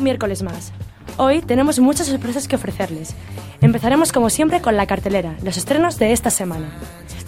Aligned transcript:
Miércoles 0.00 0.42
más. 0.42 0.72
Hoy 1.16 1.42
tenemos 1.42 1.80
muchas 1.80 2.06
sorpresas 2.06 2.46
que 2.46 2.56
ofrecerles. 2.56 3.14
Empezaremos 3.60 4.12
como 4.12 4.30
siempre 4.30 4.60
con 4.60 4.76
la 4.76 4.86
cartelera, 4.86 5.36
los 5.42 5.56
estrenos 5.56 5.98
de 5.98 6.12
esta 6.12 6.30
semana. 6.30 6.70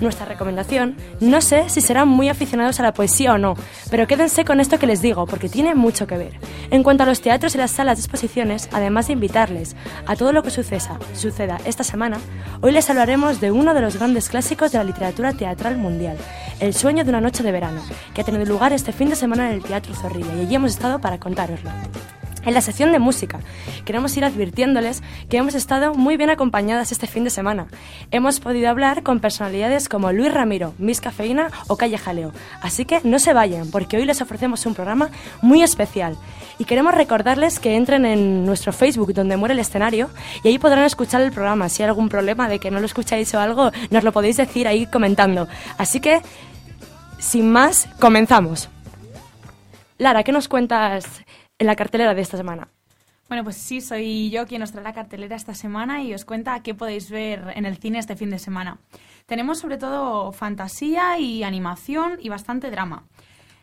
Nuestra 0.00 0.24
recomendación, 0.24 0.96
no 1.20 1.42
sé 1.42 1.68
si 1.68 1.82
serán 1.82 2.08
muy 2.08 2.30
aficionados 2.30 2.80
a 2.80 2.82
la 2.82 2.94
poesía 2.94 3.34
o 3.34 3.38
no, 3.38 3.54
pero 3.90 4.06
quédense 4.06 4.46
con 4.46 4.58
esto 4.58 4.78
que 4.78 4.86
les 4.86 5.02
digo, 5.02 5.26
porque 5.26 5.50
tiene 5.50 5.74
mucho 5.74 6.06
que 6.06 6.16
ver. 6.16 6.38
En 6.70 6.82
cuanto 6.82 7.02
a 7.02 7.06
los 7.06 7.20
teatros 7.20 7.54
y 7.54 7.58
las 7.58 7.72
salas 7.72 7.98
de 7.98 8.04
exposiciones, 8.04 8.70
además 8.72 9.08
de 9.08 9.12
invitarles 9.12 9.76
a 10.06 10.16
todo 10.16 10.32
lo 10.32 10.42
que 10.42 10.50
suceda, 10.50 10.98
suceda 11.14 11.60
esta 11.66 11.84
semana, 11.84 12.18
hoy 12.62 12.72
les 12.72 12.88
hablaremos 12.88 13.42
de 13.42 13.50
uno 13.50 13.74
de 13.74 13.82
los 13.82 13.96
grandes 13.98 14.30
clásicos 14.30 14.72
de 14.72 14.78
la 14.78 14.84
literatura 14.84 15.34
teatral 15.34 15.76
mundial, 15.76 16.16
El 16.60 16.72
sueño 16.72 17.04
de 17.04 17.10
una 17.10 17.20
noche 17.20 17.42
de 17.42 17.52
verano, 17.52 17.82
que 18.14 18.22
ha 18.22 18.24
tenido 18.24 18.46
lugar 18.46 18.72
este 18.72 18.92
fin 18.92 19.10
de 19.10 19.16
semana 19.16 19.50
en 19.50 19.56
el 19.56 19.62
Teatro 19.62 19.94
Zorrilla, 19.94 20.34
y 20.36 20.40
allí 20.40 20.54
hemos 20.54 20.70
estado 20.70 20.98
para 21.00 21.18
contároslo. 21.18 21.70
En 22.42 22.54
la 22.54 22.62
sección 22.62 22.90
de 22.90 22.98
música, 22.98 23.40
queremos 23.84 24.16
ir 24.16 24.24
advirtiéndoles 24.24 25.02
que 25.28 25.36
hemos 25.36 25.54
estado 25.54 25.94
muy 25.94 26.16
bien 26.16 26.30
acompañadas 26.30 26.90
este 26.90 27.06
fin 27.06 27.22
de 27.22 27.30
semana. 27.30 27.66
Hemos 28.10 28.40
podido 28.40 28.70
hablar 28.70 29.02
con 29.02 29.20
personalidades 29.20 29.90
como 29.90 30.10
Luis 30.10 30.32
Ramiro, 30.32 30.72
Miss 30.78 31.02
Cafeína 31.02 31.50
o 31.68 31.76
Calle 31.76 31.98
Jaleo. 31.98 32.32
Así 32.62 32.86
que 32.86 33.00
no 33.04 33.18
se 33.18 33.34
vayan, 33.34 33.70
porque 33.70 33.98
hoy 33.98 34.06
les 34.06 34.22
ofrecemos 34.22 34.64
un 34.64 34.74
programa 34.74 35.10
muy 35.42 35.62
especial. 35.62 36.16
Y 36.58 36.64
queremos 36.64 36.94
recordarles 36.94 37.58
que 37.58 37.76
entren 37.76 38.06
en 38.06 38.46
nuestro 38.46 38.72
Facebook, 38.72 39.12
donde 39.12 39.36
muere 39.36 39.52
el 39.52 39.60
escenario, 39.60 40.08
y 40.42 40.48
ahí 40.48 40.58
podrán 40.58 40.84
escuchar 40.84 41.20
el 41.20 41.32
programa. 41.32 41.68
Si 41.68 41.82
hay 41.82 41.90
algún 41.90 42.08
problema 42.08 42.48
de 42.48 42.58
que 42.58 42.70
no 42.70 42.80
lo 42.80 42.86
escucháis 42.86 43.34
o 43.34 43.40
algo, 43.40 43.70
nos 43.90 44.02
lo 44.02 44.12
podéis 44.12 44.38
decir 44.38 44.66
ahí 44.66 44.86
comentando. 44.86 45.46
Así 45.76 46.00
que, 46.00 46.22
sin 47.18 47.52
más, 47.52 47.86
comenzamos. 47.98 48.70
Lara, 49.98 50.22
¿qué 50.22 50.32
nos 50.32 50.48
cuentas 50.48 51.22
en 51.60 51.66
la 51.66 51.76
cartelera 51.76 52.14
de 52.14 52.22
esta 52.22 52.36
semana? 52.36 52.68
Bueno, 53.28 53.44
pues 53.44 53.56
sí, 53.56 53.80
soy 53.80 54.30
yo 54.30 54.46
quien 54.46 54.62
os 54.62 54.72
trae 54.72 54.82
la 54.82 54.94
cartelera 54.94 55.36
esta 55.36 55.54
semana 55.54 56.02
y 56.02 56.12
os 56.14 56.24
cuenta 56.24 56.62
qué 56.64 56.74
podéis 56.74 57.10
ver 57.10 57.52
en 57.54 57.64
el 57.64 57.76
cine 57.76 58.00
este 58.00 58.16
fin 58.16 58.30
de 58.30 58.40
semana. 58.40 58.78
Tenemos 59.26 59.60
sobre 59.60 59.76
todo 59.76 60.32
fantasía 60.32 61.16
y 61.18 61.44
animación 61.44 62.18
y 62.18 62.28
bastante 62.28 62.70
drama. 62.70 63.04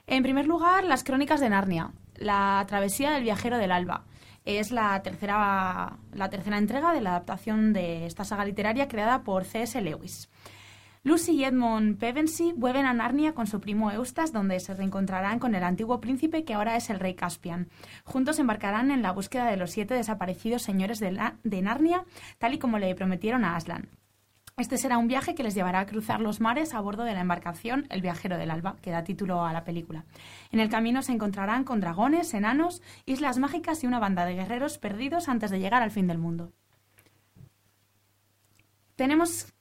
En 0.05 0.23
primer 0.23 0.45
lugar, 0.45 0.85
Las 0.85 1.03
Crónicas 1.03 1.41
de 1.41 1.49
Narnia, 1.49 1.91
la 2.15 2.63
travesía 2.67 3.11
del 3.11 3.23
viajero 3.23 3.57
del 3.57 3.73
alba. 3.73 4.05
Es 4.45 4.71
la 4.71 5.01
tercera, 5.01 5.97
la 6.13 6.29
tercera 6.29 6.57
entrega 6.57 6.93
de 6.93 7.01
la 7.01 7.09
adaptación 7.09 7.73
de 7.73 8.05
esta 8.05 8.23
saga 8.23 8.45
literaria 8.45 8.87
creada 8.87 9.23
por 9.23 9.43
C.S. 9.43 9.81
Lewis. 9.81 10.29
Lucy 11.07 11.35
y 11.35 11.45
Edmond 11.45 11.99
Pevensey 11.99 12.51
vuelven 12.51 12.85
a 12.85 12.91
Narnia 12.91 13.33
con 13.33 13.47
su 13.47 13.61
primo 13.61 13.89
Eustas, 13.91 14.33
donde 14.33 14.59
se 14.59 14.73
reencontrarán 14.73 15.39
con 15.39 15.55
el 15.55 15.63
antiguo 15.63 16.01
príncipe 16.01 16.43
que 16.43 16.53
ahora 16.53 16.75
es 16.75 16.89
el 16.89 16.99
rey 16.99 17.13
Caspian. 17.13 17.69
Juntos 18.03 18.39
embarcarán 18.39 18.91
en 18.91 19.01
la 19.01 19.13
búsqueda 19.13 19.45
de 19.45 19.55
los 19.55 19.71
siete 19.71 19.93
desaparecidos 19.93 20.63
señores 20.63 20.99
de, 20.99 21.17
de 21.45 21.61
Narnia, 21.61 22.03
tal 22.39 22.55
y 22.55 22.59
como 22.59 22.77
le 22.77 22.93
prometieron 22.93 23.45
a 23.45 23.55
Aslan. 23.55 23.87
Este 24.57 24.77
será 24.77 24.97
un 24.97 25.07
viaje 25.07 25.33
que 25.33 25.43
les 25.43 25.55
llevará 25.55 25.79
a 25.79 25.85
cruzar 25.85 26.19
los 26.19 26.41
mares 26.41 26.73
a 26.73 26.81
bordo 26.81 27.05
de 27.05 27.13
la 27.13 27.21
embarcación 27.21 27.87
El 27.89 28.01
viajero 28.01 28.37
del 28.37 28.51
alba, 28.51 28.75
que 28.81 28.91
da 28.91 29.05
título 29.05 29.45
a 29.45 29.53
la 29.53 29.63
película. 29.63 30.03
En 30.51 30.59
el 30.59 30.67
camino 30.67 31.01
se 31.03 31.13
encontrarán 31.13 31.63
con 31.63 31.79
dragones, 31.79 32.33
enanos, 32.33 32.81
islas 33.05 33.37
mágicas 33.37 33.81
y 33.81 33.87
una 33.87 33.99
banda 33.99 34.25
de 34.25 34.35
guerreros 34.35 34.77
perdidos 34.77 35.29
antes 35.29 35.51
de 35.51 35.59
llegar 35.61 35.83
al 35.83 35.91
fin 35.91 36.07
del 36.07 36.17
mundo. 36.17 36.51
Tenemos 38.97 39.53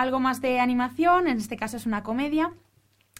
algo 0.00 0.18
más 0.18 0.40
de 0.40 0.60
animación, 0.60 1.28
en 1.28 1.36
este 1.36 1.56
caso 1.56 1.76
es 1.76 1.86
una 1.86 2.02
comedia. 2.02 2.52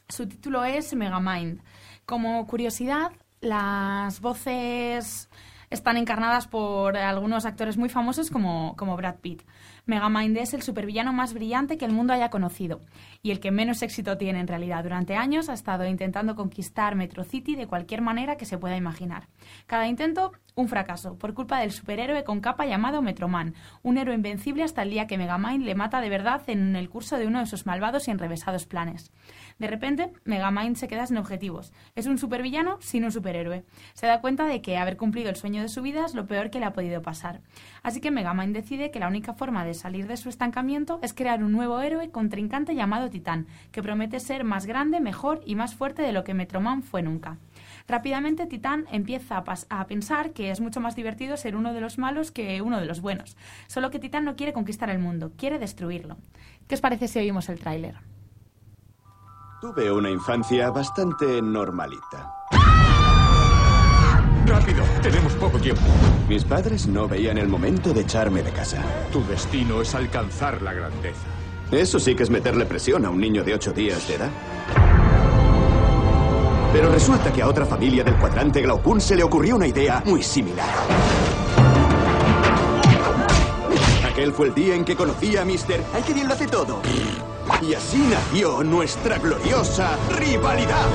Su 0.08 0.26
título 0.26 0.64
es 0.64 0.94
Megamind. 0.94 1.60
Como 2.06 2.46
curiosidad, 2.46 3.12
las 3.40 4.20
voces 4.20 5.28
están 5.70 5.96
encarnadas 5.96 6.48
por 6.48 6.96
algunos 6.96 7.46
actores 7.46 7.76
muy 7.76 7.88
famosos 7.88 8.28
como, 8.28 8.74
como 8.76 8.96
Brad 8.96 9.20
Pitt. 9.20 9.42
Megamind 9.86 10.36
es 10.36 10.52
el 10.52 10.62
supervillano 10.62 11.12
más 11.12 11.32
brillante 11.32 11.78
que 11.78 11.84
el 11.84 11.92
mundo 11.92 12.12
haya 12.12 12.28
conocido 12.28 12.80
y 13.22 13.30
el 13.30 13.38
que 13.38 13.52
menos 13.52 13.82
éxito 13.82 14.18
tiene 14.18 14.40
en 14.40 14.48
realidad. 14.48 14.82
Durante 14.82 15.14
años 15.14 15.48
ha 15.48 15.54
estado 15.54 15.86
intentando 15.86 16.34
conquistar 16.34 16.96
Metro 16.96 17.22
City 17.22 17.54
de 17.54 17.68
cualquier 17.68 18.02
manera 18.02 18.36
que 18.36 18.46
se 18.46 18.58
pueda 18.58 18.76
imaginar. 18.76 19.28
Cada 19.66 19.86
intento, 19.86 20.32
un 20.56 20.68
fracaso, 20.68 21.16
por 21.16 21.34
culpa 21.34 21.60
del 21.60 21.70
superhéroe 21.70 22.24
con 22.24 22.40
capa 22.40 22.66
llamado 22.66 23.00
Metroman, 23.00 23.54
un 23.82 23.96
héroe 23.96 24.16
invencible 24.16 24.64
hasta 24.64 24.82
el 24.82 24.90
día 24.90 25.06
que 25.06 25.18
Megamind 25.18 25.64
le 25.64 25.76
mata 25.76 26.00
de 26.00 26.08
verdad 26.08 26.42
en 26.48 26.74
el 26.74 26.88
curso 26.88 27.16
de 27.16 27.28
uno 27.28 27.38
de 27.38 27.46
sus 27.46 27.64
malvados 27.64 28.08
y 28.08 28.10
enrevesados 28.10 28.66
planes. 28.66 29.12
De 29.60 29.66
repente, 29.66 30.10
Megamind 30.24 30.76
se 30.76 30.88
queda 30.88 31.06
sin 31.06 31.18
objetivos. 31.18 31.72
Es 31.94 32.06
un 32.06 32.16
supervillano 32.16 32.78
sin 32.80 33.04
un 33.04 33.12
superhéroe. 33.12 33.62
Se 33.92 34.06
da 34.06 34.22
cuenta 34.22 34.46
de 34.46 34.62
que 34.62 34.78
haber 34.78 34.96
cumplido 34.96 35.28
el 35.28 35.36
sueño 35.36 35.60
de 35.60 35.68
su 35.68 35.82
vida 35.82 36.06
es 36.06 36.14
lo 36.14 36.26
peor 36.26 36.48
que 36.50 36.58
le 36.58 36.64
ha 36.64 36.72
podido 36.72 37.02
pasar. 37.02 37.42
Así 37.82 38.00
que 38.00 38.10
Megamind 38.10 38.56
decide 38.56 38.90
que 38.90 39.00
la 39.00 39.08
única 39.08 39.34
forma 39.34 39.66
de 39.66 39.74
salir 39.74 40.06
de 40.06 40.16
su 40.16 40.30
estancamiento 40.30 40.98
es 41.02 41.12
crear 41.12 41.44
un 41.44 41.52
nuevo 41.52 41.78
héroe 41.82 42.10
contrincante 42.10 42.74
llamado 42.74 43.10
Titán, 43.10 43.46
que 43.70 43.82
promete 43.82 44.18
ser 44.18 44.44
más 44.44 44.64
grande, 44.64 44.98
mejor 44.98 45.42
y 45.44 45.56
más 45.56 45.74
fuerte 45.74 46.00
de 46.00 46.12
lo 46.12 46.24
que 46.24 46.32
Metroman 46.32 46.82
fue 46.82 47.02
nunca. 47.02 47.36
Rápidamente 47.86 48.46
Titán 48.46 48.86
empieza 48.90 49.44
a, 49.68 49.86
pensar 49.86 50.32
que 50.32 50.50
es 50.50 50.60
mucho 50.60 50.80
más 50.80 50.96
divertido 50.96 51.36
ser 51.36 51.54
uno 51.54 51.74
de 51.74 51.82
los 51.82 51.98
malos 51.98 52.30
que 52.30 52.62
uno 52.62 52.80
de 52.80 52.86
los 52.86 53.02
buenos. 53.02 53.36
Solo 53.66 53.90
que 53.90 53.98
Titán 53.98 54.24
no 54.24 54.36
quiere 54.36 54.54
conquistar 54.54 54.88
el 54.88 55.00
mundo, 55.00 55.32
quiere 55.36 55.58
destruirlo. 55.58 56.16
¿Qué 56.66 56.76
os 56.76 56.80
parece 56.80 57.08
si 57.08 57.18
oímos 57.18 57.50
el 57.50 57.58
tráiler? 57.58 57.96
Tuve 59.60 59.92
una 59.92 60.08
infancia 60.08 60.70
bastante 60.70 61.42
normalita. 61.42 62.34
¡Rápido! 64.46 64.82
Tenemos 65.02 65.34
poco 65.34 65.58
tiempo. 65.58 65.82
Mis 66.30 66.44
padres 66.44 66.86
no 66.86 67.06
veían 67.06 67.36
el 67.36 67.46
momento 67.46 67.92
de 67.92 68.00
echarme 68.00 68.42
de 68.42 68.52
casa. 68.52 68.82
Tu 69.12 69.22
destino 69.26 69.82
es 69.82 69.94
alcanzar 69.94 70.62
la 70.62 70.72
grandeza. 70.72 71.26
Eso 71.70 72.00
sí 72.00 72.14
que 72.14 72.22
es 72.22 72.30
meterle 72.30 72.64
presión 72.64 73.04
a 73.04 73.10
un 73.10 73.20
niño 73.20 73.44
de 73.44 73.52
ocho 73.52 73.72
días 73.72 74.08
de 74.08 74.14
edad. 74.14 74.30
Pero 76.72 76.90
resulta 76.90 77.30
que 77.30 77.42
a 77.42 77.48
otra 77.48 77.66
familia 77.66 78.02
del 78.02 78.16
cuadrante 78.16 78.62
Glaupun 78.62 78.98
se 78.98 79.14
le 79.14 79.24
ocurrió 79.24 79.56
una 79.56 79.66
idea 79.66 80.02
muy 80.06 80.22
similar. 80.22 80.70
Aquel 84.10 84.32
fue 84.32 84.46
el 84.46 84.54
día 84.54 84.74
en 84.74 84.86
que 84.86 84.96
conocí 84.96 85.36
a 85.36 85.44
Mr. 85.44 85.84
Hay 85.92 86.02
que 86.02 86.14
bien 86.14 86.28
lo 86.28 86.32
hace 86.32 86.46
todo. 86.46 86.80
Y 87.62 87.74
así 87.74 87.98
nació 87.98 88.62
nuestra 88.64 89.18
gloriosa 89.18 89.98
rivalidad. 90.16 90.86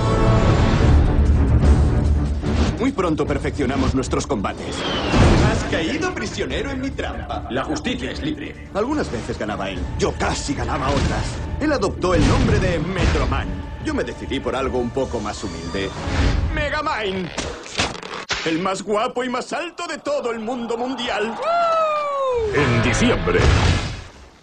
Muy 2.80 2.92
pronto 2.92 3.26
perfeccionamos 3.26 3.94
nuestros 3.94 4.26
combates. 4.26 4.76
Has 5.52 5.64
caído 5.66 6.14
prisionero 6.14 6.72
en 6.72 6.82
mi 6.82 6.90
trampa. 6.90 7.48
La 7.52 7.64
justicia 7.64 8.12
es 8.12 8.22
libre. 8.22 8.68
Algunas 8.74 9.12
veces 9.12 9.38
ganaba 9.38 9.70
él. 9.70 9.80
Yo 10.00 10.12
casi 10.14 10.56
ganaba 10.56 10.90
otras. 10.90 11.36
Él 11.62 11.72
adoptó 11.72 12.16
el 12.16 12.28
nombre 12.28 12.60
de 12.60 12.80
Metroman. 12.80 13.48
Yo 13.86 13.94
me 13.94 14.04
decidí 14.04 14.40
por 14.40 14.56
algo 14.56 14.80
un 14.80 14.90
poco 14.90 15.20
más 15.20 15.44
humilde. 15.44 15.90
Megamind. 16.54 17.30
El 18.46 18.60
más 18.60 18.82
guapo 18.82 19.24
y 19.24 19.30
más 19.30 19.54
alto 19.54 19.86
de 19.88 20.00
todo 20.00 20.32
el 20.32 20.40
mundo 20.40 20.78
mundial. 20.78 21.36
En 22.54 22.84
diciembre. 22.84 23.40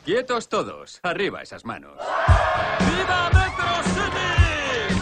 Quietos 0.04 0.48
todos. 0.48 0.98
Arriba 1.04 1.42
esas 1.42 1.64
manos. 1.64 1.92
¡Viva 2.80 3.30
Metro 3.32 3.82
City! 3.94 4.98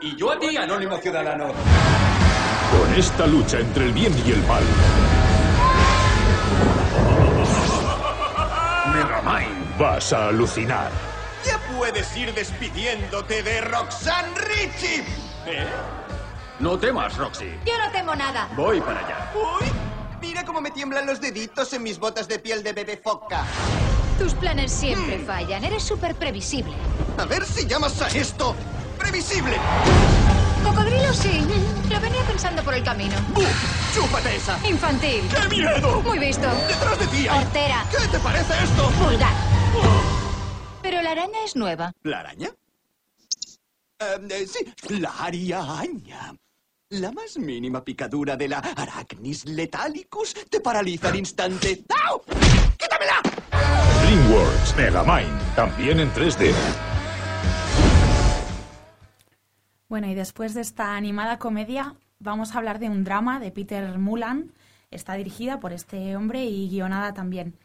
Y 0.00 0.16
yo 0.16 0.32
a 0.32 0.38
ti, 0.38 0.56
anónimo 0.56 0.96
ciudadano. 0.96 1.48
Con 2.70 2.94
esta 2.94 3.26
lucha 3.26 3.60
entre 3.60 3.84
el 3.84 3.92
bien 3.92 4.14
y 4.26 4.32
el 4.32 4.42
mal. 4.44 4.64
Megamind. 8.94 9.78
Vas 9.78 10.10
a 10.14 10.28
alucinar. 10.28 10.90
Ya 11.44 11.58
puedes 11.76 12.16
ir 12.16 12.32
despidiéndote 12.32 13.42
de 13.42 13.60
Roxanne 13.60 14.38
Ritchie. 14.38 15.04
¿Eh? 15.46 15.66
No 16.62 16.78
temas, 16.78 17.16
Roxy. 17.16 17.46
Yo 17.66 17.72
no 17.76 17.90
tengo 17.90 18.14
nada. 18.14 18.48
Voy 18.56 18.80
para 18.80 19.04
allá. 19.04 19.32
Uy, 19.34 19.66
Mira 20.20 20.44
cómo 20.44 20.60
me 20.60 20.70
tiemblan 20.70 21.04
los 21.06 21.20
deditos 21.20 21.72
en 21.72 21.82
mis 21.82 21.98
botas 21.98 22.28
de 22.28 22.38
piel 22.38 22.62
de 22.62 22.72
bebé 22.72 22.96
foca. 22.96 23.44
Tus 24.16 24.32
planes 24.34 24.70
siempre 24.70 25.18
fallan. 25.18 25.64
Eres 25.64 25.82
súper 25.82 26.14
previsible. 26.14 26.72
A 27.18 27.24
ver 27.24 27.44
si 27.44 27.66
llamas 27.66 28.00
a 28.00 28.06
esto 28.10 28.54
previsible. 28.96 29.56
Cocodrilo 30.62 31.12
sí. 31.12 31.44
Lo 31.90 32.00
venía 32.00 32.22
pensando 32.28 32.62
por 32.62 32.74
el 32.74 32.84
camino. 32.84 33.16
¡Buf! 33.34 33.92
¡Chúpate 33.92 34.36
esa! 34.36 34.56
Infantil. 34.64 35.28
¡Qué 35.28 35.48
miedo! 35.56 36.00
Muy 36.02 36.20
visto. 36.20 36.46
¡Detrás 36.68 36.96
de 37.00 37.06
ti! 37.08 37.26
hay- 37.26 37.42
Hortera. 37.44 37.84
¿Qué 37.90 38.06
te 38.06 38.20
parece 38.20 38.54
esto? 38.62 38.88
Vulgar. 39.00 39.34
Pero 40.80 41.02
la 41.02 41.10
araña 41.10 41.42
es 41.44 41.56
nueva. 41.56 41.90
¿La 42.04 42.20
araña? 42.20 42.50
Eh, 43.98 44.28
eh, 44.30 44.46
sí, 44.46 44.72
la 45.00 45.10
ariaña. 45.18 46.32
La 46.92 47.10
más 47.10 47.38
mínima 47.38 47.82
picadura 47.82 48.36
de 48.36 48.48
la 48.48 48.58
Arachnis 48.58 49.46
letalicus 49.46 50.34
te 50.50 50.60
paraliza 50.60 51.08
al 51.08 51.16
instante. 51.16 51.82
¡Au! 52.06 52.20
¡Quítamela! 52.76 53.22
DreamWorks 54.02 54.76
Megamind, 54.76 55.54
también 55.56 56.00
en 56.00 56.10
3D. 56.10 56.52
Bueno, 59.88 60.06
y 60.08 60.14
después 60.14 60.52
de 60.52 60.60
esta 60.60 60.94
animada 60.94 61.38
comedia, 61.38 61.94
vamos 62.18 62.54
a 62.54 62.58
hablar 62.58 62.78
de 62.78 62.90
un 62.90 63.04
drama 63.04 63.40
de 63.40 63.52
Peter 63.52 63.98
Mullan. 63.98 64.52
Está 64.90 65.14
dirigida 65.14 65.60
por 65.60 65.72
este 65.72 66.14
hombre 66.14 66.44
y 66.44 66.68
guionada 66.68 67.14
también. 67.14 67.56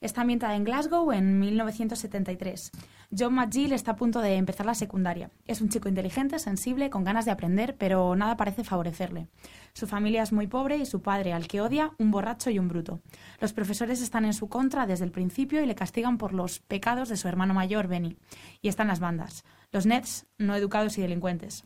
Está 0.00 0.22
ambientada 0.22 0.56
en 0.56 0.64
Glasgow 0.64 1.12
en 1.12 1.38
1973. 1.38 2.70
John 3.16 3.34
McGill 3.34 3.72
está 3.72 3.92
a 3.92 3.96
punto 3.96 4.20
de 4.20 4.36
empezar 4.36 4.66
la 4.66 4.74
secundaria. 4.74 5.32
Es 5.44 5.60
un 5.60 5.68
chico 5.68 5.88
inteligente, 5.88 6.38
sensible, 6.38 6.90
con 6.90 7.02
ganas 7.02 7.24
de 7.24 7.32
aprender, 7.32 7.76
pero 7.76 8.14
nada 8.14 8.36
parece 8.36 8.62
favorecerle. 8.62 9.26
Su 9.72 9.88
familia 9.88 10.22
es 10.22 10.32
muy 10.32 10.46
pobre 10.46 10.76
y 10.76 10.86
su 10.86 11.02
padre, 11.02 11.32
al 11.32 11.48
que 11.48 11.60
odia, 11.60 11.90
un 11.98 12.12
borracho 12.12 12.50
y 12.50 12.60
un 12.60 12.68
bruto. 12.68 13.00
Los 13.40 13.52
profesores 13.52 14.00
están 14.00 14.24
en 14.24 14.32
su 14.32 14.48
contra 14.48 14.86
desde 14.86 15.04
el 15.04 15.10
principio 15.10 15.60
y 15.60 15.66
le 15.66 15.74
castigan 15.74 16.18
por 16.18 16.32
los 16.32 16.60
pecados 16.60 17.08
de 17.08 17.16
su 17.16 17.26
hermano 17.26 17.52
mayor, 17.52 17.88
Benny. 17.88 18.16
Y 18.62 18.68
están 18.68 18.86
las 18.86 19.00
bandas. 19.00 19.44
Los 19.72 19.86
Nets, 19.86 20.26
no 20.38 20.54
educados 20.54 20.96
y 20.96 21.02
delincuentes. 21.02 21.64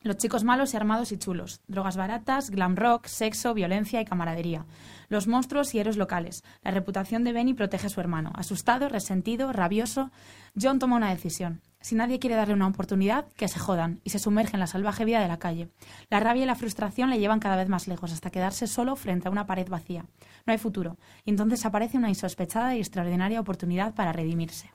Los 0.00 0.16
chicos 0.16 0.44
malos 0.44 0.74
y 0.74 0.76
armados 0.76 1.10
y 1.10 1.18
chulos. 1.18 1.60
Drogas 1.66 1.96
baratas, 1.96 2.50
glam 2.50 2.76
rock, 2.76 3.06
sexo, 3.06 3.52
violencia 3.52 4.00
y 4.00 4.04
camaradería. 4.04 4.64
Los 5.08 5.26
monstruos 5.26 5.74
y 5.74 5.80
héroes 5.80 5.96
locales. 5.96 6.44
La 6.62 6.70
reputación 6.70 7.24
de 7.24 7.32
Benny 7.32 7.52
protege 7.52 7.88
a 7.88 7.90
su 7.90 8.00
hermano. 8.00 8.30
Asustado, 8.36 8.88
resentido, 8.88 9.52
rabioso, 9.52 10.12
John 10.60 10.78
toma 10.78 10.94
una 10.94 11.10
decisión. 11.10 11.62
Si 11.80 11.96
nadie 11.96 12.20
quiere 12.20 12.36
darle 12.36 12.54
una 12.54 12.68
oportunidad, 12.68 13.26
que 13.32 13.48
se 13.48 13.58
jodan 13.58 14.00
y 14.04 14.10
se 14.10 14.20
sumerge 14.20 14.54
en 14.54 14.60
la 14.60 14.68
salvaje 14.68 15.04
vida 15.04 15.20
de 15.20 15.26
la 15.26 15.40
calle. 15.40 15.68
La 16.10 16.20
rabia 16.20 16.44
y 16.44 16.46
la 16.46 16.54
frustración 16.54 17.10
le 17.10 17.18
llevan 17.18 17.40
cada 17.40 17.56
vez 17.56 17.68
más 17.68 17.88
lejos 17.88 18.12
hasta 18.12 18.30
quedarse 18.30 18.68
solo 18.68 18.94
frente 18.94 19.26
a 19.26 19.32
una 19.32 19.46
pared 19.46 19.68
vacía. 19.68 20.04
No 20.46 20.52
hay 20.52 20.58
futuro. 20.58 20.96
Y 21.24 21.30
entonces 21.30 21.66
aparece 21.66 21.98
una 21.98 22.08
insospechada 22.08 22.76
y 22.76 22.78
extraordinaria 22.78 23.40
oportunidad 23.40 23.94
para 23.94 24.12
redimirse. 24.12 24.70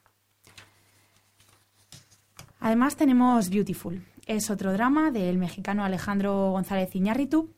Además 2.59 2.97
tenemos 2.97 3.49
Beautiful. 3.49 4.03
Es 4.25 4.49
otro 4.49 4.71
drama 4.71 5.11
del 5.11 5.37
mexicano 5.37 5.83
Alejandro 5.83 6.51
González 6.51 6.95
Iñárritu, 6.95 7.53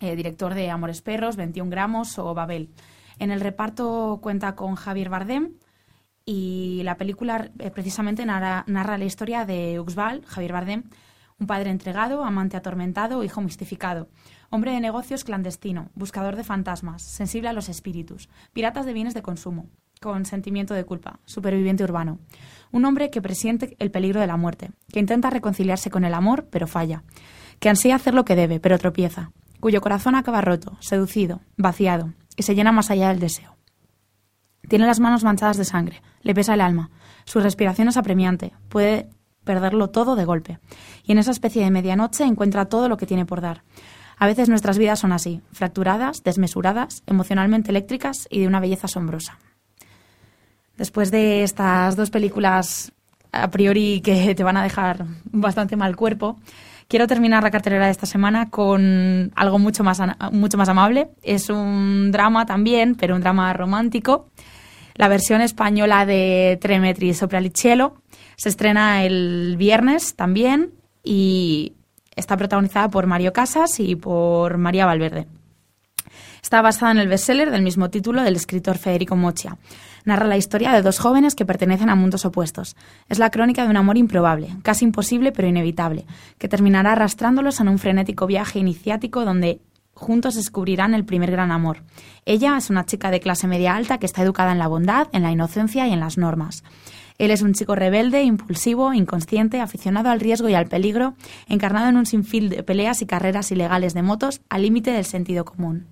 eh, 0.00 0.16
director 0.16 0.52
de 0.52 0.68
Amores 0.68 1.00
Perros, 1.00 1.36
21 1.36 1.70
gramos 1.70 2.18
o 2.18 2.34
Babel. 2.34 2.70
En 3.20 3.30
el 3.30 3.40
reparto 3.40 4.18
cuenta 4.20 4.56
con 4.56 4.74
Javier 4.74 5.10
Bardem 5.10 5.52
y 6.24 6.80
la 6.82 6.96
película 6.96 7.52
eh, 7.60 7.70
precisamente 7.70 8.26
narra, 8.26 8.64
la 8.66 9.04
historia 9.04 9.44
de 9.44 9.78
Uxbal, 9.78 10.24
Javier 10.26 10.52
Bardem, 10.52 10.82
un 11.38 11.46
padre 11.46 11.70
entregado, 11.70 12.24
amante 12.24 12.56
atormentado, 12.56 13.22
hijo 13.22 13.40
mistificado, 13.40 14.08
hombre 14.50 14.72
de 14.72 14.80
negocios 14.80 15.22
clandestino, 15.22 15.90
buscador 15.94 16.34
de 16.34 16.42
fantasmas, 16.42 17.02
sensible 17.02 17.48
a 17.48 17.52
los 17.52 17.68
espíritus, 17.68 18.28
piratas 18.52 18.86
de 18.86 18.92
bienes 18.92 19.14
de 19.14 19.22
consumo, 19.22 19.68
con 20.00 20.24
sentimiento 20.24 20.74
de 20.74 20.84
culpa, 20.84 21.20
superviviente 21.24 21.84
urbano. 21.84 22.18
Un 22.72 22.84
hombre 22.84 23.10
que 23.10 23.22
presiente 23.22 23.76
el 23.78 23.90
peligro 23.90 24.20
de 24.20 24.26
la 24.26 24.36
muerte, 24.36 24.70
que 24.90 24.98
intenta 24.98 25.30
reconciliarse 25.30 25.90
con 25.90 26.04
el 26.04 26.14
amor, 26.14 26.48
pero 26.50 26.66
falla, 26.66 27.04
que 27.60 27.68
ansía 27.68 27.94
hacer 27.94 28.14
lo 28.14 28.24
que 28.24 28.34
debe, 28.34 28.58
pero 28.58 28.78
tropieza, 28.78 29.30
cuyo 29.60 29.80
corazón 29.80 30.14
acaba 30.14 30.40
roto, 30.40 30.76
seducido, 30.80 31.40
vaciado, 31.56 32.12
y 32.36 32.42
se 32.42 32.54
llena 32.54 32.72
más 32.72 32.90
allá 32.90 33.10
del 33.10 33.20
deseo. 33.20 33.56
Tiene 34.68 34.86
las 34.86 35.00
manos 35.00 35.22
manchadas 35.22 35.58
de 35.58 35.64
sangre, 35.64 36.02
le 36.22 36.34
pesa 36.34 36.54
el 36.54 36.60
alma, 36.60 36.90
su 37.24 37.40
respiración 37.40 37.88
es 37.88 37.96
apremiante, 37.96 38.52
puede 38.68 39.10
perderlo 39.44 39.90
todo 39.90 40.16
de 40.16 40.24
golpe, 40.24 40.58
y 41.04 41.12
en 41.12 41.18
esa 41.18 41.30
especie 41.30 41.62
de 41.62 41.70
medianoche 41.70 42.24
encuentra 42.24 42.66
todo 42.66 42.88
lo 42.88 42.96
que 42.96 43.06
tiene 43.06 43.26
por 43.26 43.40
dar. 43.40 43.62
A 44.16 44.26
veces 44.26 44.48
nuestras 44.48 44.78
vidas 44.78 45.00
son 45.00 45.12
así, 45.12 45.42
fracturadas, 45.52 46.22
desmesuradas, 46.22 47.02
emocionalmente 47.06 47.70
eléctricas 47.70 48.28
y 48.30 48.40
de 48.40 48.46
una 48.46 48.60
belleza 48.60 48.86
asombrosa. 48.86 49.38
Después 50.76 51.10
de 51.10 51.42
estas 51.42 51.96
dos 51.96 52.10
películas 52.10 52.92
a 53.32 53.50
priori 53.50 54.00
que 54.02 54.34
te 54.36 54.44
van 54.44 54.56
a 54.56 54.62
dejar 54.62 55.06
bastante 55.24 55.76
mal 55.76 55.96
cuerpo, 55.96 56.38
quiero 56.88 57.06
terminar 57.06 57.42
la 57.42 57.50
cartelera 57.50 57.86
de 57.86 57.92
esta 57.92 58.06
semana 58.06 58.50
con 58.50 59.32
algo 59.34 59.58
mucho 59.58 59.82
más, 59.84 60.00
mucho 60.32 60.58
más 60.58 60.68
amable. 60.68 61.08
Es 61.22 61.48
un 61.50 62.10
drama 62.12 62.46
también, 62.46 62.94
pero 62.94 63.14
un 63.14 63.22
drama 63.22 63.52
romántico. 63.52 64.28
La 64.94 65.08
versión 65.08 65.40
española 65.40 66.04
de 66.04 66.58
Tremetri 66.60 67.14
sopra 67.14 67.40
il 67.40 67.52
cielo 67.54 68.02
se 68.36 68.50
estrena 68.50 69.04
el 69.04 69.56
viernes 69.56 70.16
también 70.16 70.72
y 71.02 71.74
está 72.14 72.36
protagonizada 72.36 72.90
por 72.90 73.06
Mario 73.06 73.32
Casas 73.32 73.80
y 73.80 73.96
por 73.96 74.58
María 74.58 74.84
Valverde. 74.84 75.26
Está 76.42 76.60
basada 76.60 76.92
en 76.92 76.98
el 76.98 77.08
bestseller 77.08 77.50
del 77.50 77.62
mismo 77.62 77.88
título 77.88 78.22
del 78.22 78.36
escritor 78.36 78.76
Federico 78.76 79.16
Mocha. 79.16 79.56
Narra 80.04 80.26
la 80.26 80.36
historia 80.36 80.72
de 80.72 80.82
dos 80.82 80.98
jóvenes 80.98 81.34
que 81.34 81.46
pertenecen 81.46 81.88
a 81.88 81.94
mundos 81.94 82.24
opuestos. 82.24 82.76
Es 83.08 83.18
la 83.18 83.30
crónica 83.30 83.62
de 83.64 83.70
un 83.70 83.76
amor 83.76 83.96
improbable, 83.96 84.48
casi 84.62 84.84
imposible 84.84 85.32
pero 85.32 85.48
inevitable, 85.48 86.06
que 86.38 86.48
terminará 86.48 86.92
arrastrándolos 86.92 87.60
en 87.60 87.68
un 87.68 87.78
frenético 87.78 88.26
viaje 88.26 88.58
iniciático 88.58 89.24
donde 89.24 89.60
juntos 89.94 90.34
descubrirán 90.34 90.94
el 90.94 91.04
primer 91.04 91.30
gran 91.30 91.52
amor. 91.52 91.82
Ella 92.24 92.56
es 92.56 92.70
una 92.70 92.84
chica 92.84 93.10
de 93.10 93.20
clase 93.20 93.46
media 93.46 93.76
alta 93.76 93.98
que 93.98 94.06
está 94.06 94.22
educada 94.22 94.52
en 94.52 94.58
la 94.58 94.68
bondad, 94.68 95.08
en 95.12 95.22
la 95.22 95.30
inocencia 95.30 95.86
y 95.86 95.92
en 95.92 96.00
las 96.00 96.18
normas. 96.18 96.64
Él 97.18 97.30
es 97.30 97.42
un 97.42 97.52
chico 97.54 97.74
rebelde, 97.76 98.24
impulsivo, 98.24 98.92
inconsciente, 98.94 99.60
aficionado 99.60 100.10
al 100.10 100.18
riesgo 100.18 100.48
y 100.48 100.54
al 100.54 100.66
peligro, 100.66 101.14
encarnado 101.46 101.88
en 101.88 101.96
un 101.96 102.06
sinfín 102.06 102.48
de 102.48 102.62
peleas 102.62 103.02
y 103.02 103.06
carreras 103.06 103.52
ilegales 103.52 103.94
de 103.94 104.02
motos 104.02 104.40
al 104.48 104.62
límite 104.62 104.90
del 104.90 105.04
sentido 105.04 105.44
común. 105.44 105.86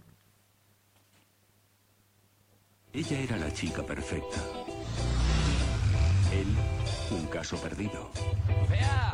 Ella 2.93 3.21
era 3.21 3.37
la 3.37 3.53
chica 3.53 3.85
perfecta. 3.85 4.39
Él, 6.32 6.47
un 7.13 7.27
caso 7.27 7.56
perdido. 7.59 8.11
¡Vea! 8.69 9.13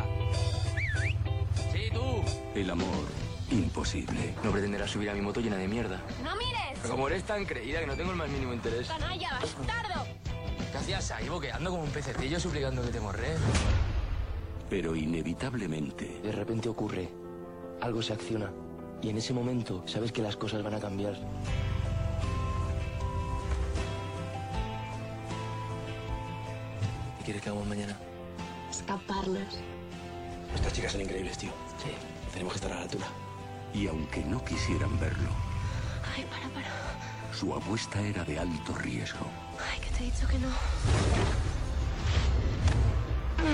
Sí, 1.72 1.90
tú. 1.92 2.22
El 2.58 2.70
amor, 2.70 3.04
imposible. 3.50 4.34
No 4.42 4.50
pretenderás 4.50 4.90
subir 4.90 5.10
a 5.10 5.14
mi 5.14 5.20
moto 5.20 5.40
llena 5.40 5.56
de 5.56 5.68
mierda. 5.68 6.00
¡No 6.24 6.34
mires! 6.36 6.78
Pero 6.80 6.94
como 6.94 7.08
eres 7.08 7.24
tan 7.24 7.44
creída 7.44 7.80
que 7.80 7.86
no 7.86 7.96
tengo 7.96 8.12
el 8.12 8.16
más 8.16 8.30
mínimo 8.30 8.54
interés. 8.54 8.88
¡Canalla, 8.88 9.32
bastardo! 9.34 10.06
¿Qué 10.72 10.78
hacías 10.78 11.10
ahí, 11.10 11.28
boqueando 11.28 11.70
como 11.70 11.82
un 11.82 11.90
pececillo 11.90 12.40
suplicando 12.40 12.82
que 12.82 12.88
te 12.88 13.00
morré? 13.00 13.34
Pero 14.70 14.96
inevitablemente, 14.96 16.20
De 16.22 16.32
repente 16.32 16.70
ocurre. 16.70 17.10
Algo 17.82 18.00
se 18.00 18.14
acciona. 18.14 18.50
Y 19.02 19.10
en 19.10 19.18
ese 19.18 19.34
momento 19.34 19.82
sabes 19.86 20.12
que 20.12 20.22
las 20.22 20.36
cosas 20.36 20.62
van 20.62 20.74
a 20.74 20.80
cambiar. 20.80 21.14
Quieres 27.26 27.42
que 27.42 27.48
hagamos 27.48 27.66
mañana? 27.68 27.96
Escaparnos. 28.70 29.58
Estas 30.54 30.72
chicas 30.72 30.92
son 30.92 31.00
increíbles, 31.00 31.36
tío. 31.36 31.50
Sí. 31.82 31.90
Tenemos 32.32 32.52
que 32.52 32.58
estar 32.58 32.72
a 32.72 32.76
la 32.76 32.82
altura. 32.82 33.06
y 33.74 33.88
aunque 33.88 34.22
no 34.24 34.42
quisieran 34.44 34.98
verlo, 35.00 35.28
Ay, 36.16 36.24
para, 36.30 36.48
para. 36.54 36.68
su 37.34 37.52
apuesta 37.52 38.00
era 38.00 38.24
de 38.24 38.38
alto 38.38 38.72
riesgo. 38.74 39.26
Ay, 39.72 39.80
que 39.80 39.90
te 39.90 40.02
he 40.02 40.10
dicho 40.10 40.26
que 40.28 40.38
no. 40.38 40.48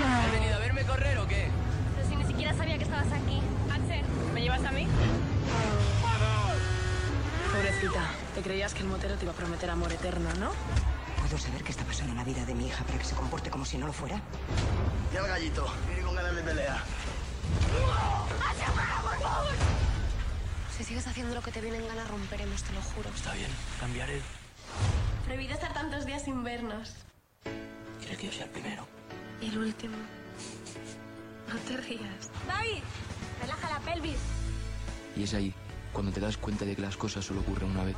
¿Has 0.05 0.31
venido 0.31 0.55
a 0.55 0.59
verme 0.59 0.83
correr 0.83 1.17
o 1.17 1.27
qué? 1.27 1.47
Pero 1.95 2.07
si 2.07 2.15
ni 2.15 2.25
siquiera 2.25 2.53
sabía 2.55 2.77
que 2.77 2.83
estabas 2.83 3.07
aquí. 3.11 3.41
Axel, 3.71 4.05
¿me 4.33 4.41
llevas 4.41 4.63
a 4.63 4.71
mí? 4.71 4.87
Pobrecita, 7.51 8.01
te 8.35 8.41
creías 8.41 8.73
que 8.73 8.81
el 8.81 8.87
motero 8.87 9.15
te 9.15 9.23
iba 9.25 9.33
a 9.33 9.35
prometer 9.35 9.69
amor 9.71 9.91
eterno, 9.91 10.29
¿no? 10.39 10.51
¿Puedo 11.23 11.37
saber 11.37 11.63
qué 11.63 11.71
está 11.71 11.85
pasando 11.85 12.11
en 12.11 12.17
la 12.17 12.25
vida 12.25 12.45
de 12.45 12.53
mi 12.53 12.67
hija 12.67 12.83
para 12.83 12.99
que 12.99 13.05
se 13.05 13.15
comporte 13.15 13.49
como 13.49 13.63
si 13.63 13.77
no 13.77 13.87
lo 13.87 13.93
fuera? 13.93 14.21
Y 15.13 15.15
al 15.15 15.25
gallito, 15.25 15.65
viene 15.87 16.01
con 16.03 16.15
ganas 16.15 16.35
de 16.35 16.41
pelea. 16.43 16.83
Si 20.77 20.83
sigues 20.83 21.07
haciendo 21.07 21.33
lo 21.33 21.41
que 21.41 21.51
te 21.51 21.61
viene 21.61 21.77
en 21.77 21.87
gana, 21.87 22.03
romperemos, 22.05 22.61
te 22.63 22.73
lo 22.73 22.81
juro. 22.81 23.09
Está 23.15 23.33
bien, 23.35 23.49
cambiaré. 23.79 24.21
Prohibido 25.23 25.53
estar 25.53 25.73
tantos 25.73 26.05
días 26.05 26.23
sin 26.23 26.43
vernos. 26.43 26.93
¿Quieres 27.99 28.17
que 28.17 28.27
yo 28.27 28.33
sea 28.33 28.43
el 28.43 28.51
primero? 28.51 28.85
Y 29.41 29.47
el 29.47 29.57
último. 29.59 29.95
No 31.47 31.55
te 31.55 31.77
rías. 31.77 32.29
David, 32.45 32.83
relaja 33.41 33.69
la 33.69 33.79
pelvis. 33.79 34.19
Y 35.15 35.23
es 35.23 35.33
ahí, 35.33 35.53
cuando 35.93 36.11
te 36.11 36.19
das 36.19 36.35
cuenta 36.35 36.65
de 36.65 36.75
que 36.75 36.81
las 36.81 36.97
cosas 36.97 37.23
solo 37.23 37.39
ocurren 37.39 37.71
una 37.71 37.85
vez. 37.85 37.95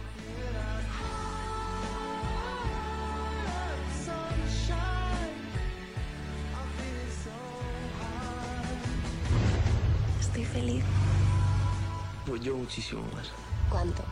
Muchísimo 12.75 13.01
más. 13.15 13.31
¿Cuánto? 13.69 14.03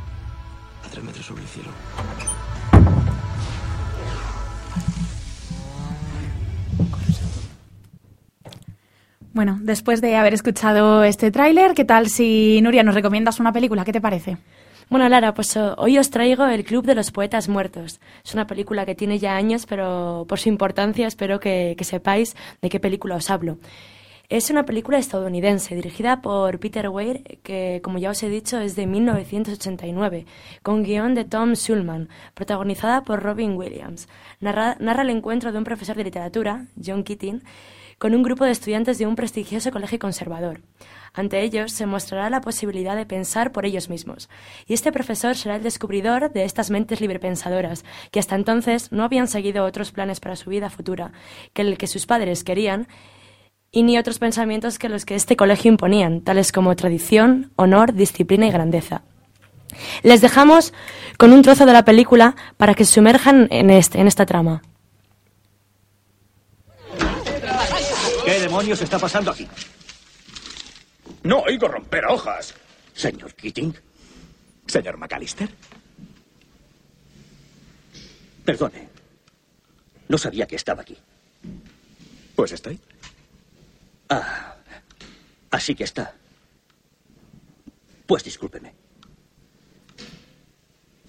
A 0.86 0.89
tres 0.89 1.03
metros 1.03 1.25
sobre 1.25 1.41
el 1.41 1.48
cielo. 1.50 1.70
Bueno, 9.34 9.58
después 9.62 10.00
de 10.00 10.15
haber 10.15 10.34
escuchado 10.34 11.03
este 11.03 11.32
tráiler, 11.32 11.74
¿qué 11.74 11.84
tal 11.84 12.08
si 12.08 12.62
Nuria 12.62 12.84
nos 12.84 12.96
recomiendas 12.96 13.39
una 13.39 13.51
película? 13.51 13.84
¿Qué 13.84 13.91
te 13.91 14.00
parece? 14.00 14.38
Bueno, 14.89 15.10
Lara, 15.10 15.34
pues 15.34 15.55
uh, 15.55 15.74
hoy 15.77 15.98
os 15.98 16.10
traigo 16.10 16.46
El 16.46 16.63
Club 16.63 16.86
de 16.86 16.96
los 16.96 17.12
Poetas 17.12 17.50
Muertos. 17.50 18.00
Es 18.24 18.34
una 18.34 18.48
película 18.48 18.86
que 18.86 18.96
tiene 18.96 19.17
ya 19.20 19.36
años, 19.36 19.65
pero 19.65 20.25
por 20.29 20.39
su 20.39 20.50
importancia 20.50 21.08
espero 21.08 21.39
que, 21.39 21.74
que 21.77 21.84
sepáis 21.84 22.36
de 22.62 22.70
qué 22.70 22.79
película 22.79 23.15
os 23.15 23.29
hablo. 23.29 23.58
Es 24.33 24.49
una 24.49 24.65
película 24.65 24.97
estadounidense 24.97 25.75
dirigida 25.75 26.23
por 26.23 26.57
Peter 26.57 26.89
Weir, 26.89 27.37
que 27.43 27.81
como 27.83 27.99
ya 27.99 28.09
os 28.09 28.23
he 28.23 28.29
dicho 28.29 28.59
es 28.59 28.75
de 28.75 28.87
1989, 28.87 30.25
con 30.63 30.81
guion 30.81 31.13
de 31.13 31.23
Tom 31.23 31.53
Schulman, 31.53 32.09
protagonizada 32.33 33.03
por 33.03 33.21
Robin 33.21 33.55
Williams. 33.55 34.07
Narra, 34.39 34.75
narra 34.79 35.03
el 35.03 35.11
encuentro 35.11 35.51
de 35.51 35.59
un 35.59 35.63
profesor 35.63 35.95
de 35.95 36.05
literatura, 36.05 36.65
John 36.83 37.03
Keating, 37.03 37.43
con 37.99 38.15
un 38.15 38.23
grupo 38.23 38.43
de 38.43 38.49
estudiantes 38.49 38.97
de 38.97 39.05
un 39.05 39.15
prestigioso 39.15 39.69
colegio 39.69 39.99
conservador. 39.99 40.61
Ante 41.13 41.41
ellos 41.43 41.71
se 41.71 41.85
mostrará 41.85 42.31
la 42.31 42.41
posibilidad 42.41 42.95
de 42.95 43.05
pensar 43.05 43.51
por 43.51 43.67
ellos 43.67 43.87
mismos, 43.87 44.29
y 44.65 44.73
este 44.73 44.91
profesor 44.91 45.35
será 45.35 45.57
el 45.57 45.63
descubridor 45.63 46.33
de 46.33 46.43
estas 46.43 46.71
mentes 46.71 47.01
librepensadoras, 47.01 47.85
que 48.09 48.19
hasta 48.19 48.33
entonces 48.35 48.91
no 48.91 49.03
habían 49.03 49.27
seguido 49.27 49.63
otros 49.63 49.91
planes 49.91 50.19
para 50.19 50.35
su 50.35 50.49
vida 50.49 50.71
futura 50.71 51.11
que 51.53 51.61
el 51.61 51.77
que 51.77 51.85
sus 51.85 52.07
padres 52.07 52.43
querían, 52.43 52.87
y 53.74 53.82
ni 53.82 53.98
otros 53.98 54.20
pensamientos 54.20 54.77
que 54.77 54.88
los 54.88 55.03
que 55.03 55.15
este 55.15 55.36
colegio 55.36 55.70
imponían, 55.70 56.22
tales 56.22 56.51
como 56.51 56.75
tradición, 56.75 57.51
honor, 57.56 57.94
disciplina 57.94 58.46
y 58.46 58.51
grandeza. 58.51 59.01
Les 60.03 60.22
dejamos 60.22 60.74
con 61.18 61.34
un 61.34 61.42
trozo 61.42 61.65
de 61.65 61.74
la 61.74 61.84
película 61.84 62.36
para 62.58 62.75
que 62.75 62.86
se 62.86 62.94
sumerjan 62.94 63.48
en, 63.50 63.72
este, 63.72 64.00
en 64.00 64.06
esta 64.06 64.27
trama. 64.27 64.62
¿Qué 68.24 68.39
demonios 68.39 68.80
está 68.80 69.00
pasando 69.00 69.32
aquí? 69.32 69.48
No 71.24 71.39
oigo 71.39 71.68
romper 71.68 72.06
hojas. 72.06 72.53
Señor 72.94 73.34
Keating. 73.34 73.75
Señor 74.68 74.98
McAllister. 74.98 75.50
Perdone. 78.46 78.88
No 80.08 80.18
sabía 80.20 80.46
que 80.46 80.58
estaba 80.58 80.84
aquí. 80.84 80.96
Pues 82.36 82.51
estoy. 82.51 82.80
Ah, 84.10 84.55
así 85.51 85.75
que 85.75 85.83
está. 85.83 86.13
Pues 88.05 88.24
discúlpeme. 88.24 88.74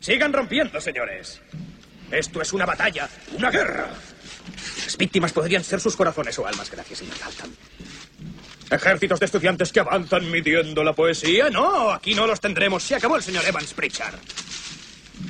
Sigan 0.01 0.33
rompiendo, 0.33 0.81
señores. 0.81 1.41
Esto 2.11 2.43
es 2.43 2.53
una 2.53 2.67
batalla, 2.67 3.09
una 3.37 3.51
guerra. 3.51 3.89
Las 4.85 4.97
víctimas 4.97 5.33
podrían 5.33 5.65
ser 5.65 5.81
sus 5.81 5.97
corazones 5.97 6.39
o 6.39 6.47
almas, 6.47 6.71
gracias, 6.71 6.99
señor 6.99 7.19
Dalton. 7.19 7.57
Ejércitos 8.71 9.21
de 9.21 9.27
estudiantes 9.27 9.73
que 9.73 9.81
avanzan 9.81 10.31
midiendo 10.31 10.85
la 10.85 10.93
poesía. 10.93 11.51
No, 11.51 11.91
aquí 11.91 12.15
no 12.15 12.27
los 12.27 12.41
tendremos. 12.41 12.83
Se 12.83 12.95
acabó 12.95 13.17
el 13.17 13.23
señor 13.23 13.45
Evans 13.45 13.73
Pritchard. 13.73 14.19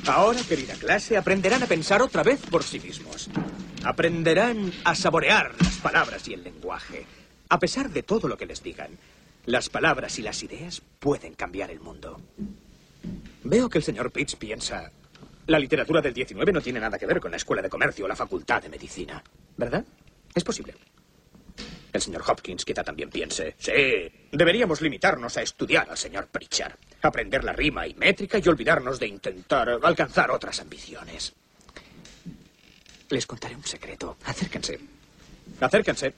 Ahora, 0.07 0.39
querida 0.47 0.73
clase, 0.75 1.17
aprenderán 1.17 1.63
a 1.63 1.67
pensar 1.67 2.01
otra 2.01 2.23
vez 2.23 2.39
por 2.49 2.63
sí 2.63 2.79
mismos. 2.79 3.29
Aprenderán 3.83 4.71
a 4.83 4.95
saborear 4.95 5.53
las 5.59 5.75
palabras 5.77 6.27
y 6.27 6.33
el 6.33 6.43
lenguaje. 6.43 7.05
A 7.49 7.59
pesar 7.59 7.89
de 7.89 8.03
todo 8.03 8.27
lo 8.27 8.37
que 8.37 8.45
les 8.45 8.63
digan, 8.63 8.97
las 9.45 9.69
palabras 9.69 10.17
y 10.17 10.21
las 10.21 10.41
ideas 10.43 10.81
pueden 10.99 11.35
cambiar 11.35 11.69
el 11.69 11.79
mundo. 11.79 12.19
Veo 13.43 13.69
que 13.69 13.77
el 13.77 13.83
señor 13.83 14.11
Pitts 14.11 14.35
piensa... 14.35 14.91
La 15.47 15.59
literatura 15.59 16.01
del 16.01 16.15
19 16.15 16.51
no 16.51 16.59
tiene 16.59 16.79
nada 16.79 16.97
que 16.97 17.05
ver 17.05 17.19
con 17.19 17.29
la 17.29 17.37
escuela 17.37 17.61
de 17.61 17.69
comercio 17.69 18.05
o 18.05 18.07
la 18.07 18.15
facultad 18.15 18.63
de 18.63 18.69
medicina. 18.69 19.23
¿Verdad? 19.55 19.85
Es 20.33 20.43
posible. 20.43 20.73
El 21.93 22.01
señor 22.01 22.23
Hopkins 22.27 22.65
quizá 22.65 22.83
también 22.83 23.09
piense, 23.09 23.55
sí, 23.57 23.71
deberíamos 24.31 24.81
limitarnos 24.81 25.37
a 25.37 25.43
estudiar 25.43 25.89
al 25.89 25.97
señor 25.97 26.27
Pritchard, 26.27 26.75
aprender 27.01 27.43
la 27.45 27.53
rima 27.53 27.87
y 27.87 27.93
métrica 27.93 28.37
y 28.37 28.49
olvidarnos 28.49 28.99
de 28.99 29.07
intentar 29.07 29.79
alcanzar 29.81 30.29
otras 30.31 30.59
ambiciones. 30.59 31.33
Les 33.09 33.25
contaré 33.25 33.55
un 33.55 33.63
secreto. 33.63 34.17
Acérquense. 34.25 34.79
Acérquense. 35.61 36.13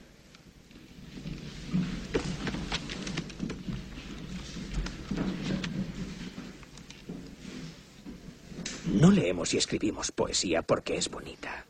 No 8.88 9.10
leemos 9.10 9.52
y 9.52 9.58
escribimos 9.58 10.10
poesía 10.10 10.62
porque 10.62 10.96
es 10.96 11.10
bonita. 11.10 11.66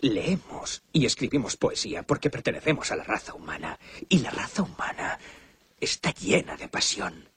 Leemos 0.00 0.82
y 0.90 1.04
escribimos 1.04 1.56
poesía 1.56 2.02
porque 2.02 2.30
pertenecemos 2.30 2.90
a 2.90 2.96
la 2.96 3.04
raza 3.04 3.34
humana. 3.34 3.78
Y 4.08 4.20
la 4.20 4.30
raza 4.30 4.62
humana 4.62 5.18
está 5.78 6.12
llena 6.14 6.56
de 6.56 6.68
pasión. 6.68 7.28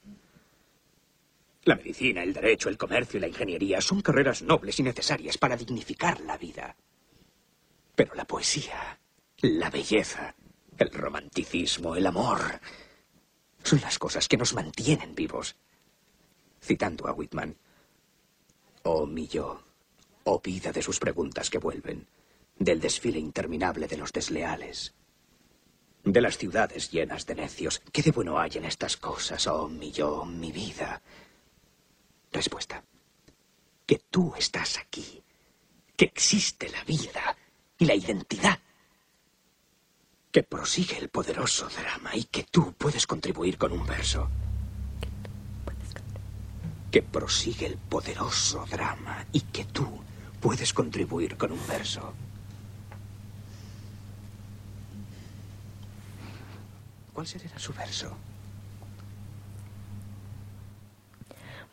La 1.66 1.76
medicina, 1.76 2.24
el 2.24 2.34
derecho, 2.34 2.70
el 2.70 2.78
comercio 2.78 3.18
y 3.18 3.22
la 3.22 3.28
ingeniería 3.28 3.82
son 3.82 4.02
carreras 4.02 4.42
nobles 4.42 4.80
y 4.80 4.84
necesarias 4.84 5.38
para 5.38 5.58
dignificar 5.58 6.22
la 6.22 6.38
vida. 6.38 6.76
Pero 7.94 8.16
la 8.16 8.26
poesía, 8.26 9.00
la 9.42 9.70
belleza, 9.70 10.34
el 10.78 10.92
romanticismo, 10.92 11.98
el 11.98 12.08
amor, 12.08 12.62
son 13.64 13.82
las 13.82 14.00
cosas 14.00 14.30
que 14.30 14.38
nos 14.38 14.54
mantienen 14.54 15.14
vivos. 15.14 15.58
Citando 16.64 17.08
a 17.08 17.12
Whitman, 17.12 17.58
oh 18.84 19.06
mi 19.06 19.28
yo, 19.28 19.62
oh 20.24 20.40
vida 20.40 20.72
de 20.72 20.82
sus 20.82 21.00
preguntas 21.00 21.50
que 21.50 21.58
vuelven, 21.58 22.08
del 22.58 22.80
desfile 22.80 23.20
interminable 23.20 23.88
de 23.88 23.98
los 23.98 24.12
desleales, 24.12 24.94
de 26.04 26.22
las 26.22 26.38
ciudades 26.38 26.92
llenas 26.92 27.26
de 27.26 27.36
necios. 27.36 27.82
¿Qué 27.92 28.02
de 28.02 28.12
bueno 28.12 28.40
hay 28.40 28.52
en 28.56 28.66
estas 28.66 28.98
cosas, 28.98 29.46
oh 29.48 29.68
mi 29.68 29.92
yo, 29.92 30.26
mi 30.26 30.52
vida? 30.52 31.02
Respuesta. 32.32 32.84
Que 33.86 34.02
tú 34.10 34.34
estás 34.38 34.78
aquí, 34.78 35.22
que 35.96 36.06
existe 36.06 36.70
la 36.70 36.84
vida 36.84 37.36
y 37.78 37.86
la 37.86 37.96
identidad, 37.96 38.60
que 40.32 40.44
prosigue 40.44 40.98
el 40.98 41.10
poderoso 41.10 41.68
drama 41.68 42.16
y 42.16 42.24
que 42.24 42.44
tú 42.44 42.74
puedes 42.74 43.06
contribuir 43.06 43.58
con 43.58 43.74
un 43.74 43.86
verso. 43.86 44.30
Que 46.92 47.02
prosigue 47.02 47.66
el 47.66 47.78
poderoso 47.78 48.66
drama 48.70 49.26
y 49.32 49.42
que 49.42 49.64
tú 49.64 49.88
puedes 50.42 50.74
contribuir 50.74 51.38
con 51.38 51.54
un 51.54 51.68
verso. 51.68 52.14
¿Cuál 57.14 57.28
será 57.28 57.58
su 57.58 57.74
verso? 57.74 58.16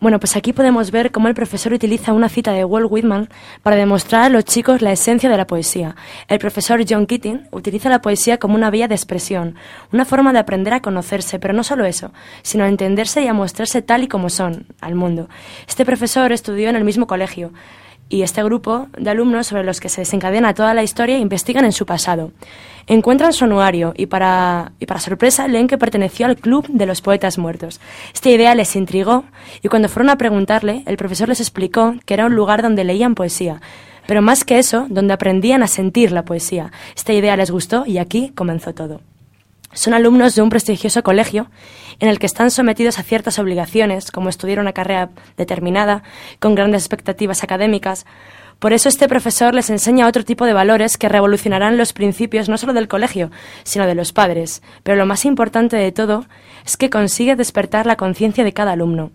Bueno, 0.00 0.21
pues 0.21 0.37
aquí 0.37 0.52
podemos 0.52 0.93
ver 0.93 1.11
cómo 1.11 1.26
el 1.26 1.35
profesor 1.35 1.73
utiliza 1.73 2.12
una 2.12 2.28
cita 2.28 2.52
de 2.52 2.64
Walt 2.64 2.87
Whitman 2.88 3.28
para 3.64 3.75
demostrar 3.75 4.23
a 4.23 4.28
los 4.28 4.45
chicos 4.45 4.81
la 4.81 4.93
esencia 4.93 5.28
de 5.28 5.37
la 5.37 5.49
poesía. 5.49 5.97
El 6.28 6.38
profesor 6.38 6.85
John 6.88 7.05
Keating 7.05 7.49
utiliza 7.50 7.88
la 7.88 8.00
poesía 8.00 8.38
como 8.38 8.55
una 8.55 8.71
vía 8.71 8.87
de 8.87 8.95
expresión, 8.95 9.57
una 9.93 10.05
forma 10.05 10.33
de 10.33 10.38
aprender 10.38 10.73
a 10.73 10.83
conocerse, 10.83 11.40
pero 11.40 11.52
no 11.52 11.64
solo 11.64 11.85
eso, 11.85 12.12
sino 12.43 12.62
a 12.62 12.69
entenderse 12.69 13.23
y 13.23 13.26
a 13.26 13.33
mostrarse 13.33 13.83
tal 13.83 14.05
y 14.05 14.07
como 14.07 14.31
son 14.31 14.67
al 14.81 14.95
mundo. 14.95 15.28
Este 15.67 15.85
profesor 15.85 16.31
estudió 16.31 16.71
en 16.71 16.76
el 16.76 16.85
mismo 16.85 17.09
colegio 17.09 17.52
y 18.09 18.23
este 18.23 18.45
grupo 18.45 18.87
de 18.97 19.11
alumnos 19.11 19.49
sobre 19.49 19.64
los 19.64 19.81
que 19.81 19.88
se 19.88 20.02
desencadena 20.02 20.55
toda 20.55 20.75
la 20.75 20.85
historia 20.85 21.19
investigan 21.19 21.64
en 21.64 21.73
su 21.73 21.87
pasado. 21.87 22.31
Encuentran 22.90 23.35
su 23.35 23.45
anuario 23.45 23.92
y 23.95 24.07
para, 24.07 24.73
y 24.80 24.87
para 24.87 24.99
sorpresa 24.99 25.47
leen 25.47 25.68
que 25.68 25.76
perteneció 25.76 26.25
al 26.25 26.37
Club 26.37 26.66
de 26.68 26.87
los 26.87 27.02
Poetas 27.02 27.37
Muertos. 27.37 27.80
Esta 28.14 28.30
idea 28.30 28.54
les 28.54 28.75
intrigó 28.76 29.25
y 29.62 29.68
cuando 29.68 29.90
fueron 29.90 30.09
a 30.09 30.16
preguntarle, 30.16 30.85
el 30.87 30.97
profesor 30.97 31.28
les 31.28 31.40
explicó 31.40 31.97
que 32.07 32.14
era 32.14 32.25
un 32.25 32.35
lugar 32.35 32.62
donde 32.62 32.85
leían 32.85 33.14
poesía, 33.14 33.61
pero 34.07 34.23
más 34.23 34.42
que 34.45 34.59
eso, 34.59 34.87
donde 34.88 35.12
aprendían 35.12 35.62
a 35.62 35.66
sentir 35.66 36.12
la 36.12 36.25
poesía. 36.25 36.73
Esta 36.97 37.12
idea 37.12 37.37
les 37.37 37.50
gustó 37.50 37.85
y 37.87 37.99
aquí 37.99 38.33
comenzó 38.35 38.73
todo. 38.73 39.02
Son 39.75 39.92
alumnos 39.92 40.35
de 40.35 40.40
un 40.40 40.49
prestigioso 40.49 41.02
colegio 41.02 41.50
en 42.00 42.09
el 42.09 42.18
que 42.18 42.25
están 42.25 42.50
sometidos 42.50 42.99
a 42.99 43.02
ciertas 43.02 43.38
obligaciones, 43.38 44.11
como 44.11 44.30
estudiar 44.30 44.61
una 44.61 44.73
carrera 44.73 45.11
determinada, 45.37 46.04
con 46.40 46.54
grandes 46.54 46.83
expectativas 46.83 47.45
académicas. 47.45 48.07
Por 48.59 48.73
eso 48.73 48.88
este 48.88 49.09
profesor 49.09 49.55
les 49.55 49.71
enseña 49.71 50.09
otro 50.09 50.25
tipo 50.25 50.45
de 50.45 50.53
valores 50.53 50.99
que 50.99 51.09
revolucionarán 51.09 51.77
los 51.77 51.93
principios 51.93 52.49
no 52.49 52.59
solo 52.59 52.73
del 52.73 52.88
colegio, 52.88 53.31
sino 53.62 53.87
de 53.87 53.95
los 53.95 54.12
padres. 54.12 54.62
Pero 54.83 54.97
lo 54.97 55.07
más 55.07 55.25
importante 55.25 55.77
de 55.77 55.93
todo 55.93 56.27
es 56.67 56.77
que 56.77 56.91
consigue 56.91 57.37
despertar 57.37 57.87
la 57.87 57.97
conciencia 57.97 58.43
de 58.43 58.53
cada 58.53 58.73
alumno. 58.73 59.12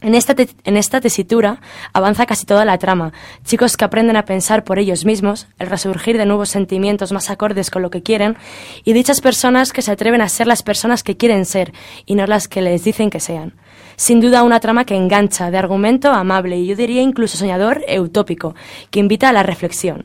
En 0.00 0.14
esta, 0.14 0.34
en 0.64 0.76
esta 0.76 1.00
tesitura 1.00 1.60
avanza 1.92 2.26
casi 2.26 2.44
toda 2.46 2.64
la 2.64 2.76
trama. 2.76 3.12
Chicos 3.44 3.76
que 3.76 3.84
aprenden 3.84 4.16
a 4.16 4.24
pensar 4.24 4.64
por 4.64 4.78
ellos 4.78 5.04
mismos, 5.04 5.46
el 5.58 5.70
resurgir 5.70 6.18
de 6.18 6.26
nuevos 6.26 6.50
sentimientos 6.50 7.12
más 7.12 7.30
acordes 7.30 7.70
con 7.70 7.80
lo 7.80 7.90
que 7.90 8.02
quieren, 8.02 8.36
y 8.84 8.92
dichas 8.92 9.20
personas 9.20 9.72
que 9.72 9.82
se 9.82 9.92
atreven 9.92 10.20
a 10.20 10.28
ser 10.28 10.46
las 10.46 10.62
personas 10.62 11.02
que 11.02 11.16
quieren 11.16 11.46
ser 11.46 11.72
y 12.04 12.16
no 12.16 12.26
las 12.26 12.48
que 12.48 12.60
les 12.60 12.84
dicen 12.84 13.08
que 13.08 13.20
sean. 13.20 13.54
Sin 13.96 14.20
duda 14.20 14.42
una 14.42 14.60
trama 14.60 14.84
que 14.84 14.96
engancha, 14.96 15.50
de 15.50 15.58
argumento 15.58 16.10
amable 16.10 16.58
y 16.58 16.66
yo 16.66 16.76
diría 16.76 17.02
incluso 17.02 17.36
soñador 17.36 17.82
e 17.86 18.00
utópico, 18.00 18.54
que 18.90 19.00
invita 19.00 19.28
a 19.28 19.32
la 19.32 19.42
reflexión. 19.42 20.04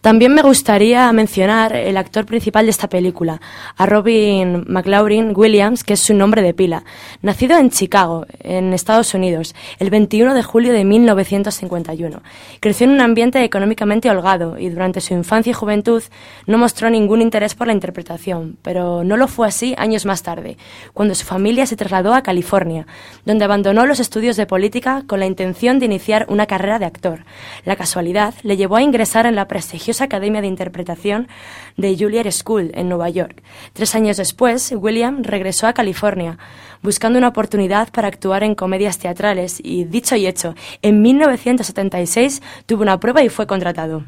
También 0.00 0.34
me 0.34 0.42
gustaría 0.42 1.10
mencionar 1.12 1.74
el 1.74 1.96
actor 1.96 2.26
principal 2.26 2.66
de 2.66 2.70
esta 2.70 2.88
película, 2.88 3.40
a 3.76 3.86
Robin 3.86 4.64
McLaurin 4.68 5.32
Williams, 5.34 5.84
que 5.84 5.94
es 5.94 6.00
su 6.00 6.14
nombre 6.14 6.42
de 6.42 6.54
pila. 6.54 6.84
Nacido 7.22 7.58
en 7.58 7.70
Chicago, 7.70 8.26
en 8.40 8.72
Estados 8.72 9.14
Unidos, 9.14 9.54
el 9.78 9.90
21 9.90 10.34
de 10.34 10.42
julio 10.42 10.72
de 10.72 10.84
1951. 10.84 12.22
Creció 12.60 12.86
en 12.86 12.92
un 12.92 13.00
ambiente 13.00 13.42
económicamente 13.42 14.10
holgado 14.10 14.58
y 14.58 14.68
durante 14.68 15.00
su 15.00 15.14
infancia 15.14 15.50
y 15.50 15.54
juventud 15.54 16.02
no 16.46 16.58
mostró 16.58 16.90
ningún 16.90 17.22
interés 17.22 17.54
por 17.54 17.66
la 17.66 17.72
interpretación, 17.72 18.58
pero 18.62 19.02
no 19.02 19.16
lo 19.16 19.28
fue 19.28 19.48
así 19.48 19.74
años 19.78 20.04
más 20.04 20.22
tarde, 20.22 20.58
cuando 20.92 21.14
su 21.14 21.24
familia 21.24 21.66
se 21.66 21.76
trasladó 21.76 22.14
a 22.14 22.22
California, 22.22 22.86
donde 23.24 23.44
abandonó 23.44 23.86
los 23.86 24.00
estudios 24.00 24.36
de 24.36 24.46
política 24.46 25.04
con 25.06 25.20
la 25.20 25.26
intención 25.26 25.78
de 25.78 25.86
iniciar 25.86 26.26
una 26.28 26.46
carrera 26.46 26.78
de 26.78 26.86
actor. 26.86 27.24
La 27.64 27.76
casualidad 27.76 28.34
le 28.42 28.56
llevó 28.56 28.76
a 28.76 28.82
ingresar 28.82 29.26
en 29.26 29.34
la 29.34 29.48
prestigiosa 29.48 29.85
Academia 30.00 30.40
de 30.40 30.46
Interpretación 30.48 31.28
de 31.76 31.96
Juilliard 31.96 32.30
School 32.32 32.70
en 32.74 32.88
Nueva 32.88 33.08
York. 33.08 33.42
Tres 33.72 33.94
años 33.94 34.16
después, 34.16 34.72
William 34.76 35.22
regresó 35.22 35.66
a 35.66 35.72
California, 35.72 36.38
buscando 36.82 37.18
una 37.18 37.28
oportunidad 37.28 37.90
para 37.90 38.08
actuar 38.08 38.42
en 38.42 38.54
comedias 38.54 38.98
teatrales 38.98 39.60
y, 39.62 39.84
dicho 39.84 40.16
y 40.16 40.26
hecho, 40.26 40.54
en 40.82 41.02
1976 41.02 42.42
tuvo 42.66 42.82
una 42.82 43.00
prueba 43.00 43.22
y 43.22 43.28
fue 43.28 43.46
contratado. 43.46 44.04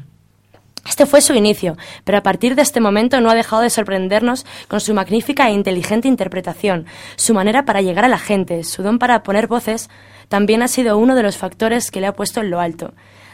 Este 0.87 1.05
fue 1.05 1.21
su 1.21 1.33
inicio, 1.33 1.77
pero 2.03 2.17
a 2.17 2.23
partir 2.23 2.55
de 2.55 2.61
este 2.61 2.79
momento 2.79 3.19
no 3.21 3.29
ha 3.29 3.35
dejado 3.35 3.61
de 3.61 3.69
sorprendernos 3.69 4.45
con 4.67 4.79
su 4.79 4.93
magnífica 4.93 5.47
e 5.47 5.53
inteligente 5.53 6.07
interpretación, 6.07 6.85
su 7.15 7.33
manera 7.33 7.65
para 7.65 7.81
llegar 7.81 8.05
a 8.05 8.09
la 8.09 8.17
gente, 8.17 8.63
su 8.63 8.81
don 8.81 8.97
para 8.97 9.21
poner 9.23 9.47
voces, 9.47 9.89
también 10.29 10.61
ha 10.61 10.67
sido 10.67 10.97
uno 10.97 11.15
de 11.15 11.23
los 11.23 11.37
factores 11.37 11.91
que 11.91 11.99
le 11.99 12.07
ha 12.07 12.15
puesto 12.15 12.39
en 12.39 12.49
lo 12.49 12.59
alto. 12.59 12.93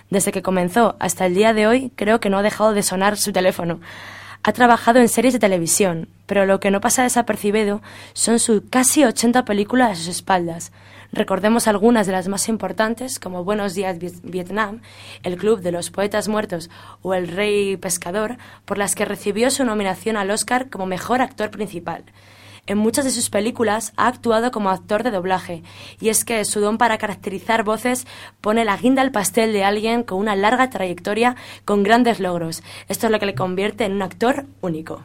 Desde 0.10 0.32
que 0.32 0.42
comenzó 0.42 0.96
hasta 1.00 1.26
el 1.26 1.36
día 1.36 1.54
de 1.54 1.68
hoy 1.68 1.92
creo 1.96 2.20
que 2.20 2.30
no 2.30 2.38
ha 2.38 2.44
dejado 2.44 2.74
de 2.74 2.84
sonar 2.84 3.18
su 3.18 3.32
teléfono. 3.32 3.80
Ha 4.44 4.54
trabajado 4.54 5.00
en 5.00 5.10
series 5.10 5.34
de 5.34 5.40
televisión, 5.40 6.08
pero 6.28 6.46
lo 6.46 6.60
que 6.60 6.70
no 6.70 6.80
pasa 6.80 7.02
desapercibido 7.02 7.82
son 8.14 8.38
sus 8.38 8.62
casi 8.70 9.04
80 9.04 9.44
películas 9.44 9.92
a 9.92 9.96
sus 9.96 10.08
espaldas. 10.08 10.72
Recordemos 11.12 11.68
algunas 11.68 12.06
de 12.06 12.12
las 12.12 12.28
más 12.28 12.48
importantes, 12.50 13.20
como 13.20 13.44
Buenos 13.44 13.74
días 13.74 13.98
Vietnam, 14.22 14.82
El 15.24 15.38
Club 15.38 15.62
de 15.62 15.72
los 15.72 15.90
Poetas 15.90 16.28
Muertos 16.28 16.70
o 17.02 17.14
El 17.14 17.28
Rey 17.28 17.78
Pescador, 17.78 18.38
por 18.66 18.78
las 18.78 18.94
que 18.94 19.06
recibió 19.06 19.50
su 19.50 19.66
nominación 19.66 20.18
al 20.18 20.30
Oscar 20.30 20.70
como 20.70 20.86
mejor 20.86 21.22
actor 21.22 21.50
principal. 21.50 22.04
En 22.68 22.80
muchas 22.80 23.06
de 23.06 23.12
sus 23.12 23.30
películas 23.30 23.94
ha 23.96 24.08
actuado 24.08 24.50
como 24.50 24.72
actor 24.72 25.04
de 25.04 25.12
doblaje, 25.12 25.62
y 26.00 26.10
es 26.10 26.26
que 26.26 26.44
su 26.46 26.60
don 26.60 26.80
para 26.80 26.98
caracterizar 26.98 27.64
voces 27.64 28.08
pone 28.42 28.66
la 28.66 28.76
guinda 28.76 29.04
al 29.04 29.12
pastel 29.12 29.54
de 29.54 29.64
alguien 29.64 30.02
con 30.02 30.18
una 30.18 30.36
larga 30.36 30.72
trayectoria 30.72 31.36
con 31.64 31.84
grandes 31.84 32.20
logros. 32.20 32.64
Esto 32.88 33.06
es 33.06 33.12
lo 33.12 33.20
que 33.20 33.28
le 33.28 33.36
convierte 33.36 33.86
en 33.86 33.94
un 33.94 34.02
actor 34.02 34.46
único. 34.62 35.04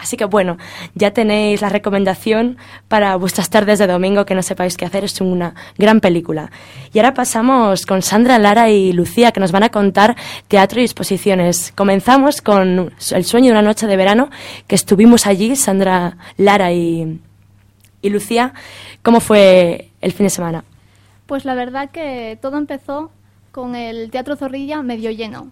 Así 0.00 0.16
que 0.16 0.24
bueno, 0.24 0.56
ya 0.94 1.12
tenéis 1.12 1.60
la 1.60 1.68
recomendación 1.68 2.56
para 2.88 3.16
vuestras 3.16 3.50
tardes 3.50 3.78
de 3.78 3.86
domingo 3.86 4.24
que 4.24 4.34
no 4.34 4.42
sepáis 4.42 4.76
qué 4.76 4.84
hacer, 4.84 5.04
es 5.04 5.20
una 5.20 5.54
gran 5.76 6.00
película. 6.00 6.50
Y 6.92 6.98
ahora 6.98 7.14
pasamos 7.14 7.86
con 7.86 8.02
Sandra, 8.02 8.38
Lara 8.38 8.70
y 8.70 8.92
Lucía 8.92 9.32
que 9.32 9.40
nos 9.40 9.52
van 9.52 9.62
a 9.62 9.68
contar 9.68 10.16
teatro 10.48 10.80
y 10.80 10.84
exposiciones. 10.84 11.72
Comenzamos 11.76 12.40
con 12.40 12.92
El 13.10 13.24
sueño 13.24 13.46
de 13.46 13.52
una 13.52 13.62
noche 13.62 13.86
de 13.86 13.96
verano, 13.96 14.30
que 14.66 14.74
estuvimos 14.74 15.26
allí, 15.26 15.54
Sandra, 15.56 16.16
Lara 16.36 16.72
y, 16.72 17.20
y 18.02 18.10
Lucía. 18.10 18.54
¿Cómo 19.02 19.20
fue 19.20 19.90
el 20.00 20.12
fin 20.12 20.26
de 20.26 20.30
semana? 20.30 20.64
Pues 21.26 21.44
la 21.44 21.54
verdad 21.54 21.90
que 21.90 22.38
todo 22.40 22.58
empezó 22.58 23.10
con 23.52 23.74
el 23.76 24.10
Teatro 24.10 24.36
Zorrilla 24.36 24.82
medio 24.82 25.10
lleno. 25.10 25.50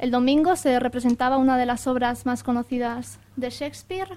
El 0.00 0.10
domingo 0.10 0.56
se 0.56 0.80
representaba 0.80 1.36
una 1.36 1.58
de 1.58 1.66
las 1.66 1.86
obras 1.86 2.24
más 2.24 2.42
conocidas 2.42 3.20
de 3.36 3.50
Shakespeare 3.50 4.16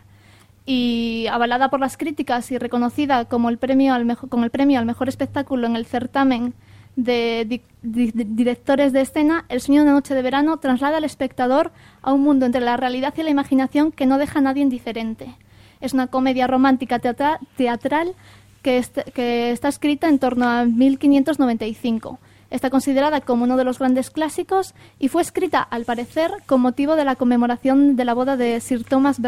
y 0.65 1.28
avalada 1.30 1.69
por 1.69 1.82
las 1.82 1.98
críticas 1.98 2.50
y 2.52 2.58
reconocida 2.58 3.26
como 3.26 3.50
el 3.50 3.58
premio 3.58 3.93
al 3.93 4.17
con 4.17 4.46
el 4.46 4.50
premio 4.50 4.80
al 4.80 4.86
mejor 4.86 5.10
espectáculo 5.10 5.67
en 5.67 5.76
el 5.76 5.86
certamen 5.86 6.54
de, 6.96 7.62
directores 7.82 8.93
de 8.93 9.02
escena, 9.02 9.43
El 9.50 9.60
sueño 9.60 9.82
de 9.82 9.88
una 9.88 9.96
noche 9.96 10.15
de 10.15 10.22
verano 10.22 10.56
traslada 10.56 10.98
al 10.98 11.04
espectador 11.04 11.74
a 12.02 12.13
un 12.13 12.22
mundo 12.22 12.46
entre 12.46 12.62
la 12.62 12.78
realidad 12.78 13.13
y 13.17 13.24
la 13.24 13.30
imaginación 13.30 13.91
que 13.91 14.06
no 14.06 14.17
deja 14.17 14.39
a 14.39 14.41
nadie 14.41 14.63
indiferente. 14.63 15.36
Es 15.82 15.91
una 15.91 16.08
comedia 16.08 16.48
romántica 16.48 17.00
teatral 17.00 18.15
que, 18.62 18.86
que 19.13 19.52
está 19.52 19.67
escrita 19.67 20.08
en 20.08 20.19
torno 20.19 20.48
a 20.48 20.63
1595 20.63 22.19
Está 22.54 22.70
considerada 22.70 23.20
como 23.20 23.46
uno 23.46 23.58
de 23.58 23.63
los 23.63 23.80
grandes 23.80 24.12
clásicos 24.12 24.76
y 25.00 25.08
fue 25.08 25.24
escrita, 25.24 25.60
al 25.60 25.86
parecer, 25.86 26.32
con 26.46 26.62
motivo 26.62 26.96
de 26.96 27.04
la 27.04 27.16
conmemoración 27.16 27.96
de 27.96 28.06
la 28.06 28.13
boda 28.13 28.38
de 28.38 28.62
Sir 28.62 28.84
Thomas 28.84 29.20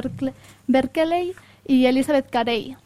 Berkeley 0.67 1.33
y 1.65 1.87
Elizabeth 1.87 2.29
Carey. 2.29 2.77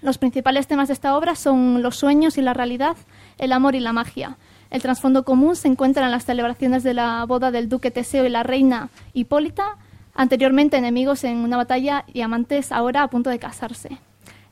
Los 0.00 0.16
principales 0.16 0.68
temas 0.68 0.88
de 0.88 0.94
esta 0.94 1.14
obra 1.14 1.36
son 1.36 1.82
los 1.82 1.96
sueños 1.96 2.38
y 2.38 2.40
la 2.40 2.54
realidad, 2.54 2.96
el 3.36 3.52
amor 3.52 3.74
y 3.74 3.80
la 3.80 3.92
magia. 3.92 4.38
El 4.70 4.80
trasfondo 4.80 5.26
común 5.26 5.54
se 5.54 5.68
encuentra 5.68 6.06
en 6.06 6.12
las 6.12 6.24
celebraciones 6.24 6.82
de 6.82 6.94
la 6.94 7.22
boda 7.26 7.50
del 7.50 7.68
duque 7.68 7.90
Teseo 7.90 8.24
y 8.24 8.30
la 8.30 8.44
reina 8.44 8.88
Hipólita, 9.12 9.76
anteriormente 10.14 10.78
enemigos 10.78 11.24
en 11.24 11.36
una 11.36 11.58
batalla 11.58 12.06
y 12.10 12.22
amantes 12.22 12.72
ahora 12.72 13.02
a 13.02 13.08
punto 13.08 13.28
de 13.28 13.38
casarse. 13.38 13.98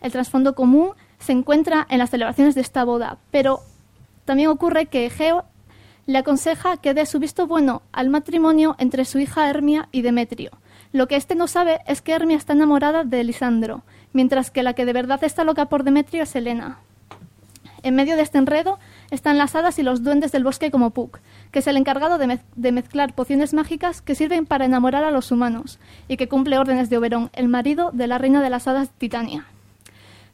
El 0.02 0.12
trasfondo 0.12 0.54
común 0.54 0.90
se 1.18 1.32
encuentra 1.32 1.86
en 1.88 2.00
las 2.00 2.10
celebraciones 2.10 2.54
de 2.54 2.60
esta 2.60 2.84
boda, 2.84 3.16
pero 3.30 3.60
también 4.26 4.50
ocurre 4.50 4.86
que 4.86 5.06
Egeo 5.06 5.44
le 6.04 6.18
aconseja 6.18 6.76
que 6.76 6.94
dé 6.94 7.06
su 7.06 7.18
visto 7.18 7.46
bueno 7.46 7.82
al 7.92 8.10
matrimonio 8.10 8.76
entre 8.78 9.04
su 9.04 9.18
hija 9.18 9.48
Hermia 9.48 9.88
y 9.92 10.02
Demetrio. 10.02 10.50
Lo 10.92 11.08
que 11.08 11.16
éste 11.16 11.34
no 11.34 11.46
sabe 11.46 11.80
es 11.86 12.02
que 12.02 12.12
Hermia 12.12 12.36
está 12.36 12.52
enamorada 12.52 13.04
de 13.04 13.24
Lisandro, 13.24 13.82
mientras 14.12 14.50
que 14.50 14.62
la 14.62 14.74
que 14.74 14.84
de 14.84 14.92
verdad 14.92 15.24
está 15.24 15.44
loca 15.44 15.66
por 15.66 15.84
Demetrio 15.84 16.22
es 16.22 16.36
Helena. 16.36 16.78
En 17.82 17.94
medio 17.94 18.16
de 18.16 18.22
este 18.22 18.38
enredo 18.38 18.78
están 19.10 19.38
las 19.38 19.54
hadas 19.54 19.78
y 19.78 19.82
los 19.82 20.02
duendes 20.02 20.32
del 20.32 20.42
bosque 20.42 20.70
como 20.70 20.90
Puck, 20.90 21.20
que 21.52 21.60
es 21.60 21.66
el 21.66 21.76
encargado 21.76 22.18
de, 22.18 22.40
de, 22.56 22.72
mezclar 22.72 23.14
pociones 23.14 23.54
mágicas 23.54 24.02
que 24.02 24.16
sirven 24.16 24.44
para 24.44 24.64
enamorar 24.64 25.04
a 25.04 25.12
los 25.12 25.30
humanos 25.30 25.78
y 26.08 26.16
que 26.16 26.28
cumple 26.28 26.58
órdenes 26.58 26.90
de 26.90 26.98
Oberón, 26.98 27.30
el 27.32 27.46
marido 27.46 27.90
de 27.92 28.08
la 28.08 28.18
reina 28.18 28.42
de 28.42 28.50
las 28.50 28.66
hadas 28.66 28.90
Titania. 28.98 29.46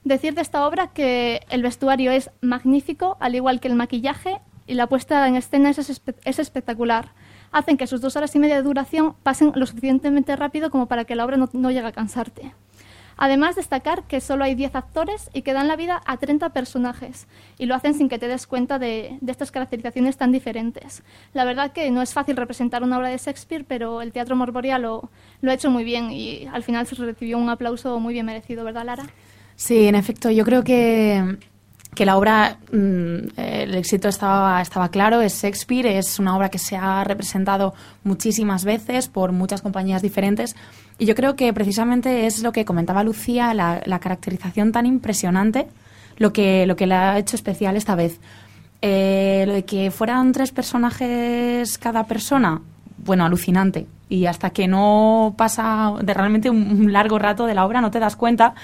Decir 0.05 0.35
de 0.35 0.43
esta 0.43 0.67
obra 0.67 0.89
que 0.89 1.43
el 1.49 1.63
vestuario 1.63 2.11
es 2.11 2.31
magnífico, 2.41 3.17
al 3.21 3.37
igual 3.37 3.61
que 3.61 3.69
el 3.69 3.77
maquillaje, 3.77 4.41
y 4.67 4.75
la 4.75 4.89
puesta 4.89 5.27
en 5.29 5.37
escena 5.37 5.71
es, 5.71 5.79
es 6.25 6.39
espectacular. 6.39 7.13
Hacen 7.53 7.77
que 7.77 7.87
sus 7.87 8.01
dos 8.01 8.17
horas 8.17 8.35
y 8.35 8.39
media 8.39 8.57
de 8.57 8.63
duración 8.63 9.15
pasen 9.23 9.53
lo 9.55 9.67
suficientemente 9.67 10.35
rápido 10.35 10.71
como 10.71 10.87
para 10.87 11.05
que 11.05 11.15
la 11.15 11.25
obra 11.25 11.37
no, 11.37 11.71
llegue 11.71 11.87
a 11.87 11.93
cansarte. 11.93 12.53
Además, 13.17 13.55
destacar 13.55 14.05
que 14.05 14.21
solo 14.21 14.43
hay 14.43 14.55
10 14.55 14.75
actores 14.75 15.31
y 15.35 15.43
que 15.43 15.53
dan 15.53 15.69
la 15.69 15.77
vida 15.77 16.01
a 16.07 16.17
30 16.17 16.49
personajes, 16.49 17.29
y 17.59 17.67
lo 17.67 17.75
hacen 17.75 17.95
sin 17.95 18.09
que 18.09 18.19
te 18.19 18.27
des 18.27 18.47
cuenta 18.47 18.79
de, 18.79 19.19
estas 19.27 19.53
caracterizaciones 19.53 20.17
tan 20.17 20.33
diferentes. 20.33 21.03
La 21.35 21.45
verdad 21.45 21.73
que 21.73 21.91
no 21.91 22.01
es 22.01 22.15
fácil 22.15 22.37
representar 22.37 22.83
una 22.83 22.97
obra 22.97 23.09
de 23.09 23.19
Shakespeare, 23.19 23.65
pero 23.69 24.01
el 24.01 24.13
Teatro 24.13 24.35
Morboria 24.35 24.79
lo, 24.79 25.11
lo 25.43 25.51
ha 25.51 25.55
hecho 25.55 25.71
muy 25.71 25.85
bien 25.85 26.11
y 26.11 26.47
al 26.47 26.65
final 26.65 26.87
se 26.87 26.97
recibió 26.97 27.37
un 27.39 27.51
aplauso 27.51 28.01
muy 28.01 28.15
bien 28.15 28.27
merecido, 28.27 28.65
¿verdad, 28.65 28.87
Lara? 28.87 29.05
Sí, 29.57 29.87
en 29.87 29.95
efecto, 29.95 30.31
yo 30.31 30.45
creo 30.45 30.65
que, 30.65 31.39
que 31.95 32.07
la 32.07 32.17
obra, 32.17 32.59
mm, 32.73 33.39
el 33.39 33.75
éxito 33.75 34.09
estaba, 34.09 34.61
estaba 34.61 34.89
claro, 34.89 35.21
es 35.21 35.43
Shakespeare, 35.43 35.99
es 35.99 36.19
una 36.19 36.37
obra 36.37 36.49
que 36.49 36.59
se 36.59 36.77
ha 36.77 37.05
representado 37.05 37.75
muchísimas 38.05 38.65
veces 38.65 39.09
por 39.09 39.33
muchas 39.33 39.63
compañías 39.63 40.03
diferentes 40.03 40.57
y 40.99 41.07
yo 41.07 41.15
creo 41.15 41.37
que 41.37 41.53
precisamente 41.53 42.27
es 42.27 42.43
lo 42.43 42.53
que 42.53 42.65
comentaba 42.65 43.05
Lucía, 43.05 43.55
la, 43.55 43.83
la 43.87 43.99
caracterización 43.99 44.73
tan 44.73 44.87
impresionante, 44.87 45.69
lo 46.17 46.33
que, 46.33 46.67
lo 46.67 46.77
que 46.77 46.87
la 46.87 47.13
ha 47.13 47.19
hecho 47.19 47.37
especial 47.37 47.77
esta 47.77 47.95
vez. 47.95 48.21
Eh, 48.83 49.45
lo 49.47 49.55
de 49.55 49.65
que 49.65 49.91
fueran 49.93 50.33
tres 50.33 50.51
personajes 50.51 51.79
cada 51.79 52.05
persona, 52.05 52.61
bueno, 53.03 53.25
alucinante. 53.25 53.87
Y 54.09 54.27
hasta 54.27 54.51
que 54.51 54.69
no 54.69 55.35
pasa 55.37 55.95
de 56.03 56.15
realmente 56.15 56.51
un 56.51 56.93
largo 56.93 57.19
rato 57.19 57.47
de 57.47 57.55
la 57.55 57.65
obra 57.65 57.81
no 57.81 57.91
te 57.91 57.99
das 57.99 58.17
cuenta 58.17 58.55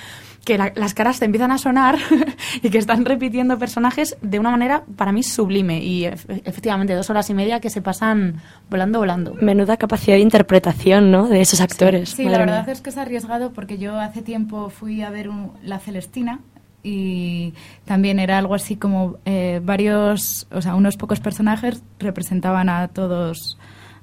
que 0.49 0.57
las 0.57 0.95
caras 0.95 1.19
te 1.19 1.27
empiezan 1.27 1.51
a 1.51 1.59
sonar 1.59 1.99
y 2.63 2.71
que 2.71 2.79
están 2.79 3.05
repitiendo 3.05 3.59
personajes 3.59 4.17
de 4.23 4.39
una 4.39 4.51
manera 4.51 4.83
para 4.97 5.13
mí 5.13 5.23
sublime 5.23 5.85
y 5.85 6.07
efectivamente 6.07 6.95
dos 6.95 7.11
horas 7.11 7.29
y 7.29 7.35
media 7.35 7.61
que 7.61 7.69
se 7.69 7.83
pasan 7.83 8.41
volando, 8.71 8.99
volando. 8.99 9.35
Menuda 9.35 9.77
capacidad 9.77 10.17
de 10.17 10.23
interpretación, 10.23 11.11
¿no? 11.11 11.29
De 11.29 11.43
esos 11.43 11.61
actores. 11.61 12.11
Sí, 12.11 12.25
la 12.25 12.39
verdad 12.39 12.67
es 12.71 12.81
que 12.81 12.89
es 12.89 12.97
arriesgado 12.97 13.53
porque 13.53 13.77
yo 13.77 14.01
hace 14.01 14.23
tiempo 14.23 14.71
fui 14.71 15.03
a 15.03 15.11
ver 15.11 15.29
La 15.63 15.81
Celestina 15.81 16.41
y 16.83 17.53
también 17.85 18.19
era 18.19 18.39
algo 18.39 18.55
así 18.55 18.77
como 18.77 19.19
eh, 19.27 19.61
varios, 19.63 20.47
o 20.51 20.63
sea, 20.63 20.77
unos 20.77 20.97
pocos 20.97 21.21
personajes 21.21 21.83
representaban 21.99 22.71
a 22.71 22.89
todos, 22.89 23.59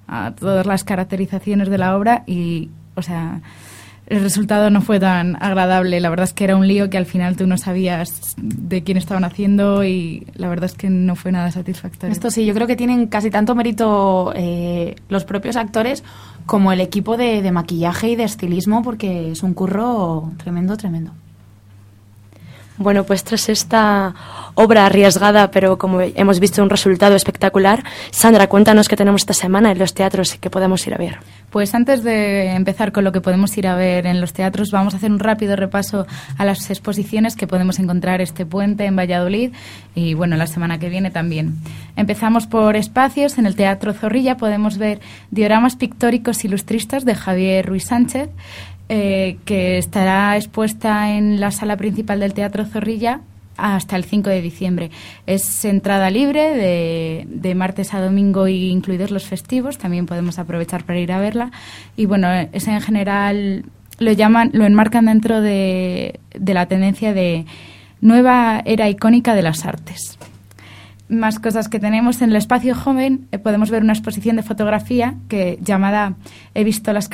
a 0.07 0.31
todas 0.31 0.65
las 0.65 0.83
caracterizaciones 0.83 1.69
de 1.69 1.77
la 1.77 1.95
obra 1.95 2.23
y, 2.27 2.69
o 2.95 3.01
sea, 3.01 3.41
el 4.07 4.21
resultado 4.21 4.69
no 4.69 4.81
fue 4.81 4.99
tan 4.99 5.35
agradable. 5.41 5.99
La 5.99 6.09
verdad 6.09 6.25
es 6.25 6.33
que 6.33 6.43
era 6.43 6.55
un 6.55 6.67
lío 6.67 6.89
que 6.89 6.97
al 6.97 7.05
final 7.05 7.35
tú 7.35 7.47
no 7.47 7.57
sabías 7.57 8.35
de 8.37 8.83
quién 8.83 8.97
estaban 8.97 9.23
haciendo 9.23 9.83
y 9.83 10.27
la 10.35 10.47
verdad 10.47 10.65
es 10.65 10.73
que 10.73 10.89
no 10.89 11.15
fue 11.15 11.31
nada 11.31 11.51
satisfactorio. 11.51 12.13
Esto 12.13 12.29
sí, 12.29 12.45
yo 12.45 12.53
creo 12.53 12.67
que 12.67 12.75
tienen 12.75 13.07
casi 13.07 13.31
tanto 13.31 13.55
mérito 13.55 14.31
eh, 14.35 14.95
los 15.09 15.25
propios 15.25 15.55
actores 15.55 16.03
como 16.45 16.71
el 16.71 16.81
equipo 16.81 17.17
de, 17.17 17.41
de 17.41 17.51
maquillaje 17.51 18.09
y 18.09 18.15
de 18.15 18.25
estilismo 18.25 18.83
porque 18.83 19.31
es 19.31 19.41
un 19.41 19.53
curro 19.53 20.31
tremendo, 20.37 20.77
tremendo. 20.77 21.11
Bueno, 22.77 23.05
pues 23.05 23.23
tras 23.23 23.47
esta 23.47 24.13
obra 24.55 24.85
arriesgada, 24.85 25.49
pero 25.49 25.77
como 25.77 26.01
hemos 26.01 26.39
visto 26.39 26.61
un 26.61 26.69
resultado 26.69 27.15
espectacular, 27.15 27.83
Sandra, 28.11 28.47
cuéntanos 28.47 28.89
qué 28.89 28.97
tenemos 28.97 29.21
esta 29.21 29.33
semana 29.33 29.71
en 29.71 29.79
los 29.79 29.93
teatros 29.93 30.35
y 30.35 30.39
que 30.39 30.49
podemos 30.49 30.85
ir 30.85 30.93
a 30.93 30.97
ver. 30.97 31.19
Pues 31.51 31.73
antes 31.73 32.03
de 32.03 32.51
empezar 32.51 32.91
con 32.91 33.05
lo 33.05 33.13
que 33.13 33.21
podemos 33.21 33.57
ir 33.57 33.67
a 33.67 33.75
ver 33.75 34.05
en 34.07 34.19
los 34.19 34.33
teatros, 34.33 34.71
vamos 34.71 34.93
a 34.93 34.97
hacer 34.97 35.09
un 35.09 35.19
rápido 35.19 35.55
repaso 35.55 36.05
a 36.37 36.43
las 36.43 36.69
exposiciones 36.69 37.37
que 37.37 37.47
podemos 37.47 37.79
encontrar 37.79 38.19
este 38.19 38.45
puente 38.45 38.83
en 38.85 38.97
Valladolid 38.97 39.51
y 39.93 40.13
bueno, 40.13 40.35
la 40.35 40.47
semana 40.47 40.77
que 40.77 40.89
viene 40.89 41.11
también. 41.11 41.55
Empezamos 41.95 42.45
por 42.45 42.75
espacios. 42.75 43.37
En 43.37 43.45
el 43.45 43.55
Teatro 43.55 43.93
Zorrilla 43.93 44.35
podemos 44.35 44.77
ver 44.77 44.99
dioramas 45.31 45.77
pictóricos 45.77 46.43
ilustristas 46.43 47.05
de 47.05 47.15
Javier 47.15 47.65
Ruiz 47.65 47.85
Sánchez. 47.85 48.29
Eh, 48.87 49.37
que 49.45 49.79
estará 49.79 50.37
expuesta 50.37 51.15
en 51.15 51.39
la 51.39 51.49
sala 51.49 51.75
principal 51.75 52.19
del 52.19 52.35
Teatro 52.35 52.65
Zorrilla 52.65 53.21
hasta 53.57 53.95
el 53.95 54.03
5 54.03 54.29
de 54.29 54.41
diciembre. 54.41 54.91
Es 55.25 55.65
entrada 55.65 56.11
libre 56.11 56.55
de, 56.55 57.25
de, 57.27 57.55
martes 57.55 57.95
a 57.95 58.01
domingo 58.01 58.47
y 58.47 58.69
incluidos 58.69 59.09
los 59.09 59.25
festivos. 59.25 59.79
También 59.79 60.05
podemos 60.05 60.37
aprovechar 60.37 60.83
para 60.83 60.99
ir 60.99 61.11
a 61.11 61.19
verla. 61.19 61.51
Y 61.95 62.05
bueno, 62.05 62.27
es 62.31 62.67
en 62.67 62.79
general 62.81 63.65
lo 63.97 64.11
llaman, 64.11 64.51
lo 64.53 64.65
enmarcan 64.65 65.05
dentro 65.05 65.41
de, 65.41 66.19
de 66.37 66.53
la 66.53 66.67
tendencia 66.67 67.13
de 67.13 67.45
nueva 68.01 68.61
era 68.65 68.89
icónica 68.89 69.33
de 69.33 69.41
las 69.41 69.65
artes 69.65 70.19
más 71.07 71.39
cosas 71.39 71.69
que 71.69 71.79
tenemos 71.79 72.21
en 72.21 72.31
el 72.31 72.35
espacio 72.35 72.75
joven 72.75 73.27
eh, 73.31 73.37
podemos 73.37 73.69
ver 73.69 73.83
una 73.83 73.93
exposición 73.93 74.35
de 74.35 74.43
fotografía 74.43 75.15
que 75.27 75.59
llamada 75.61 76.15
He 76.53 76.63
visto 76.63 76.93
las, 76.93 77.09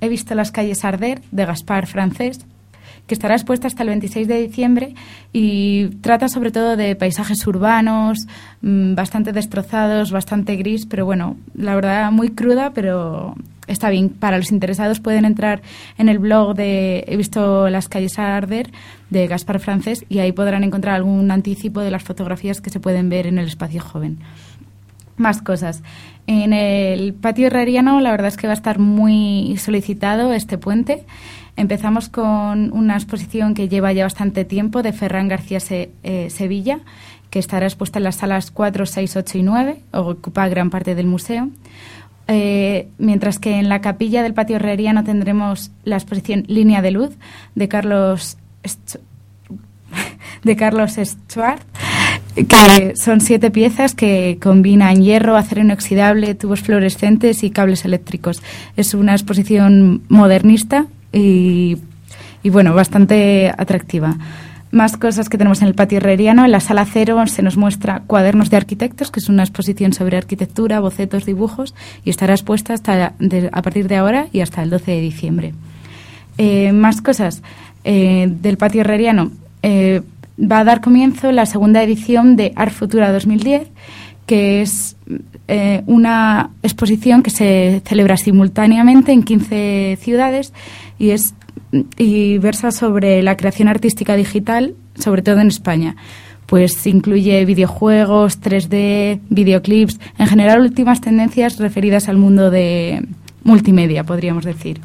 He 0.00 0.08
visto 0.08 0.34
las 0.34 0.50
calles 0.50 0.84
arder 0.84 1.20
de 1.30 1.44
Gaspar 1.44 1.86
Francés 1.86 2.46
que 3.08 3.14
estará 3.14 3.34
expuesta 3.34 3.66
hasta 3.66 3.82
el 3.82 3.88
26 3.88 4.28
de 4.28 4.40
diciembre 4.40 4.94
y 5.32 5.86
trata 6.02 6.28
sobre 6.28 6.52
todo 6.52 6.76
de 6.76 6.94
paisajes 6.94 7.44
urbanos, 7.46 8.28
mmm, 8.60 8.94
bastante 8.94 9.32
destrozados, 9.32 10.12
bastante 10.12 10.54
gris, 10.54 10.86
pero 10.86 11.04
bueno, 11.04 11.36
la 11.54 11.74
verdad 11.74 12.12
muy 12.12 12.28
cruda, 12.30 12.72
pero 12.72 13.34
está 13.66 13.90
bien. 13.90 14.10
Para 14.10 14.38
los 14.38 14.52
interesados 14.52 15.00
pueden 15.00 15.24
entrar 15.24 15.62
en 15.96 16.08
el 16.08 16.18
blog 16.18 16.54
de 16.54 17.04
He 17.06 17.16
visto 17.16 17.68
las 17.68 17.88
calles 17.88 18.18
a 18.18 18.36
arder 18.36 18.70
de 19.10 19.26
Gaspar 19.26 19.60
Francés 19.60 20.04
y 20.08 20.18
ahí 20.18 20.32
podrán 20.32 20.64
encontrar 20.64 20.94
algún 20.94 21.30
anticipo 21.30 21.80
de 21.80 21.90
las 21.90 22.02
fotografías 22.02 22.60
que 22.60 22.70
se 22.70 22.80
pueden 22.80 23.08
ver 23.08 23.26
en 23.26 23.38
el 23.38 23.46
espacio 23.46 23.80
joven. 23.80 24.18
Más 25.16 25.42
cosas. 25.42 25.82
En 26.26 26.52
el 26.52 27.14
patio 27.14 27.46
herreriano 27.46 28.00
la 28.00 28.10
verdad 28.10 28.28
es 28.28 28.36
que 28.36 28.46
va 28.46 28.52
a 28.52 28.56
estar 28.56 28.78
muy 28.78 29.56
solicitado 29.58 30.32
este 30.32 30.58
puente. 30.58 31.04
Empezamos 31.58 32.08
con 32.08 32.72
una 32.72 32.94
exposición 32.94 33.52
que 33.52 33.68
lleva 33.68 33.92
ya 33.92 34.04
bastante 34.04 34.44
tiempo 34.44 34.84
de 34.84 34.92
Ferran 34.92 35.26
García 35.26 35.58
eh, 36.04 36.30
Sevilla, 36.30 36.78
que 37.30 37.40
estará 37.40 37.66
expuesta 37.66 37.98
en 37.98 38.04
las 38.04 38.14
salas 38.14 38.52
4, 38.52 38.86
6, 38.86 39.16
8 39.16 39.38
y 39.38 39.42
9, 39.42 39.80
ocupa 39.90 40.46
gran 40.46 40.70
parte 40.70 40.94
del 40.94 41.08
museo. 41.08 41.48
Eh, 42.28 42.86
mientras 42.98 43.40
que 43.40 43.58
en 43.58 43.68
la 43.68 43.80
capilla 43.80 44.22
del 44.22 44.34
patio 44.34 44.54
herreriano 44.54 45.02
tendremos 45.02 45.72
la 45.82 45.96
exposición 45.96 46.44
Línea 46.46 46.80
de 46.80 46.92
Luz 46.92 47.16
de 47.56 47.66
Carlos 47.66 48.38
de 50.44 50.56
Carlos 50.56 50.92
Stuart, 50.92 51.62
que 52.36 52.92
son 52.94 53.20
siete 53.20 53.50
piezas 53.50 53.96
que 53.96 54.38
combinan 54.40 55.02
hierro, 55.02 55.36
acero 55.36 55.62
inoxidable, 55.62 56.36
tubos 56.36 56.60
fluorescentes 56.60 57.42
y 57.42 57.50
cables 57.50 57.84
eléctricos. 57.84 58.44
Es 58.76 58.94
una 58.94 59.10
exposición 59.10 60.02
modernista 60.08 60.86
y, 61.12 61.76
bueno, 62.44 62.74
bastante 62.74 63.52
atractiva. 63.56 64.16
Más 64.70 64.96
cosas 64.96 65.28
que 65.28 65.38
tenemos 65.38 65.62
en 65.62 65.68
el 65.68 65.74
patio 65.74 65.98
herreriano. 65.98 66.44
En 66.44 66.52
la 66.52 66.60
sala 66.60 66.84
cero 66.84 67.26
se 67.26 67.42
nos 67.42 67.56
muestra 67.56 68.02
Cuadernos 68.06 68.50
de 68.50 68.58
Arquitectos, 68.58 69.10
que 69.10 69.20
es 69.20 69.28
una 69.28 69.42
exposición 69.42 69.92
sobre 69.94 70.18
arquitectura, 70.18 70.80
bocetos, 70.80 71.24
dibujos, 71.24 71.74
y 72.04 72.10
estará 72.10 72.34
expuesta 72.34 72.74
hasta 72.74 73.14
a 73.52 73.62
partir 73.62 73.88
de 73.88 73.96
ahora 73.96 74.26
y 74.32 74.40
hasta 74.40 74.62
el 74.62 74.70
12 74.70 74.90
de 74.90 75.00
diciembre. 75.00 75.54
Eh, 76.36 76.72
más 76.72 77.00
cosas 77.00 77.42
eh, 77.84 78.28
del 78.28 78.58
patio 78.58 78.82
herreriano. 78.82 79.32
Eh, 79.62 80.02
va 80.40 80.60
a 80.60 80.64
dar 80.64 80.80
comienzo 80.80 81.32
la 81.32 81.46
segunda 81.46 81.82
edición 81.82 82.36
de 82.36 82.52
Art 82.54 82.72
Futura 82.72 83.12
2010, 83.12 83.68
que 84.28 84.60
es 84.60 84.94
eh, 85.48 85.82
una 85.86 86.50
exposición 86.62 87.22
que 87.22 87.30
se 87.30 87.80
celebra 87.86 88.18
simultáneamente 88.18 89.10
en 89.10 89.22
15 89.22 89.98
ciudades 90.02 90.52
y 90.98 91.10
es 91.10 91.34
y 91.96 92.38
versa 92.38 92.70
sobre 92.70 93.22
la 93.22 93.36
creación 93.36 93.68
artística 93.68 94.16
digital, 94.16 94.74
sobre 94.98 95.22
todo 95.22 95.40
en 95.40 95.48
España. 95.48 95.96
Pues 96.46 96.86
incluye 96.86 97.44
videojuegos, 97.46 98.40
3D, 98.40 99.20
videoclips, 99.30 99.98
en 100.18 100.26
general 100.26 100.60
últimas 100.60 101.00
tendencias 101.00 101.58
referidas 101.58 102.08
al 102.08 102.18
mundo 102.18 102.50
de 102.50 103.06
multimedia, 103.44 104.04
podríamos 104.04 104.44
decir. 104.44 104.80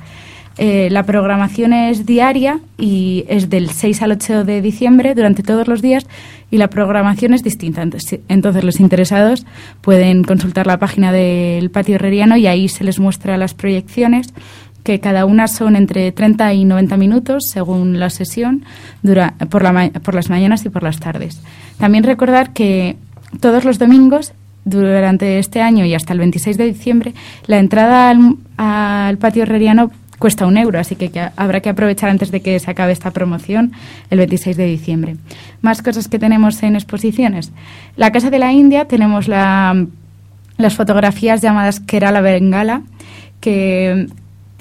Eh, 0.57 0.89
la 0.91 1.03
programación 1.03 1.73
es 1.73 2.05
diaria 2.05 2.59
y 2.77 3.25
es 3.27 3.49
del 3.49 3.71
6 3.71 4.01
al 4.03 4.11
8 4.11 4.43
de 4.43 4.61
diciembre 4.61 5.15
durante 5.15 5.41
todos 5.41 5.67
los 5.67 5.81
días 5.81 6.05
y 6.53 6.59
la 6.59 6.69
programación 6.69 7.33
es 7.33 7.41
distinta. 7.41 7.81
Entonces, 7.81 8.63
los 8.63 8.79
interesados 8.79 9.43
pueden 9.81 10.23
consultar 10.23 10.67
la 10.67 10.77
página 10.77 11.11
del 11.11 11.71
patio 11.71 11.95
herreriano 11.95 12.37
y 12.37 12.45
ahí 12.45 12.69
se 12.69 12.83
les 12.83 12.99
muestra 12.99 13.37
las 13.37 13.55
proyecciones 13.55 14.35
que 14.83 14.99
cada 14.99 15.25
una 15.25 15.47
son 15.47 15.75
entre 15.75 16.11
30 16.11 16.53
y 16.53 16.65
90 16.65 16.95
minutos 16.97 17.45
según 17.47 17.99
la 17.99 18.11
sesión 18.11 18.65
dura, 19.01 19.33
por, 19.49 19.63
la, 19.63 19.89
por 20.03 20.13
las 20.13 20.29
mañanas 20.29 20.63
y 20.63 20.69
por 20.69 20.83
las 20.83 20.99
tardes. 20.99 21.41
También 21.79 22.03
recordar 22.03 22.53
que 22.53 22.97
todos 23.39 23.65
los 23.65 23.79
domingos 23.79 24.33
durante 24.63 25.39
este 25.39 25.59
año 25.59 25.85
y 25.85 25.95
hasta 25.95 26.13
el 26.13 26.19
26 26.19 26.55
de 26.55 26.65
diciembre 26.65 27.13
la 27.47 27.57
entrada 27.57 28.11
al, 28.11 28.37
al 28.57 29.17
patio 29.17 29.41
herreriano 29.41 29.89
cuesta 30.23 30.47
un 30.47 30.55
euro, 30.55 30.79
así 30.79 30.95
que, 30.95 31.11
habrá 31.35 31.59
que 31.59 31.67
aprovechar 31.67 32.09
antes 32.09 32.31
de 32.31 32.41
que 32.41 32.57
se 32.57 32.71
acabe 32.71 32.93
esta 32.93 33.11
promoción 33.11 33.73
el 34.09 34.19
26 34.19 34.55
de 34.55 34.65
diciembre. 34.67 35.17
Más 35.61 35.81
cosas 35.81 36.07
que 36.07 36.17
tenemos 36.17 36.63
en 36.63 36.75
exposiciones. 36.75 37.51
La 37.97 38.09
Casa 38.13 38.29
de 38.29 38.39
la 38.39 38.53
India 38.53 38.85
tenemos 38.85 39.27
la, 39.27 39.85
las 40.57 40.75
fotografías 40.75 41.41
llamadas 41.41 41.81
Kerala 41.81 42.21
Bengala, 42.21 42.83
que 43.41 44.07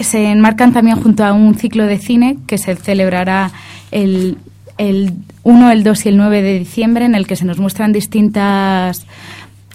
se 0.01 0.33
enmarcan 0.33 0.72
también 0.72 1.01
junto 1.01 1.25
a 1.25 1.33
un 1.33 1.55
ciclo 1.55 1.87
de 1.87 1.98
cine 1.98 2.38
que 2.48 2.59
se 2.59 2.75
celebrará 2.75 3.53
el, 3.92 4.38
el 4.79 5.12
1, 5.44 5.70
el 5.70 5.85
2 5.85 6.07
y 6.07 6.09
el 6.09 6.16
9 6.16 6.42
de 6.42 6.59
diciembre, 6.59 7.05
en 7.05 7.14
el 7.14 7.29
que 7.29 7.37
se 7.37 7.44
nos 7.44 7.61
muestran 7.61 7.92
distintas, 7.92 9.07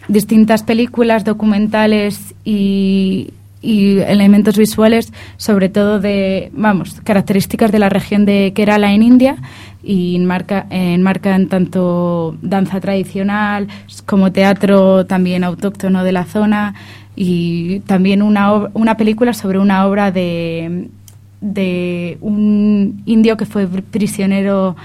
distintas 0.10 0.64
películas, 0.64 1.24
documentales 1.24 2.36
y, 2.44 3.30
y 3.62 4.00
elementos 4.00 4.58
visuales, 4.58 5.12
sobre 5.38 5.70
todo 5.70 6.00
de, 6.00 6.52
vamos, 6.54 7.02
características 7.04 7.72
de 7.72 7.80
la 7.80 7.90
región 7.90 8.26
de 8.26 8.54
Kerala 8.56 8.94
en 8.94 9.04
India 9.04 9.38
y 9.84 10.16
enmarca, 10.16 10.68
enmarcan 10.70 11.48
tanto 11.48 12.38
danza 12.42 12.80
tradicional 12.80 13.68
como 14.06 14.32
teatro 14.32 15.06
también 15.06 15.44
autóctono 15.44 16.04
de 16.04 16.12
la 16.12 16.26
zona 16.26 16.76
y 17.16 17.80
también 17.82 18.22
una, 18.22 18.70
una 18.74 18.96
película 18.96 19.34
sobre 19.34 19.60
una 19.60 19.88
obra 19.88 20.12
de, 20.12 20.90
de 21.42 22.18
un 22.22 23.02
indio 23.06 23.38
que 23.38 23.46
fue 23.46 23.68
prisionero 23.68 24.76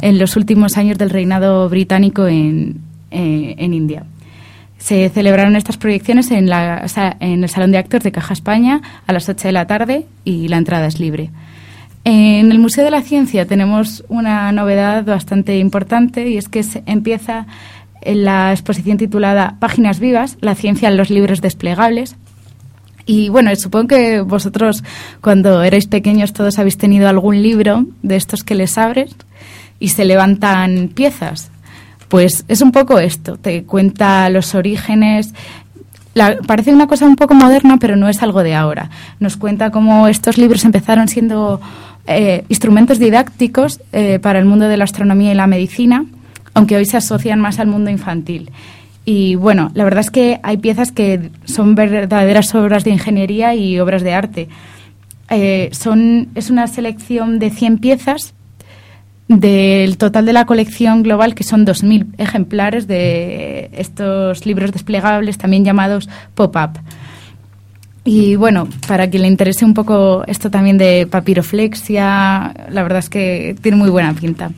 en 0.00 0.18
los 0.18 0.36
últimos 0.36 0.76
años 0.76 0.98
del 0.98 1.10
reinado 1.10 1.68
británico 1.68 2.26
en, 2.26 2.80
eh, 3.10 3.54
en 3.58 3.74
India. 3.74 4.04
Se 4.80 5.08
celebraron 5.10 5.54
estas 5.54 5.76
proyecciones 5.76 6.32
en, 6.32 6.48
la, 6.48 6.84
en 7.20 7.44
el 7.44 7.48
Salón 7.48 7.70
de 7.70 7.78
Actos 7.78 8.02
de 8.02 8.10
Caja 8.10 8.32
España 8.32 8.80
a 9.06 9.12
las 9.12 9.28
8 9.28 9.46
de 9.48 9.52
la 9.52 9.66
tarde 9.66 10.06
y 10.24 10.48
la 10.48 10.56
entrada 10.56 10.86
es 10.86 10.98
libre. 10.98 11.30
En 12.04 12.50
el 12.50 12.58
Museo 12.58 12.82
de 12.82 12.90
la 12.90 13.02
Ciencia 13.02 13.46
tenemos 13.46 14.04
una 14.08 14.50
novedad 14.52 15.04
bastante 15.04 15.58
importante 15.58 16.28
y 16.28 16.38
es 16.38 16.48
que 16.48 16.64
empieza 16.86 17.46
la 18.04 18.52
exposición 18.52 18.96
titulada 18.96 19.56
Páginas 19.60 20.00
vivas, 20.00 20.38
la 20.40 20.54
ciencia 20.54 20.88
en 20.88 20.96
los 20.96 21.10
libros 21.10 21.42
desplegables. 21.42 22.16
Y 23.04 23.28
bueno, 23.28 23.54
supongo 23.56 23.88
que 23.88 24.22
vosotros 24.22 24.82
cuando 25.20 25.62
erais 25.62 25.88
pequeños 25.88 26.32
todos 26.32 26.58
habéis 26.58 26.78
tenido 26.78 27.08
algún 27.08 27.42
libro 27.42 27.84
de 28.02 28.16
estos 28.16 28.44
que 28.44 28.54
les 28.54 28.78
abres 28.78 29.14
y 29.78 29.88
se 29.88 30.06
levantan 30.06 30.88
piezas. 30.88 31.50
Pues 32.10 32.44
es 32.48 32.60
un 32.60 32.72
poco 32.72 32.98
esto, 32.98 33.36
te 33.36 33.62
cuenta 33.62 34.28
los 34.30 34.56
orígenes, 34.56 35.32
parece 36.44 36.74
una 36.74 36.88
cosa 36.88 37.06
un 37.06 37.14
poco 37.14 37.34
moderna, 37.34 37.78
pero 37.80 37.94
no 37.94 38.08
es 38.08 38.20
algo 38.20 38.42
de 38.42 38.56
ahora. 38.56 38.90
Nos 39.20 39.36
cuenta 39.36 39.70
cómo 39.70 40.08
estos 40.08 40.36
libros 40.36 40.64
empezaron 40.64 41.06
siendo 41.06 41.60
eh, 42.08 42.44
instrumentos 42.48 42.98
didácticos 42.98 43.80
eh, 43.92 44.18
para 44.18 44.40
el 44.40 44.44
mundo 44.44 44.66
de 44.66 44.76
la 44.76 44.84
astronomía 44.84 45.30
y 45.30 45.36
la 45.36 45.46
medicina, 45.46 46.04
aunque 46.52 46.76
hoy 46.76 46.84
se 46.84 46.96
asocian 46.96 47.40
más 47.40 47.60
al 47.60 47.68
mundo 47.68 47.90
infantil. 47.90 48.50
Y 49.04 49.36
bueno, 49.36 49.70
la 49.74 49.84
verdad 49.84 50.00
es 50.00 50.10
que 50.10 50.40
hay 50.42 50.56
piezas 50.56 50.90
que 50.90 51.30
son 51.44 51.76
verdaderas 51.76 52.52
obras 52.56 52.82
de 52.82 52.90
ingeniería 52.90 53.54
y 53.54 53.78
obras 53.78 54.02
de 54.02 54.14
arte. 54.14 54.48
Eh, 55.28 55.70
son, 55.70 56.28
es 56.34 56.50
una 56.50 56.66
selección 56.66 57.38
de 57.38 57.50
100 57.50 57.78
piezas 57.78 58.34
del 59.38 59.96
total 59.96 60.26
de 60.26 60.32
la 60.32 60.44
colección 60.44 61.04
global, 61.04 61.36
que 61.36 61.44
son 61.44 61.64
2.000 61.64 62.14
ejemplares 62.18 62.88
de 62.88 63.70
estos 63.72 64.44
libros 64.44 64.72
desplegables, 64.72 65.38
también 65.38 65.64
llamados 65.64 66.08
pop-up. 66.34 66.80
Y 68.04 68.34
bueno, 68.34 68.66
para 68.88 69.08
quien 69.08 69.22
le 69.22 69.28
interese 69.28 69.64
un 69.64 69.72
poco 69.72 70.24
esto 70.26 70.50
también 70.50 70.78
de 70.78 71.06
papiroflexia, 71.08 72.54
la 72.70 72.82
verdad 72.82 72.98
es 72.98 73.08
que 73.08 73.54
tiene 73.62 73.76
muy 73.76 73.88
buena 73.88 74.12
pinta. 74.14 74.50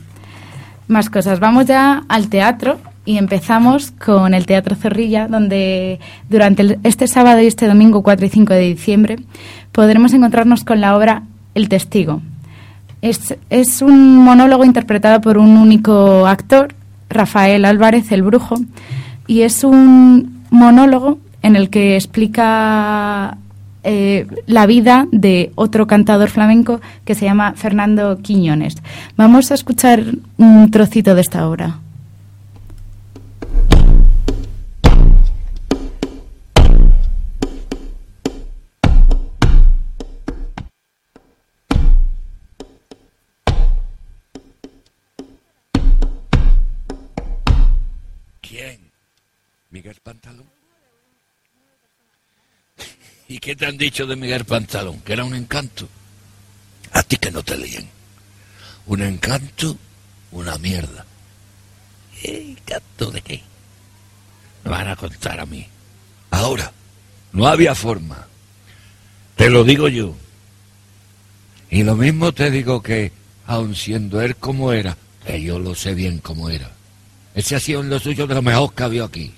Más 0.87 1.09
cosas. 1.11 1.39
Vamos 1.39 1.67
ya 1.67 2.03
al 2.07 2.29
teatro 2.29 2.79
y 3.05 3.19
empezamos 3.19 3.91
con 3.91 4.33
el 4.33 4.47
Teatro 4.47 4.75
Zorrilla, 4.75 5.27
donde 5.27 5.99
durante 6.29 6.79
este 6.81 7.07
sábado 7.07 7.41
y 7.41 7.45
este 7.45 7.67
domingo 7.67 8.01
4 8.01 8.25
y 8.25 8.29
5 8.29 8.53
de 8.53 8.59
diciembre 8.61 9.15
podremos 9.71 10.13
encontrarnos 10.13 10.63
con 10.63 10.81
la 10.81 10.97
obra 10.97 11.23
El 11.53 11.69
Testigo, 11.69 12.21
es, 13.03 13.81
un 13.81 14.17
monólogo 14.17 14.63
interpretado 14.63 15.19
por 15.19 15.37
un 15.37 15.57
único 15.57 16.25
actor, 16.25 16.73
Rafael 17.09 17.65
Álvarez, 17.65 18.11
el 18.11 18.23
brujo, 18.23 18.55
y 19.27 19.41
es 19.41 19.63
un 19.63 20.43
monólogo 20.49 21.19
en 21.41 21.57
el 21.57 21.69
que 21.69 21.95
explica 21.95 23.37
eh, 23.83 24.25
la 24.47 24.65
vida 24.65 25.07
de 25.11 25.51
otro 25.55 25.85
cantador 25.85 26.29
flamenco 26.29 26.79
que 27.03 27.15
se 27.15 27.25
llama 27.25 27.53
Fernando 27.57 28.19
Quiñones. 28.21 28.77
Vamos 29.17 29.51
a 29.51 29.55
escuchar 29.55 30.05
un 30.37 30.71
trocito 30.71 31.13
de 31.13 31.21
esta 31.21 31.47
obra. 31.49 31.79
¿Y 53.33 53.39
qué 53.39 53.55
te 53.55 53.65
han 53.65 53.79
dicho 53.79 54.05
de 54.05 54.15
Miguel 54.15 54.45
Pantalón? 54.45 55.01
Que 55.01 55.13
era 55.13 55.23
un 55.23 55.33
encanto. 55.33 55.89
A 56.91 57.01
ti 57.01 57.17
que 57.17 57.31
no 57.31 57.41
te 57.41 57.57
leen. 57.57 57.89
Un 58.85 59.01
encanto, 59.01 59.75
una 60.29 60.55
mierda. 60.59 61.03
¿Encanto 62.21 63.09
de 63.09 63.21
qué? 63.23 63.41
Me 64.63 64.69
van 64.69 64.87
a 64.87 64.95
contar 64.95 65.39
a 65.39 65.47
mí. 65.47 65.67
Ahora, 66.29 66.71
no 67.31 67.47
había 67.47 67.73
forma. 67.73 68.27
Te 69.35 69.49
lo 69.49 69.63
digo 69.63 69.87
yo. 69.87 70.15
Y 71.71 71.81
lo 71.81 71.95
mismo 71.95 72.33
te 72.33 72.51
digo 72.51 72.83
que, 72.83 73.13
aun 73.47 73.73
siendo 73.73 74.21
él 74.21 74.35
como 74.35 74.73
era, 74.73 74.95
que 75.25 75.41
yo 75.41 75.57
lo 75.57 75.73
sé 75.73 75.95
bien 75.95 76.19
como 76.19 76.51
era, 76.51 76.69
ese 77.33 77.55
ha 77.55 77.59
sido 77.59 77.81
lo 77.81 77.99
suyo 77.99 78.27
de 78.27 78.35
lo 78.35 78.43
mejor 78.43 78.75
que 78.75 78.83
había 78.83 79.05
aquí. 79.05 79.33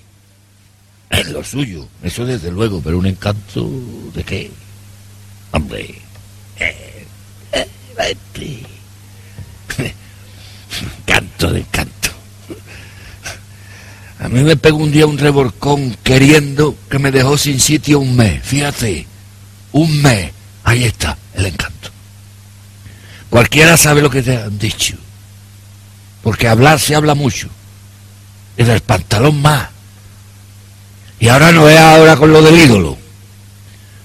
Es 1.10 1.28
lo 1.28 1.44
suyo, 1.44 1.86
eso 2.02 2.24
desde 2.24 2.50
luego, 2.50 2.80
pero 2.82 2.98
un 2.98 3.06
encanto 3.06 3.70
de 4.14 4.24
qué? 4.24 4.50
Hombre, 5.52 5.94
eh, 6.58 7.06
eh, 7.52 7.66
canto 11.06 11.52
de 11.52 11.60
encanto. 11.60 12.10
A 14.18 14.28
mí 14.28 14.42
me 14.42 14.56
pegó 14.56 14.78
un 14.78 14.90
día 14.90 15.06
un 15.06 15.18
reborcón 15.18 15.96
queriendo 16.02 16.76
que 16.90 16.98
me 16.98 17.12
dejó 17.12 17.36
sin 17.38 17.60
sitio 17.60 18.00
un 18.00 18.16
mes. 18.16 18.42
Fíjate, 18.42 19.06
un 19.72 20.02
mes. 20.02 20.32
Ahí 20.64 20.84
está 20.84 21.16
el 21.34 21.46
encanto. 21.46 21.90
Cualquiera 23.30 23.76
sabe 23.76 24.02
lo 24.02 24.10
que 24.10 24.22
te 24.22 24.36
han 24.36 24.58
dicho. 24.58 24.96
Porque 26.22 26.48
hablar 26.48 26.80
se 26.80 26.94
habla 26.94 27.14
mucho. 27.14 27.48
Y 28.56 28.64
del 28.64 28.80
pantalón 28.80 29.40
más. 29.42 29.68
Y 31.18 31.28
ahora 31.28 31.52
no 31.52 31.68
es 31.68 31.78
ahora 31.78 32.16
con 32.16 32.32
lo 32.32 32.42
del 32.42 32.58
ídolo. 32.58 32.96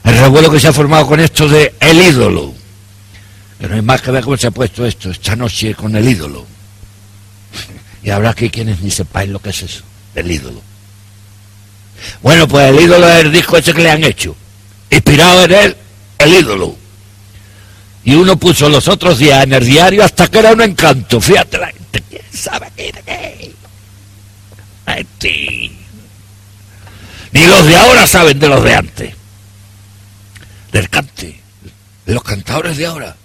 El 0.03 0.17
revuelo 0.17 0.49
que 0.49 0.59
se 0.59 0.67
ha 0.67 0.73
formado 0.73 1.07
con 1.07 1.19
esto 1.19 1.47
de 1.47 1.75
el 1.79 2.01
ídolo. 2.01 2.53
Que 3.59 3.67
no 3.67 3.75
hay 3.75 3.81
más 3.81 4.01
que 4.01 4.11
ver 4.11 4.23
cómo 4.23 4.37
se 4.37 4.47
ha 4.47 4.51
puesto 4.51 4.85
esto 4.85 5.11
esta 5.11 5.35
noche 5.35 5.75
con 5.75 5.95
el 5.95 6.07
ídolo. 6.07 6.45
Y 8.03 8.09
habrá 8.09 8.33
que 8.33 8.49
quienes 8.49 8.81
ni 8.81 8.89
sepáis 8.89 9.29
lo 9.29 9.39
que 9.39 9.51
es 9.51 9.61
eso, 9.61 9.83
el 10.15 10.31
ídolo. 10.31 10.59
Bueno, 12.23 12.47
pues 12.47 12.69
el 12.69 12.79
ídolo 12.79 13.07
es 13.07 13.25
el 13.25 13.31
disco 13.31 13.57
ese 13.57 13.75
que 13.75 13.83
le 13.83 13.91
han 13.91 14.03
hecho. 14.03 14.35
Inspirado 14.89 15.45
en 15.45 15.51
él, 15.51 15.77
el 16.17 16.33
ídolo. 16.33 16.75
Y 18.03 18.15
uno 18.15 18.37
puso 18.37 18.69
los 18.69 18.87
otros 18.87 19.19
días 19.19 19.43
en 19.43 19.53
el 19.53 19.63
diario 19.63 20.03
hasta 20.03 20.27
que 20.27 20.39
era 20.39 20.51
un 20.51 20.61
encanto. 20.61 21.21
Fíjate 21.21 21.59
la 21.59 21.67
gente, 21.67 22.03
¿quién 22.09 22.23
sabe 22.33 22.71
qué 22.75 22.91
qué? 25.19 25.71
Ni 27.31 27.45
los 27.45 27.65
de 27.65 27.75
ahora 27.75 28.05
saben 28.07 28.39
de 28.39 28.47
los 28.47 28.63
de 28.63 28.75
antes. 28.75 29.15
Del 30.71 30.89
cante, 30.89 31.39
de 32.05 32.13
los 32.13 32.23
cantadores 32.23 32.77
de 32.77 32.85
ahora. 32.85 33.15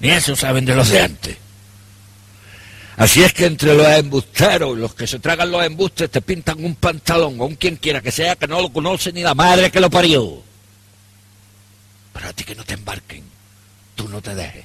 Ni 0.00 0.10
eso 0.10 0.36
saben 0.36 0.64
de 0.64 0.74
los 0.74 0.88
de 0.88 1.00
antes. 1.00 1.36
Así 2.96 3.22
es 3.22 3.32
que 3.32 3.46
entre 3.46 3.74
los 3.74 3.86
embusteros, 3.86 4.78
los 4.78 4.94
que 4.94 5.06
se 5.06 5.18
tragan 5.18 5.50
los 5.50 5.64
embustes, 5.64 6.10
te 6.10 6.20
pintan 6.20 6.64
un 6.64 6.76
pantalón 6.76 7.40
o 7.40 7.46
un 7.46 7.56
quien 7.56 7.76
quiera 7.76 8.00
que 8.00 8.12
sea 8.12 8.36
que 8.36 8.46
no 8.46 8.60
lo 8.60 8.72
conoce 8.72 9.12
ni 9.12 9.22
la 9.22 9.34
madre 9.34 9.70
que 9.70 9.80
lo 9.80 9.90
parió. 9.90 10.42
Para 12.12 12.32
ti 12.32 12.44
que 12.44 12.54
no 12.54 12.64
te 12.64 12.74
embarquen, 12.74 13.24
tú 13.96 14.08
no 14.08 14.20
te 14.20 14.34
dejes. 14.34 14.64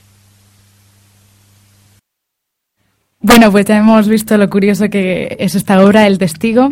Bueno, 3.22 3.52
pues 3.52 3.66
ya 3.66 3.78
hemos 3.78 4.08
visto 4.08 4.38
lo 4.38 4.50
curioso 4.50 4.90
que 4.90 5.36
es 5.40 5.54
esta 5.56 5.84
obra, 5.84 6.08
El 6.08 6.20
Testigo. 6.20 6.70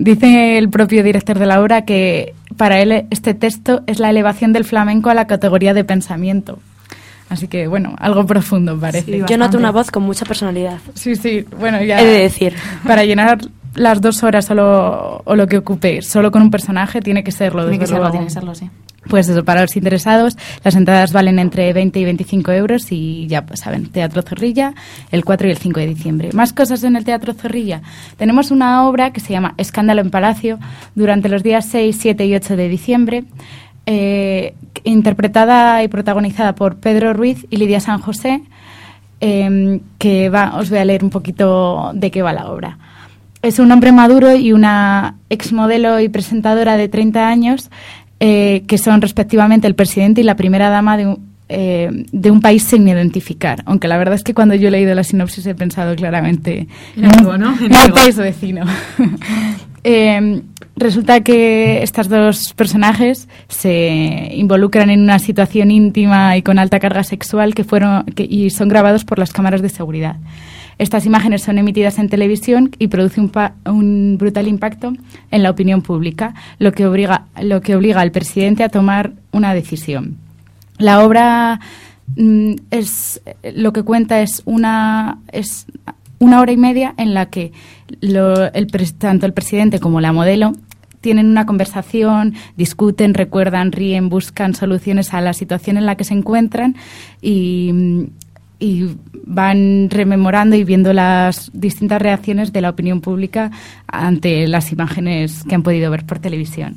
Dice 0.00 0.56
el 0.56 0.70
propio 0.70 1.02
director 1.02 1.38
de 1.38 1.44
la 1.44 1.60
obra 1.60 1.84
que 1.84 2.32
para 2.56 2.80
él 2.80 3.04
este 3.10 3.34
texto 3.34 3.82
es 3.86 3.98
la 3.98 4.08
elevación 4.08 4.54
del 4.54 4.64
flamenco 4.64 5.10
a 5.10 5.14
la 5.14 5.26
categoría 5.26 5.74
de 5.74 5.84
pensamiento. 5.84 6.58
Así 7.28 7.48
que, 7.48 7.66
bueno, 7.66 7.96
algo 7.98 8.24
profundo 8.24 8.80
parece. 8.80 9.22
yo 9.28 9.36
noto 9.36 9.58
una 9.58 9.70
voz 9.70 9.90
con 9.90 10.02
mucha 10.02 10.24
personalidad. 10.24 10.78
Sí, 10.94 11.16
sí, 11.16 11.44
bueno, 11.58 11.82
ya. 11.82 12.00
He 12.00 12.06
de 12.06 12.18
decir. 12.22 12.54
Para 12.86 13.04
llenar 13.04 13.40
las 13.74 14.00
dos 14.00 14.22
horas 14.22 14.50
o 14.50 14.54
lo, 14.54 15.22
o 15.24 15.36
lo 15.36 15.46
que 15.46 15.58
ocupe 15.58 16.02
solo 16.02 16.30
con 16.30 16.42
un 16.42 16.50
personaje, 16.50 17.00
tiene 17.00 17.22
que 17.22 17.32
serlo. 17.32 17.62
Tiene 17.62 17.78
que 17.78 17.86
serlo, 17.86 18.10
tiene 18.10 18.26
que 18.26 18.32
serlo, 18.32 18.54
sí. 18.54 18.70
Pues 19.08 19.28
eso, 19.28 19.44
para 19.44 19.62
los 19.62 19.76
interesados, 19.76 20.36
las 20.62 20.76
entradas 20.76 21.12
valen 21.12 21.38
entre 21.38 21.72
20 21.72 21.98
y 21.98 22.04
25 22.04 22.52
euros 22.52 22.92
y 22.92 23.26
ya 23.28 23.46
pues, 23.46 23.60
saben, 23.60 23.86
Teatro 23.90 24.22
Zorrilla, 24.22 24.74
el 25.10 25.24
4 25.24 25.48
y 25.48 25.50
el 25.50 25.56
5 25.56 25.80
de 25.80 25.86
diciembre. 25.86 26.30
Más 26.34 26.52
cosas 26.52 26.84
en 26.84 26.96
el 26.96 27.04
Teatro 27.04 27.32
Zorrilla. 27.32 27.80
Tenemos 28.18 28.50
una 28.50 28.86
obra 28.86 29.10
que 29.12 29.20
se 29.20 29.32
llama 29.32 29.54
Escándalo 29.56 30.02
en 30.02 30.10
Palacio 30.10 30.58
durante 30.94 31.28
los 31.28 31.42
días 31.42 31.66
6, 31.66 31.96
7 31.98 32.26
y 32.26 32.34
8 32.34 32.56
de 32.56 32.68
diciembre, 32.68 33.24
eh, 33.86 34.54
interpretada 34.84 35.82
y 35.82 35.88
protagonizada 35.88 36.54
por 36.54 36.76
Pedro 36.76 37.14
Ruiz 37.14 37.46
y 37.48 37.56
Lidia 37.56 37.80
San 37.80 38.00
José, 38.00 38.42
em, 39.20 39.80
que 39.98 40.28
va, 40.28 40.58
os 40.58 40.68
voy 40.68 40.78
a 40.78 40.84
leer 40.84 41.02
un 41.02 41.10
poquito 41.10 41.90
de 41.94 42.10
qué 42.10 42.20
va 42.20 42.34
la 42.34 42.50
obra. 42.50 42.78
Es 43.42 43.58
un 43.58 43.72
hombre 43.72 43.92
maduro 43.92 44.34
y 44.36 44.52
una 44.52 45.16
exmodelo 45.30 45.98
y 46.00 46.08
presentadora 46.08 46.76
de 46.76 46.88
30 46.88 47.28
años 47.28 47.70
eh, 48.20 48.64
que 48.66 48.76
son 48.76 49.00
respectivamente 49.00 49.66
el 49.66 49.74
presidente 49.74 50.20
y 50.20 50.24
la 50.24 50.36
primera 50.36 50.68
dama 50.68 50.98
de 50.98 51.06
un, 51.06 51.30
eh, 51.48 51.88
de 52.12 52.30
un 52.30 52.42
país 52.42 52.62
sin 52.62 52.86
identificar. 52.86 53.62
Aunque 53.64 53.88
la 53.88 53.96
verdad 53.96 54.14
es 54.14 54.22
que 54.22 54.34
cuando 54.34 54.54
yo 54.54 54.68
he 54.68 54.70
leído 54.70 54.94
la 54.94 55.04
sinopsis 55.04 55.46
he 55.46 55.54
pensado 55.54 55.96
claramente 55.96 56.68
en, 56.96 57.26
un, 57.26 57.92
país 57.94 58.16
vecino. 58.16 58.64
Eh, 59.82 60.42
resulta 60.76 61.22
que 61.22 61.82
estos 61.82 62.10
dos 62.10 62.52
personajes 62.52 63.28
se 63.48 64.30
involucran 64.34 64.90
en 64.90 65.00
una 65.00 65.18
situación 65.18 65.70
íntima 65.70 66.36
y 66.36 66.42
con 66.42 66.58
alta 66.58 66.78
carga 66.78 67.02
sexual 67.02 67.54
que 67.54 67.64
fueron 67.64 68.04
que, 68.04 68.26
y 68.28 68.50
son 68.50 68.68
grabados 68.68 69.06
por 69.06 69.18
las 69.18 69.32
cámaras 69.32 69.62
de 69.62 69.70
seguridad. 69.70 70.16
Estas 70.78 71.06
imágenes 71.06 71.42
son 71.42 71.58
emitidas 71.58 71.98
en 71.98 72.08
televisión 72.08 72.70
y 72.78 72.88
produce 72.88 73.20
un, 73.20 74.16
brutal 74.18 74.48
impacto 74.48 74.92
en 75.30 75.42
la 75.42 75.50
opinión 75.50 75.82
pública, 75.82 76.34
lo 76.58 76.72
que, 76.72 76.86
obliga, 76.86 77.26
lo 77.40 77.60
que 77.60 77.76
obliga 77.76 78.00
al 78.00 78.12
presidente 78.12 78.64
a 78.64 78.68
tomar 78.68 79.12
una 79.32 79.54
decisión. 79.54 80.16
La 80.78 81.04
obra 81.04 81.60
mm, 82.16 82.52
es 82.70 83.20
lo 83.54 83.72
que 83.72 83.82
cuenta 83.82 84.20
es 84.22 84.42
una 84.46 85.18
es 85.32 85.66
una 86.20 86.40
hora 86.40 86.52
y 86.52 86.56
media 86.56 86.94
en 86.98 87.14
la 87.14 87.26
que 87.26 87.52
el, 88.02 88.66
tanto 88.98 89.26
el 89.26 89.32
presidente 89.32 89.80
como 89.80 90.00
la 90.00 90.12
modelo 90.12 90.52
tienen 91.00 91.26
una 91.26 91.46
conversación, 91.46 92.34
discuten, 92.56 93.14
recuerdan, 93.14 93.72
ríen, 93.72 94.10
buscan 94.10 94.54
soluciones 94.54 95.14
a 95.14 95.22
la 95.22 95.32
situación 95.32 95.78
en 95.78 95.86
la 95.86 95.96
que 95.96 96.04
se 96.04 96.12
encuentran 96.12 96.76
y, 97.22 97.70
mm, 97.72 98.04
y 98.60 98.96
van 99.24 99.88
rememorando 99.90 100.54
y 100.54 100.64
viendo 100.64 100.92
las 100.92 101.50
distintas 101.52 102.00
reacciones 102.00 102.52
de 102.52 102.60
la 102.60 102.70
opinión 102.70 103.00
pública 103.00 103.50
ante 103.86 104.46
las 104.46 104.70
imágenes 104.70 105.44
que 105.48 105.54
han 105.54 105.62
podido 105.62 105.90
ver 105.90 106.04
por 106.04 106.18
televisión. 106.18 106.76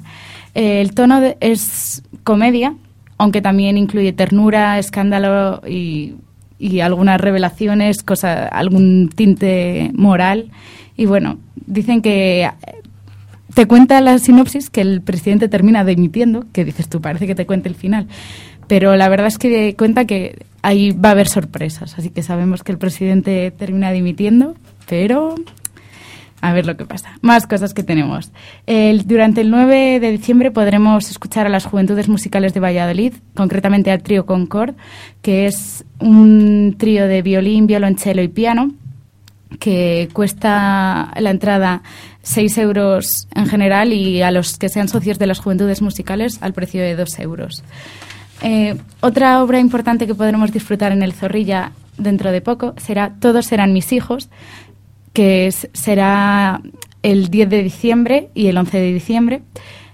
Eh, 0.55 0.81
el 0.81 0.93
tono 0.93 1.21
es 1.41 2.01
comedia, 2.23 2.73
aunque 3.17 3.41
también 3.41 3.77
incluye 3.77 4.13
ternura, 4.13 4.79
escándalo 4.79 5.61
y, 5.67 6.15
y 6.57 6.79
algunas 6.79 7.19
revelaciones, 7.19 8.01
cosa, 8.01 8.47
algún 8.47 9.09
tinte 9.13 9.91
moral. 9.93 10.51
Y 10.95 11.05
bueno, 11.05 11.37
dicen 11.65 12.01
que 12.01 12.43
eh, 12.43 12.51
te 13.53 13.65
cuenta 13.65 13.99
la 13.99 14.17
sinopsis 14.19 14.69
que 14.69 14.81
el 14.81 15.01
presidente 15.01 15.49
termina 15.49 15.83
dimitiendo, 15.83 16.45
que 16.53 16.63
dices 16.63 16.87
tú, 16.87 17.01
parece 17.01 17.27
que 17.27 17.35
te 17.35 17.45
cuente 17.45 17.67
el 17.67 17.75
final. 17.75 18.07
Pero 18.67 18.95
la 18.95 19.09
verdad 19.09 19.27
es 19.27 19.37
que 19.37 19.75
cuenta 19.75 20.05
que 20.05 20.45
ahí 20.63 20.91
va 20.91 21.10
a 21.10 21.12
haber 21.12 21.28
sorpresas. 21.28 21.99
Así 21.99 22.10
que 22.10 22.23
sabemos 22.23 22.63
que 22.63 22.71
el 22.71 22.80
presidente 22.80 23.52
termina 23.52 23.91
dimitiendo, 23.91 24.56
pero 24.89 25.36
a 26.41 26.52
ver 26.52 26.65
lo 26.65 26.76
que 26.76 26.86
pasa. 26.86 27.17
Más 27.21 27.47
cosas 27.47 27.73
que 27.73 27.84
tenemos. 27.84 28.32
Durante 29.06 29.39
el 29.41 29.49
9 29.49 30.02
de 30.02 30.12
diciembre 30.12 30.52
podremos 30.52 31.10
escuchar 31.10 31.45
a 31.45 31.49
las 31.49 31.65
Juventudes 31.65 32.10
Musicales 32.10 32.54
de 32.54 32.60
Valladolid, 32.60 33.13
concretamente 33.34 33.91
al 33.91 34.04
trío 34.04 34.26
Concord, 34.26 34.76
que 35.21 35.45
es 35.45 35.86
un 35.99 36.76
trío 36.78 37.08
de 37.08 37.21
violín, 37.21 37.65
violonchelo 37.65 38.21
y 38.21 38.28
piano, 38.28 38.73
que 39.58 40.10
cuesta 40.12 41.13
la 41.17 41.30
entrada 41.30 41.82
6 42.23 42.58
euros 42.58 43.30
en 43.36 43.45
general 43.45 43.93
y 43.93 44.21
a 44.21 44.32
los 44.32 44.58
que 44.58 44.67
sean 44.67 44.89
socios 44.89 45.19
de 45.19 45.28
las 45.28 45.39
Juventudes 45.39 45.82
Musicales 45.82 46.39
al 46.41 46.52
precio 46.52 46.82
de 46.82 46.95
2 46.97 47.19
euros. 47.19 47.63
Eh, 48.43 48.75
otra 49.01 49.41
obra 49.41 49.60
importante 49.60 50.06
que 50.06 50.15
podremos 50.15 50.51
disfrutar 50.51 50.91
en 50.91 51.01
el 51.01 51.13
Zorrilla 51.13 51.71
dentro 51.97 52.32
de 52.32 52.41
poco 52.41 52.73
será 52.77 53.13
Todos 53.19 53.45
serán 53.45 53.71
mis 53.73 53.91
hijos, 53.93 54.29
que 55.13 55.49
será 55.73 56.62
el 57.03 57.29
10 57.29 57.49
de 57.49 57.63
diciembre 57.63 58.29
y 58.34 58.47
el 58.47 58.58
11 58.58 58.77
de 58.79 58.93
diciembre. 58.93 59.41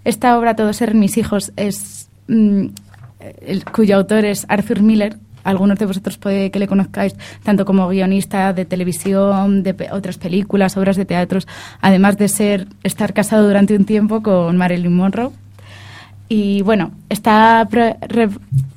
Esta 0.03 0.37
obra, 0.37 0.55
Todos 0.55 0.77
serán 0.77 0.99
mis 0.99 1.17
hijos, 1.17 1.51
es 1.57 2.09
mm, 2.27 2.65
el- 3.41 3.65
cuyo 3.65 3.97
autor 3.97 4.25
es 4.25 4.45
Arthur 4.49 4.81
Miller. 4.81 5.17
Algunos 5.43 5.77
de 5.79 5.85
vosotros 5.85 6.17
puede 6.17 6.51
que 6.51 6.59
le 6.59 6.67
conozcáis 6.67 7.15
tanto 7.43 7.65
como 7.65 7.87
guionista 7.87 8.51
de 8.53 8.65
televisión, 8.65 9.63
de 9.63 9.73
pe- 9.73 9.91
otras 9.91 10.17
películas, 10.17 10.75
obras 10.77 10.97
de 10.97 11.05
teatros, 11.05 11.47
además 11.81 12.17
de 12.17 12.27
ser 12.27 12.67
estar 12.83 13.13
casado 13.13 13.47
durante 13.47 13.75
un 13.75 13.85
tiempo 13.85 14.21
con 14.23 14.57
Marilyn 14.57 14.93
Monroe. 14.93 15.31
Y 16.29 16.61
bueno, 16.61 16.91
está 17.09 17.67
pro- 17.69 17.97
re- 18.07 18.29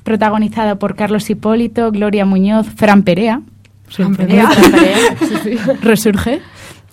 protagonizada 0.03 0.75
por 0.75 0.95
Carlos 0.95 1.29
Hipólito, 1.29 1.91
Gloria 1.91 2.25
Muñoz, 2.25 2.67
Fran 2.75 3.03
Perea. 3.03 3.41
Fran. 3.87 4.15
Perea. 4.15 4.49
Fran 4.49 4.71
Perea. 4.71 4.97
Sí, 5.19 5.35
sí. 5.43 5.57
Resurge. 5.81 6.41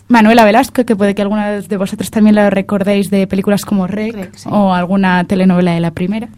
Manuela 0.09 0.45
Velasco, 0.45 0.85
que 0.85 0.97
puede 0.97 1.15
que 1.15 1.23
alguna 1.23 1.61
de 1.61 1.77
vosotros 1.77 2.11
también 2.11 2.35
la 2.35 2.51
recordéis 2.51 3.11
de 3.11 3.27
películas 3.29 3.65
como 3.65 3.87
Rec, 3.87 4.33
o 4.47 4.75
alguna 4.75 5.23
telenovela 5.25 5.73
de 5.73 5.81
la 5.81 5.93
primera. 5.93 6.29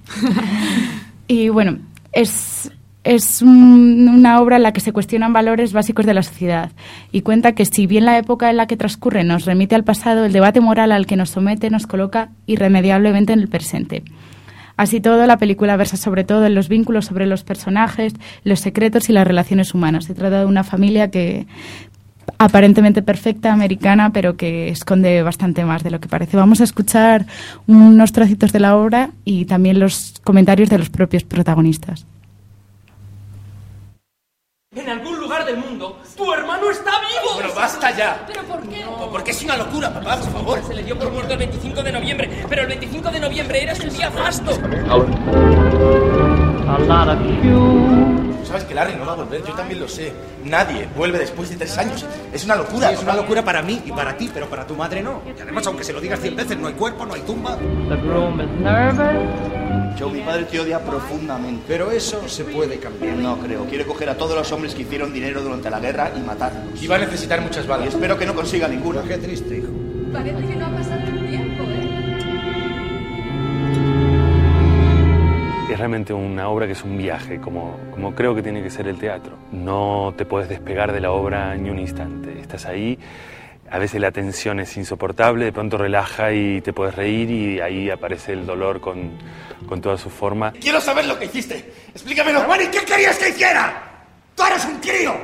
y 1.27 1.49
bueno, 1.49 1.79
es, 2.13 2.71
es 3.05 3.43
un- 3.43 4.09
una 4.09 4.41
obra 4.41 4.57
en 4.57 4.63
la 4.63 4.73
que 4.73 4.81
se 4.81 4.93
cuestionan 4.93 5.33
valores 5.33 5.73
básicos 5.73 6.07
de 6.07 6.15
la 6.15 6.23
sociedad 6.23 6.71
y 7.11 7.23
cuenta 7.23 7.53
que 7.53 7.65
si 7.65 7.87
bien 7.87 8.05
la 8.05 8.17
época 8.19 8.49
en 8.51 8.57
la 8.57 8.67
que 8.67 8.77
transcurre 8.77 9.25
nos 9.25 9.45
remite 9.45 9.75
al 9.75 9.85
pasado, 9.85 10.25
el 10.25 10.33
debate 10.33 10.61
moral 10.61 10.93
al 10.93 11.07
que 11.07 11.17
nos 11.17 11.31
somete 11.31 11.69
nos 11.71 11.87
coloca 11.87 12.29
irremediablemente 12.47 13.33
en 13.33 13.41
el 13.41 13.49
presente. 13.49 14.05
Así 14.77 15.01
todo, 15.01 15.27
la 15.27 15.37
película 15.37 15.77
versa 15.77 15.97
sobre 15.97 16.25
todo 16.25 16.47
en 16.47 16.55
los 16.55 16.69
vínculos 16.69 17.05
sobre 17.07 17.27
los 17.27 17.45
personajes, 17.45 18.15
los 18.45 18.61
secretos 18.61 19.09
y 19.11 19.13
las 19.13 19.27
relaciones 19.27 19.75
humanas. 19.75 20.07
Se 20.07 20.15
trata 20.15 20.41
de 20.41 20.47
una 20.47 20.65
familia 20.65 21.11
que 21.11 21.47
aparentemente 22.39 23.03
perfecta, 23.03 23.53
americana, 23.53 24.11
pero 24.11 24.37
que 24.37 24.69
esconde 24.69 25.23
bastante 25.23 25.65
más 25.65 25.83
de 25.83 25.91
lo 25.91 26.01
que 26.01 26.09
parece. 26.09 26.37
Vamos 26.37 26.61
a 26.61 26.65
escuchar 26.65 27.27
unos 27.67 28.13
trocitos 28.13 28.53
de 28.53 28.61
la 28.61 28.77
obra 28.77 29.11
y 29.25 29.45
también 29.45 29.79
los 29.79 30.15
comentarios 30.25 30.71
de 30.71 30.79
los 30.79 30.89
propios 30.89 31.25
protagonistas. 31.25 32.07
En 34.75 34.89
algún 34.89 35.19
lugar 35.21 35.45
del 35.45 35.59
mundo, 35.59 35.99
tu 36.17 36.33
hermano 36.33 36.71
está 36.71 36.93
vivo. 37.01 37.37
Pero 37.37 37.55
basta 37.55 37.91
ya. 37.95 38.25
¿Pero 38.27 38.43
por 38.45 38.67
qué? 38.67 38.87
Porque 39.11 39.33
es 39.33 39.43
una 39.43 39.59
locura, 39.59 39.93
papá, 39.93 40.17
por 40.17 40.33
favor. 40.33 40.67
Se 40.67 40.73
le 40.73 40.83
dio 40.83 40.99
por 40.99 41.13
muerto 41.13 41.35
el 41.35 41.41
25 41.41 41.83
de 41.83 41.93
noviembre, 41.93 42.47
pero 42.49 42.63
el 42.63 42.69
25 42.69 43.11
de 43.11 43.21
noviembre 43.21 43.63
era 43.63 43.75
su 43.75 43.91
día 43.91 44.11
fasto. 44.11 44.53
Sabes 48.45 48.65
que 48.65 48.75
Larry 48.75 48.97
no 48.97 49.07
va 49.07 49.13
a 49.13 49.17
volver, 49.17 49.43
yo 49.45 49.55
también 49.55 49.81
lo 49.81 49.89
sé. 49.89 50.13
Nadie 50.45 50.89
vuelve 50.97 51.19
después 51.19 51.49
de 51.51 51.57
tres 51.57 51.77
años. 51.79 52.05
Es 52.33 52.45
una 52.45 52.57
locura. 52.57 52.89
Sí, 52.89 52.95
es 52.95 53.03
una 53.03 53.15
locura 53.15 53.43
para 53.43 53.63
mí 53.63 53.81
y 53.85 53.93
para 53.93 54.17
ti, 54.17 54.31
pero 54.33 54.47
para 54.49 54.67
tu 54.67 54.75
madre 54.75 55.03
no. 55.03 55.23
Y 55.27 55.41
además, 55.41 55.67
aunque 55.67 55.85
se 55.85 55.93
lo 55.93 56.01
digas 56.01 56.21
cien 56.21 56.37
veces, 56.37 56.59
no 56.59 56.67
hay 56.67 56.75
cuerpo, 56.75 57.07
no 57.07 57.15
hay 57.15 57.23
tumba. 57.23 57.57
Joe, 59.99 60.13
mi 60.13 60.21
padre 60.21 60.45
te 60.45 60.61
odia 60.61 60.81
profundamente. 60.81 61.65
Pero 61.69 61.91
eso 61.91 62.29
se 62.29 62.45
puede 62.45 62.79
cambiar. 62.79 63.17
No 63.17 63.39
creo. 63.39 63.65
Quiere 63.67 63.87
coger 63.87 64.11
a 64.11 64.17
todos 64.17 64.37
los 64.37 64.51
hombres 64.53 64.75
que 64.75 64.83
hicieron 64.83 65.13
dinero 65.13 65.43
durante 65.43 65.71
la 65.71 65.81
guerra 65.81 66.11
y 66.17 66.21
matarlos. 66.21 66.83
Y 66.83 66.87
va 66.87 66.97
a 66.97 66.99
necesitar 66.99 67.41
muchas 67.41 67.67
balas. 67.67 67.87
Y 67.87 67.89
espero 67.89 68.19
que 68.19 68.27
no 68.27 68.35
consiga 68.35 68.69
ninguna. 68.69 69.03
Qué 69.03 69.19
triste, 69.19 69.59
hijo. 69.59 69.69
Parece 70.13 70.47
que 70.47 70.57
no 70.57 70.67
ha 70.67 70.71
pasado 70.71 71.02
Es 75.73 75.79
realmente 75.79 76.13
una 76.13 76.51
obra 76.51 76.67
que 76.67 76.73
es 76.73 76.85
un 76.85 76.99
viaje, 76.99 77.41
como, 77.41 77.79
como 77.93 78.15
creo 78.15 78.35
que 78.35 78.43
tiene 78.43 78.63
que 78.63 78.69
ser 78.69 78.87
el 78.89 78.99
teatro. 78.99 79.39
No 79.53 80.13
te 80.15 80.27
puedes 80.27 80.47
despegar 80.51 80.93
de 80.93 81.01
la 81.01 81.13
obra 81.13 81.55
ni 81.55 81.71
un 81.71 81.79
instante. 81.79 82.39
Estás 82.39 82.67
ahí, 82.67 82.99
a 83.71 83.79
veces 83.79 83.99
la 83.99 84.11
tensión 84.11 84.61
es 84.61 84.77
insoportable, 84.77 85.47
de 85.47 85.53
pronto 85.53 85.79
relaja 85.79 86.31
y 86.31 86.61
te 86.61 86.75
puedes 86.75 86.95
reír 86.95 87.31
y 87.31 87.61
ahí 87.61 87.89
aparece 87.89 88.35
el 88.35 88.45
dolor 88.45 88.83
con, 88.83 89.13
con 89.67 89.81
toda 89.81 89.97
su 89.97 90.11
forma. 90.11 90.53
Quiero 90.53 90.79
saber 90.79 91.07
lo 91.07 91.19
que 91.19 91.25
hiciste. 91.25 91.73
Explícamelo. 91.89 92.41
Pero 92.41 92.49
bueno, 92.49 92.65
¿y 92.65 92.67
qué 92.67 92.85
querías 92.85 93.17
que 93.19 93.31
hiciera? 93.31 93.83
¡Tú 94.37 94.43
eres 94.45 94.67
un 94.67 94.79
crío! 94.79 95.15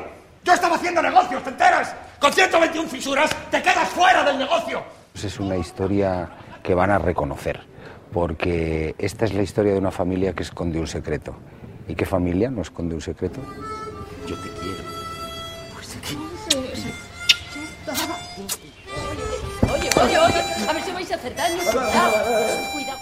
Yo 0.42 0.54
estaba 0.54 0.76
haciendo 0.76 1.02
negocios, 1.02 1.44
¿te 1.44 1.50
enteras? 1.50 1.94
Con 2.18 2.32
121 2.32 2.88
fisuras, 2.88 3.36
te 3.50 3.60
quedas 3.60 3.90
fuera 3.90 4.24
del 4.24 4.38
negocio. 4.38 4.82
Pues 5.12 5.24
Es 5.24 5.38
una 5.38 5.58
historia 5.58 6.26
que 6.62 6.72
van 6.72 6.90
a 6.90 6.98
reconocer, 6.98 7.60
porque 8.12 8.94
esta 8.98 9.24
es 9.24 9.34
la 9.34 9.42
historia 9.42 9.72
de 9.72 9.78
una 9.78 9.90
familia 9.90 10.32
que 10.32 10.42
esconde 10.42 10.80
un 10.80 10.86
secreto. 10.86 11.34
¿Y 11.88 11.94
qué 11.94 12.04
familia 12.04 12.50
no 12.50 12.62
esconde 12.62 12.94
un 12.94 13.00
secreto? 13.00 13.40
Yo 14.26 14.36
te 14.36 14.48
quiero. 14.60 14.98
Oye, 19.72 19.90
oye, 20.02 20.18
oye, 20.18 20.68
a 20.68 20.72
ver 20.72 20.82
si 20.82 20.92
vais 20.92 21.12
a 21.12 21.14
hacer 21.14 21.34
daño. 21.34 21.58
Cuidado, 21.58 22.12
cuidado. 22.72 22.98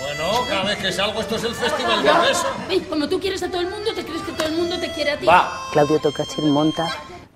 Bueno, 0.00 0.46
cada 0.48 0.64
vez 0.64 0.78
que 0.78 0.92
salgo 0.92 1.20
esto 1.20 1.36
es 1.36 1.44
el 1.44 1.54
festival 1.54 2.02
de 2.02 2.10
beso. 2.12 2.46
Como 2.88 3.08
tú 3.08 3.20
quieres 3.20 3.42
a 3.42 3.48
todo 3.48 3.60
el 3.60 3.70
mundo, 3.70 3.92
¿te 3.94 4.04
crees 4.04 4.22
que 4.22 4.32
todo 4.32 4.48
el 4.48 4.56
mundo 4.56 4.78
te 4.78 4.90
quiere 4.92 5.12
a 5.12 5.18
ti? 5.18 5.26
Claudio 5.72 5.98
Tocachín 5.98 6.50
monta 6.50 6.88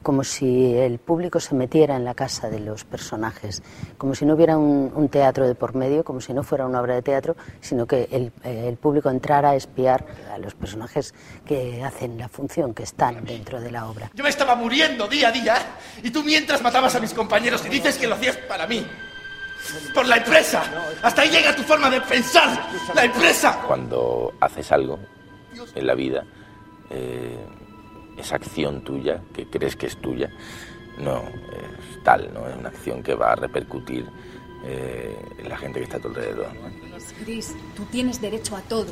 como 0.05 0.23
si 0.23 0.75
el 0.77 1.01
público 1.01 1.41
se 1.41 1.57
metiera 1.57 1.97
en 1.97 2.05
la 2.05 2.15
casa 2.15 2.49
de 2.49 2.61
los 2.61 2.85
personajes, 2.85 3.63
como 3.99 4.15
si 4.15 4.25
no 4.25 4.35
hubiera 4.35 4.57
un, 4.57 4.93
un 4.95 5.09
teatro 5.09 5.49
de 5.49 5.57
por 5.57 5.75
medio, 5.75 6.05
como 6.05 6.21
si 6.21 6.33
no 6.33 6.45
fuera 6.45 6.67
una 6.67 6.81
obra 6.81 6.95
de 6.95 7.03
teatro, 7.03 7.35
sino 7.61 7.87
que 7.87 8.09
el, 8.13 8.31
eh, 8.45 8.67
el 8.69 8.77
público 8.77 9.11
entrara 9.11 9.51
a 9.51 9.57
espiar 9.57 10.07
a 10.33 10.39
los 10.39 10.55
personajes 10.55 11.13
que 11.45 11.83
hacen 11.83 12.19
la 12.19 12.29
función, 12.29 12.75
que 12.75 12.85
están 12.85 13.25
dentro 13.25 13.61
de 13.61 13.73
la 13.73 13.89
obra. 13.89 14.11
Yo 14.15 14.23
me 14.23 14.31
estaba 14.31 14.55
muriendo 14.55 15.09
día 15.09 15.29
a 15.29 15.33
día 15.33 15.57
y 16.03 16.11
tú 16.11 16.23
mientras 16.23 16.63
matabas 16.63 16.95
a 16.95 17.01
mis 17.01 17.15
compañeros 17.15 17.65
y 17.67 17.71
dices 17.71 17.99
que 17.99 18.07
lo 18.07 18.15
hacías 18.15 18.37
para 18.37 18.67
mí. 18.69 18.87
Por 19.95 20.07
la 20.07 20.19
empresa. 20.19 20.63
Hasta 21.03 21.23
ahí 21.23 21.31
llega 21.31 21.57
tu 21.57 21.63
forma 21.63 21.89
de 21.89 21.99
pensar. 22.03 22.69
La 22.95 23.05
empresa. 23.05 23.63
Cuando 23.67 24.35
haces 24.39 24.71
algo 24.71 24.99
en 25.75 25.87
la 25.87 25.95
vida, 25.95 26.23
eh, 26.91 27.39
esa 28.17 28.37
acción 28.37 28.83
tuya, 28.83 29.23
que 29.33 29.47
crees 29.47 29.77
que 29.77 29.87
es 29.87 29.97
tuya, 29.97 30.31
no 30.99 31.23
es 31.23 32.03
tal, 32.03 32.33
no 32.33 32.49
es 32.49 32.57
una 32.57 32.69
acción 32.69 33.03
que 33.03 33.15
va 33.15 33.33
a 33.33 33.37
repercutir 33.37 34.07
eh, 34.67 35.17
en 35.39 35.49
la 35.49 35.57
gente 35.59 35.79
que 35.81 35.85
está 35.85 35.99
a 35.99 36.01
tu 36.01 36.09
alrededor. 36.09 36.49
¿no? 36.55 36.85
Chris, 37.23 37.55
tú 37.77 37.85
tienes 37.91 38.21
derecho 38.21 38.57
a 38.57 38.61
todo. 38.63 38.87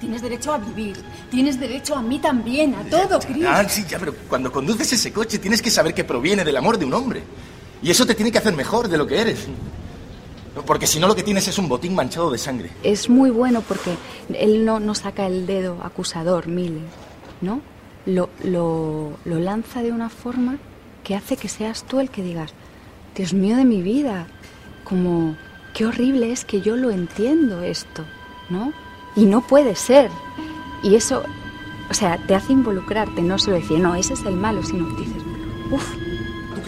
Tienes 0.00 0.22
derecho 0.22 0.52
a 0.52 0.58
vivir. 0.58 0.96
Tienes 1.30 1.60
derecho 1.60 1.94
a 1.94 2.02
mí 2.02 2.18
también, 2.18 2.74
a 2.74 2.84
todo, 2.84 3.18
Chris. 3.20 3.44
Ah, 3.46 3.68
sí, 3.68 3.84
ya, 3.88 3.98
pero 3.98 4.14
cuando 4.28 4.50
conduces 4.50 4.92
ese 4.92 5.12
coche 5.12 5.38
tienes 5.38 5.60
que 5.62 5.70
saber 5.70 5.94
que 5.94 6.04
proviene 6.04 6.44
del 6.44 6.56
amor 6.56 6.78
de 6.78 6.86
un 6.86 6.94
hombre. 6.94 7.22
Y 7.82 7.90
eso 7.90 8.06
te 8.06 8.14
tiene 8.14 8.32
que 8.32 8.38
hacer 8.38 8.54
mejor 8.54 8.88
de 8.88 8.98
lo 8.98 9.06
que 9.06 9.20
eres. 9.20 9.46
Porque 10.66 10.86
si 10.86 10.98
no 10.98 11.06
lo 11.06 11.14
que 11.14 11.22
tienes 11.22 11.46
es 11.48 11.58
un 11.58 11.68
botín 11.68 11.94
manchado 11.94 12.30
de 12.30 12.38
sangre. 12.38 12.70
Es 12.82 13.08
muy 13.08 13.30
bueno 13.30 13.62
porque 13.66 13.96
él 14.34 14.64
no, 14.64 14.80
no 14.80 14.94
saca 14.94 15.26
el 15.26 15.46
dedo 15.46 15.78
acusador, 15.82 16.48
Miller, 16.48 16.82
¿no? 17.40 17.60
Lo, 18.06 18.30
lo, 18.44 19.16
lanza 19.24 19.82
de 19.82 19.92
una 19.92 20.08
forma 20.08 20.56
que 21.04 21.14
hace 21.14 21.36
que 21.36 21.48
seas 21.48 21.84
tú 21.84 22.00
el 22.00 22.10
que 22.10 22.22
digas, 22.22 22.52
Dios 23.14 23.34
mío 23.34 23.56
de 23.56 23.64
mi 23.64 23.82
vida, 23.82 24.26
como, 24.84 25.36
qué 25.74 25.86
horrible 25.86 26.32
es 26.32 26.44
que 26.44 26.60
yo 26.60 26.76
lo 26.76 26.90
entiendo 26.90 27.62
esto, 27.62 28.04
¿no? 28.48 28.72
Y 29.16 29.26
no 29.26 29.46
puede 29.46 29.74
ser. 29.74 30.10
Y 30.82 30.94
eso, 30.94 31.22
o 31.90 31.94
sea, 31.94 32.18
te 32.26 32.34
hace 32.34 32.52
involucrarte, 32.52 33.22
no 33.22 33.38
solo 33.38 33.56
decir, 33.56 33.78
no, 33.80 33.94
ese 33.94 34.14
es 34.14 34.24
el 34.24 34.34
malo, 34.34 34.62
sino 34.62 34.88
que 34.96 35.02
dices, 35.02 35.22
uff, 35.70 35.94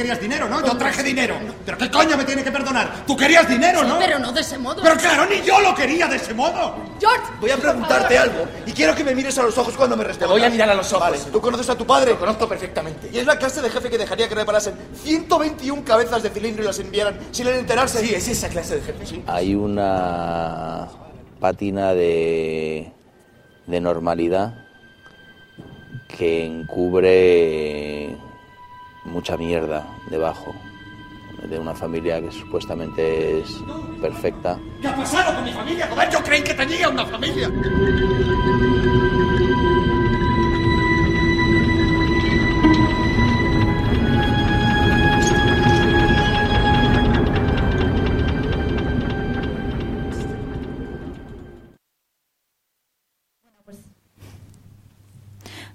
querías 0.03 0.21
dinero, 0.21 0.49
¿no? 0.49 0.67
Yo 0.67 0.77
traje 0.77 1.03
dinero. 1.03 1.37
¿Pero 1.65 1.79
qué 1.79 1.91
coño 1.91 2.17
me 2.17 2.25
tiene 2.25 2.43
que 2.43 2.51
perdonar? 2.51 3.05
Tú 3.07 3.17
querías 3.17 3.49
dinero, 3.49 3.85
¿no? 3.85 3.99
Pero 3.99 4.19
no 4.19 4.33
de 4.33 4.41
ese 4.41 4.59
modo. 4.59 4.83
Pero 4.83 4.97
claro, 4.97 5.27
ni 5.27 5.41
yo 5.43 5.61
lo 5.61 5.75
quería 5.75 6.09
de 6.09 6.17
ese 6.17 6.35
modo. 6.35 6.75
George. 6.99 7.23
Voy 7.41 7.51
a 7.51 7.57
preguntarte 7.57 8.19
algo 8.19 8.47
y 8.67 8.73
quiero 8.73 8.95
que 8.95 9.05
me 9.05 9.15
mires 9.15 9.39
a 9.39 9.43
los 9.43 9.57
ojos 9.57 9.77
cuando 9.77 9.97
me 9.97 10.05
respondas. 10.05 10.29
Te 10.29 10.41
voy 10.41 10.45
a 10.45 10.51
mirar 10.51 10.71
a 10.71 10.75
los 10.75 10.93
ojos. 10.93 11.11
Vale, 11.11 11.19
¿tú 11.31 11.41
conoces 11.41 11.69
a 11.71 11.77
tu 11.77 11.87
padre? 11.87 12.11
Lo 12.11 12.19
conozco 12.19 12.49
perfectamente. 12.49 13.11
Y 13.13 13.19
es 13.19 13.27
la 13.27 13.39
clase 13.39 13.63
de 13.63 13.71
jefe 13.71 13.89
que 13.89 13.99
dejaría 13.99 14.29
que 14.29 14.35
reparasen 14.35 14.75
121 15.03 15.85
cabezas 15.85 16.23
de 16.23 16.31
cilindro 16.31 16.65
y 16.65 16.67
las 16.67 16.79
enviaran 16.81 17.19
sin 17.31 17.47
él 17.47 17.55
enterarse. 17.55 18.01
Sí, 18.01 18.15
es 18.15 18.27
esa 18.29 18.49
clase 18.49 18.77
de 18.77 18.83
jefe, 18.83 19.07
sí. 19.07 19.23
Hay 19.27 19.55
una 19.55 20.89
pátina 21.39 21.93
de, 21.95 22.93
de 23.67 23.81
normalidad 23.81 24.55
que 26.09 26.45
encubre 26.45 28.17
mucha 29.05 29.37
mierda 29.37 29.87
debajo 30.09 30.55
de 31.49 31.59
una 31.59 31.75
familia 31.75 32.21
que 32.21 32.31
supuestamente 32.31 33.41
es 33.41 33.63
perfecta. 34.01 34.59
¿Qué 34.81 34.89
ha 34.89 34.97
pasado 34.97 35.35
con 35.35 35.45
mi 35.45 35.53
familia? 35.53 35.89
Joder, 35.89 36.11
yo 36.11 36.23
creí 36.23 36.43
que 36.43 36.55
tenía 36.55 36.89
una 36.89 37.05
familia. 37.07 37.51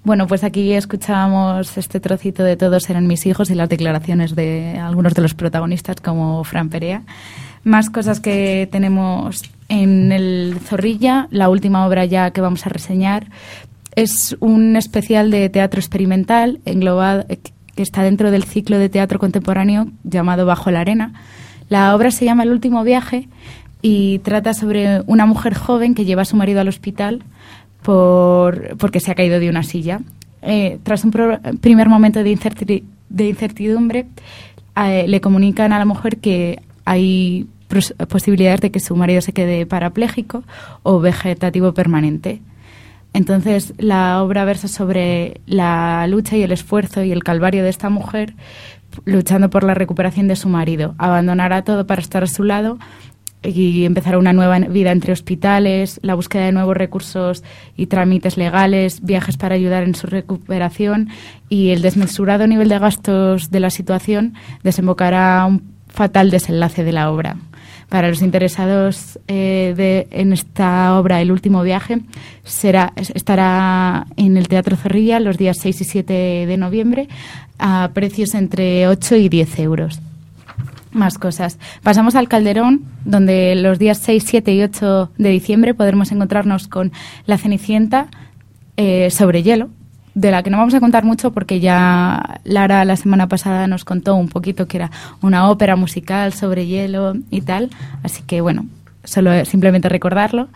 Bueno, 0.08 0.26
pues 0.26 0.45
aquí 0.45 0.72
escuchábamos 0.72 1.78
este 1.78 1.99
trocito 1.99 2.41
de 2.41 2.55
Todos 2.55 2.89
eran 2.89 3.08
mis 3.08 3.26
hijos 3.26 3.49
y 3.49 3.55
las 3.55 3.68
declaraciones 3.68 4.36
de 4.36 4.80
algunos 4.80 5.14
de 5.14 5.22
los 5.22 5.34
protagonistas 5.34 5.97
como 5.99 6.45
Fran 6.45 6.70
Perea. 6.70 7.01
Más 7.66 7.89
cosas 7.89 8.22
que 8.22 8.70
tenemos 8.72 9.41
en 9.68 10.14
el 10.14 10.60
Zorrilla, 10.64 11.28
la 11.30 11.49
última 11.49 11.86
obra 11.86 12.05
ya 12.05 12.32
que 12.32 12.39
vamos 12.39 12.66
a 12.66 12.70
reseñar 12.70 13.28
es 13.97 14.38
un 14.39 14.78
especial 14.78 15.30
de 15.30 15.49
teatro 15.49 15.82
experimental 15.82 16.62
englobado 16.64 17.26
que 17.28 17.84
está 17.84 18.01
dentro 18.01 18.32
del 18.32 18.45
ciclo 18.45 18.80
de 18.80 18.88
teatro 18.88 19.20
contemporáneo 19.20 19.88
llamado 20.05 20.45
Bajo 20.45 20.72
la 20.72 20.80
arena. 20.80 21.16
La 21.68 21.93
obra 21.93 22.12
se 22.12 22.24
llama 22.24 22.43
El 22.43 22.51
último 22.51 22.82
viaje 22.86 23.28
y 23.82 24.20
trata 24.20 24.53
sobre 24.53 25.01
una 25.05 25.26
mujer 25.26 25.53
joven 25.53 25.95
que 25.95 26.05
lleva 26.05 26.22
a 26.22 26.26
su 26.26 26.38
marido 26.38 26.62
al 26.62 26.70
hospital 26.70 27.24
por, 27.84 28.78
porque 28.78 28.99
se 28.99 29.11
ha 29.11 29.15
caído 29.15 29.39
de 29.39 29.49
una 29.49 29.63
silla. 29.63 30.01
Eh, 30.41 30.80
tras 30.84 31.03
un 31.03 31.11
pro- 31.11 31.39
primer 31.61 31.89
momento 31.89 32.23
de, 32.23 32.32
incerti- 32.36 32.84
de 33.09 33.30
incertidumbre, 33.30 34.05
eh, 34.75 35.05
le 35.07 35.21
comunican 35.21 35.73
a 35.73 35.80
la 35.80 35.86
mujer 35.86 36.17
que 36.17 36.61
hay 36.86 37.47
posibilidades 38.07 38.61
de 38.61 38.71
que 38.71 38.80
su 38.80 38.95
marido 38.95 39.21
se 39.21 39.34
quede 39.34 39.65
parapléjico 39.65 40.43
o 40.84 40.99
vegetativo 40.99 41.73
permanente. 41.73 42.39
Entonces, 43.13 43.73
la 43.78 44.21
obra 44.21 44.45
versa 44.45 44.67
sobre 44.67 45.41
la 45.47 46.05
lucha 46.07 46.38
y 46.38 46.43
el 46.43 46.51
esfuerzo 46.51 47.03
y 47.03 47.11
el 47.11 47.23
calvario 47.23 47.63
de 47.63 47.69
esta 47.69 47.89
mujer 47.89 48.36
luchando 49.05 49.49
por 49.49 49.63
la 49.63 49.73
recuperación 49.73 50.28
de 50.28 50.36
su 50.36 50.49
marido. 50.49 50.95
Abandonará 50.97 51.63
todo 51.63 51.86
para 51.88 52.01
estar 52.01 52.23
a 52.23 52.28
su 52.28 52.43
lado 52.43 52.78
y 53.44 53.86
empezar 53.86 54.18
una 54.18 54.34
nueva 54.34 54.60
vida 54.60 54.92
entre 54.92 55.14
hospitales, 55.14 56.00
la 56.04 56.16
búsqueda 56.16 56.46
de 56.46 56.52
nuevos 56.52 56.76
recursos 56.76 57.44
y 57.78 57.86
trámites 57.86 58.36
legales, 58.38 59.02
viajes 59.04 59.38
para 59.38 59.56
ayudar 59.56 59.84
en 59.84 59.96
su 59.96 60.08
recuperación 60.08 61.10
y 61.48 61.70
el 61.70 61.82
desmesurado 61.82 62.48
nivel 62.48 62.68
de 62.70 62.80
gastos 62.80 63.50
de 63.52 63.60
la 63.60 63.70
situación 63.70 64.34
desembocará 64.64 65.46
un 65.46 65.62
fatal 65.88 66.30
desenlace 66.32 66.84
de 66.84 66.92
la 66.92 67.12
obra. 67.12 67.38
Para 67.90 68.10
los 68.10 68.22
interesados 68.22 69.18
eh, 69.30 69.74
de, 69.78 70.08
en 70.12 70.34
esta 70.34 71.00
obra, 71.00 71.22
El 71.22 71.32
último 71.32 71.64
viaje, 71.64 72.00
será, 72.44 72.92
es- 72.98 73.12
estará 73.12 74.08
en 74.18 74.36
el 74.36 74.50
Teatro 74.50 74.76
Zorrilla 74.76 75.22
los 75.22 75.38
días 75.38 75.58
6 75.62 75.80
y 75.82 75.84
7 75.86 76.14
de 76.48 76.58
noviembre 76.58 77.08
a 77.60 77.92
precios 77.94 78.36
entre 78.36 78.90
8 78.90 79.16
y 79.16 79.30
10 79.30 79.60
euros. 79.60 80.02
Más 80.98 81.20
cosas. 81.20 81.60
Pasamos 81.84 82.16
al 82.16 82.28
Calderón, 82.28 82.82
donde 83.06 83.54
los 83.56 83.78
días 83.78 84.00
6, 84.00 84.24
7 84.26 84.54
y 84.54 84.64
8 84.64 85.12
de 85.16 85.30
diciembre 85.30 85.76
podremos 85.76 86.12
encontrarnos 86.12 86.68
con 86.68 86.91
La 87.28 87.38
Cenicienta 87.38 88.08
eh, 88.78 89.12
sobre 89.12 89.43
hielo, 89.43 89.70
de 90.16 90.32
la 90.32 90.41
que 90.41 90.50
no 90.50 90.58
vamos 90.58 90.74
a 90.74 90.80
contar 90.80 91.06
mucho 91.06 91.32
porque 91.34 91.60
ya 91.60 92.39
Lara 92.45 92.84
la 92.84 92.95
semana 92.95 93.28
pasada 93.28 93.68
nos 93.68 93.86
contó 93.86 94.16
un 94.16 94.28
poquito 94.28 94.68
que 94.68 94.78
era 94.78 94.91
una 95.22 95.52
ópera 95.52 95.76
musical 95.76 96.34
sobre 96.34 96.66
hielo 96.66 97.14
y 97.30 97.41
tal. 97.41 97.70
Así 98.02 98.24
que 98.24 98.41
bueno, 98.41 98.66
solo 99.04 99.45
simplemente 99.45 99.89
recordarlo. 99.89 100.50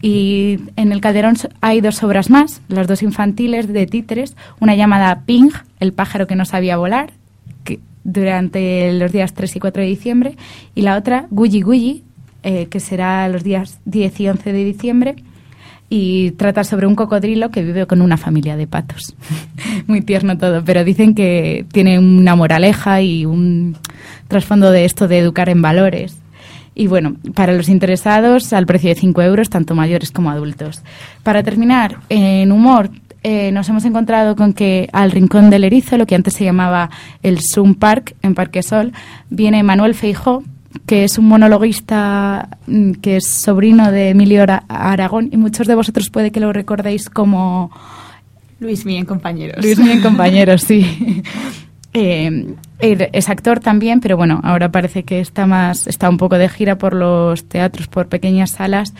Y 0.00 0.58
en 0.76 0.90
el 0.90 1.02
Calderón 1.02 1.36
hay 1.60 1.82
dos 1.82 2.02
obras 2.02 2.30
más, 2.30 2.62
las 2.68 2.86
dos 2.86 3.02
infantiles 3.02 3.70
de 3.70 3.86
títeres, 3.86 4.36
una 4.58 4.74
llamada 4.74 5.20
Ping, 5.26 5.50
el 5.80 5.92
pájaro 5.92 6.26
que 6.26 6.34
no 6.34 6.46
sabía 6.46 6.78
volar, 6.78 7.12
que 7.62 7.78
durante 8.04 8.92
los 8.92 9.12
días 9.12 9.34
3 9.34 9.56
y 9.56 9.60
4 9.60 9.82
de 9.82 9.88
diciembre, 9.88 10.36
y 10.74 10.82
la 10.82 10.96
otra, 10.96 11.26
Gulli 11.30 11.62
Gulli, 11.62 12.04
eh, 12.42 12.66
que 12.66 12.80
será 12.80 13.28
los 13.28 13.44
días 13.44 13.80
10 13.84 14.20
y 14.20 14.28
11 14.28 14.52
de 14.52 14.64
diciembre, 14.64 15.16
y 15.88 16.30
trata 16.32 16.64
sobre 16.64 16.86
un 16.86 16.94
cocodrilo 16.94 17.50
que 17.50 17.62
vive 17.62 17.86
con 17.86 18.00
una 18.00 18.16
familia 18.16 18.56
de 18.56 18.66
patos. 18.66 19.14
Muy 19.86 20.00
tierno 20.00 20.38
todo, 20.38 20.64
pero 20.64 20.84
dicen 20.84 21.14
que 21.14 21.66
tiene 21.70 21.98
una 21.98 22.34
moraleja 22.34 23.02
y 23.02 23.26
un 23.26 23.76
trasfondo 24.26 24.70
de 24.70 24.86
esto 24.86 25.06
de 25.06 25.18
educar 25.18 25.50
en 25.50 25.60
valores. 25.60 26.16
Y 26.74 26.86
bueno, 26.86 27.16
para 27.34 27.52
los 27.52 27.68
interesados, 27.68 28.54
al 28.54 28.64
precio 28.64 28.88
de 28.88 28.94
5 28.94 29.20
euros, 29.20 29.50
tanto 29.50 29.74
mayores 29.74 30.10
como 30.10 30.30
adultos. 30.30 30.82
Para 31.22 31.42
terminar, 31.42 31.98
en 32.08 32.50
humor, 32.50 32.90
eh, 33.22 33.50
nos 33.52 33.68
hemos 33.68 33.84
encontrado 33.84 34.36
con 34.36 34.52
que 34.52 34.88
al 34.92 35.10
Rincón 35.10 35.50
del 35.50 35.64
Erizo, 35.64 35.96
lo 35.98 36.06
que 36.06 36.14
antes 36.14 36.34
se 36.34 36.44
llamaba 36.44 36.90
el 37.22 37.38
Zoom 37.40 37.74
Park 37.74 38.14
en 38.22 38.34
Parque 38.34 38.62
Sol, 38.62 38.92
viene 39.30 39.62
Manuel 39.62 39.94
Feijó, 39.94 40.42
que 40.86 41.04
es 41.04 41.18
un 41.18 41.26
monologuista 41.28 42.48
mm, 42.66 42.92
que 42.94 43.16
es 43.16 43.28
sobrino 43.28 43.92
de 43.92 44.10
Emilio 44.10 44.42
Ara- 44.42 44.64
Aragón 44.68 45.28
y 45.32 45.36
muchos 45.36 45.66
de 45.66 45.74
vosotros 45.74 46.10
puede 46.10 46.32
que 46.32 46.40
lo 46.40 46.52
recordéis 46.52 47.08
como 47.10 47.70
Luis 48.58 48.84
Miguel, 48.86 49.06
compañeros. 49.06 49.62
Luis 49.64 49.78
Miguel 49.78 50.02
compañeros, 50.02 50.62
sí. 50.62 51.22
Eh, 51.94 52.54
es 52.80 53.28
actor 53.28 53.60
también, 53.60 54.00
pero 54.00 54.16
bueno, 54.16 54.40
ahora 54.44 54.72
parece 54.72 55.02
que 55.02 55.20
está 55.20 55.46
más, 55.46 55.86
está 55.86 56.08
un 56.08 56.16
poco 56.16 56.38
de 56.38 56.48
gira 56.48 56.78
por 56.78 56.94
los 56.94 57.44
teatros, 57.46 57.86
por 57.86 58.08
pequeñas 58.08 58.52
salas, 58.52 58.94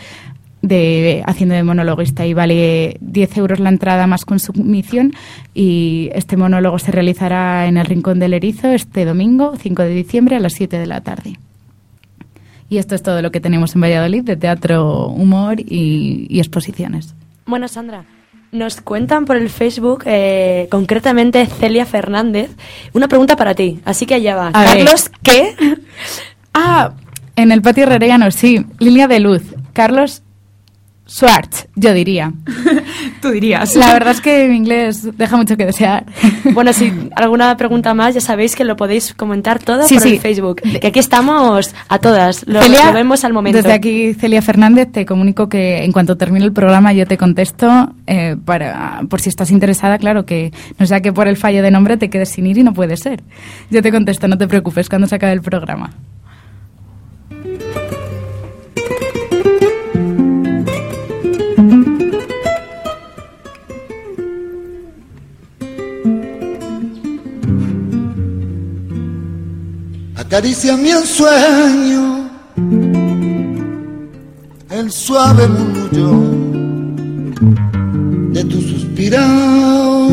de 0.63 1.21
haciendo 1.27 1.53
de 1.53 1.63
monologuista 1.63 2.25
y 2.25 2.33
vale 2.33 2.97
10 3.01 3.37
euros 3.37 3.59
la 3.59 3.69
entrada 3.69 4.07
más 4.07 4.25
consumición 4.25 5.13
y 5.53 6.09
este 6.13 6.37
monólogo 6.37 6.79
se 6.79 6.91
realizará 6.91 7.67
en 7.67 7.77
el 7.77 7.85
Rincón 7.85 8.17
del 8.17 8.33
Erizo 8.33 8.69
este 8.69 9.05
domingo, 9.05 9.53
5 9.57 9.83
de 9.83 9.89
diciembre 9.89 10.37
a 10.37 10.39
las 10.39 10.53
7 10.53 10.79
de 10.79 10.87
la 10.87 11.01
tarde. 11.01 11.37
Y 12.69 12.77
esto 12.77 12.95
es 12.95 13.03
todo 13.03 13.21
lo 13.21 13.29
que 13.29 13.41
tenemos 13.41 13.75
en 13.75 13.81
Valladolid 13.81 14.23
de 14.23 14.37
teatro, 14.37 15.09
humor 15.09 15.59
y, 15.59 16.25
y 16.29 16.39
exposiciones. 16.39 17.13
Bueno, 17.45 17.67
Sandra, 17.67 18.05
nos 18.53 18.81
cuentan 18.81 19.25
por 19.25 19.35
el 19.35 19.49
Facebook, 19.49 20.03
eh, 20.05 20.67
concretamente 20.71 21.45
Celia 21.45 21.85
Fernández, 21.85 22.51
una 22.93 23.07
pregunta 23.07 23.35
para 23.35 23.53
ti. 23.53 23.81
Así 23.83 24.05
que 24.05 24.13
allá 24.13 24.35
va. 24.35 24.47
A 24.47 24.61
ver. 24.61 24.85
Carlos, 24.85 25.11
¿qué? 25.21 25.55
Ah, 26.53 26.93
en 27.35 27.51
el 27.51 27.61
patio 27.63 27.83
herreriano, 27.83 28.29
sí. 28.31 28.65
Línea 28.77 29.07
de 29.07 29.19
luz. 29.19 29.41
Carlos 29.73 30.22
Schwartz, 31.07 31.67
yo 31.75 31.93
diría. 31.93 32.31
Tú 33.21 33.29
dirías. 33.29 33.75
La 33.75 33.91
verdad 33.93 34.11
es 34.13 34.21
que 34.21 34.47
mi 34.47 34.55
inglés 34.55 35.17
deja 35.17 35.35
mucho 35.37 35.57
que 35.57 35.65
desear. 35.65 36.05
Bueno, 36.53 36.71
si 36.73 36.91
alguna 37.15 37.55
pregunta 37.57 37.93
más, 37.93 38.13
ya 38.13 38.21
sabéis 38.21 38.55
que 38.55 38.63
lo 38.63 38.75
podéis 38.75 39.13
comentar 39.13 39.59
todo 39.59 39.87
Sí, 39.87 39.95
por 39.95 40.03
sí. 40.03 40.13
el 40.13 40.19
Facebook. 40.19 40.61
Que 40.61 40.87
aquí 40.87 40.99
estamos 40.99 41.73
a 41.87 41.99
todas, 41.99 42.45
lo, 42.47 42.61
Celia, 42.61 42.87
lo 42.87 42.93
vemos 42.93 43.23
al 43.23 43.33
momento. 43.33 43.57
Desde 43.57 43.73
aquí, 43.73 44.13
Celia 44.13 44.41
Fernández, 44.41 44.91
te 44.91 45.05
comunico 45.05 45.49
que 45.49 45.83
en 45.83 45.91
cuanto 45.91 46.15
termine 46.17 46.45
el 46.45 46.53
programa 46.53 46.93
yo 46.93 47.07
te 47.07 47.17
contesto 47.17 47.93
eh, 48.07 48.35
para, 48.45 49.01
por 49.09 49.19
si 49.21 49.29
estás 49.29 49.51
interesada, 49.51 49.97
claro 49.97 50.25
que 50.25 50.51
no 50.77 50.85
sea 50.85 51.01
que 51.01 51.11
por 51.11 51.27
el 51.27 51.37
fallo 51.37 51.63
de 51.63 51.71
nombre 51.71 51.97
te 51.97 52.09
quedes 52.09 52.29
sin 52.29 52.45
ir 52.45 52.57
y 52.57 52.63
no 52.63 52.73
puede 52.73 52.97
ser. 52.97 53.23
Yo 53.71 53.81
te 53.81 53.91
contesto, 53.91 54.27
no 54.27 54.37
te 54.37 54.47
preocupes 54.47 54.89
cuando 54.89 55.07
se 55.07 55.15
acabe 55.15 55.33
el 55.33 55.41
programa. 55.41 55.91
Acaricia 70.33 70.75
mi 70.75 70.89
sueño, 71.05 72.27
el 74.71 74.91
suave 74.91 75.47
murmullo 75.47 76.09
de 78.33 78.43
tu 78.45 78.59
suspirado. 78.59 80.07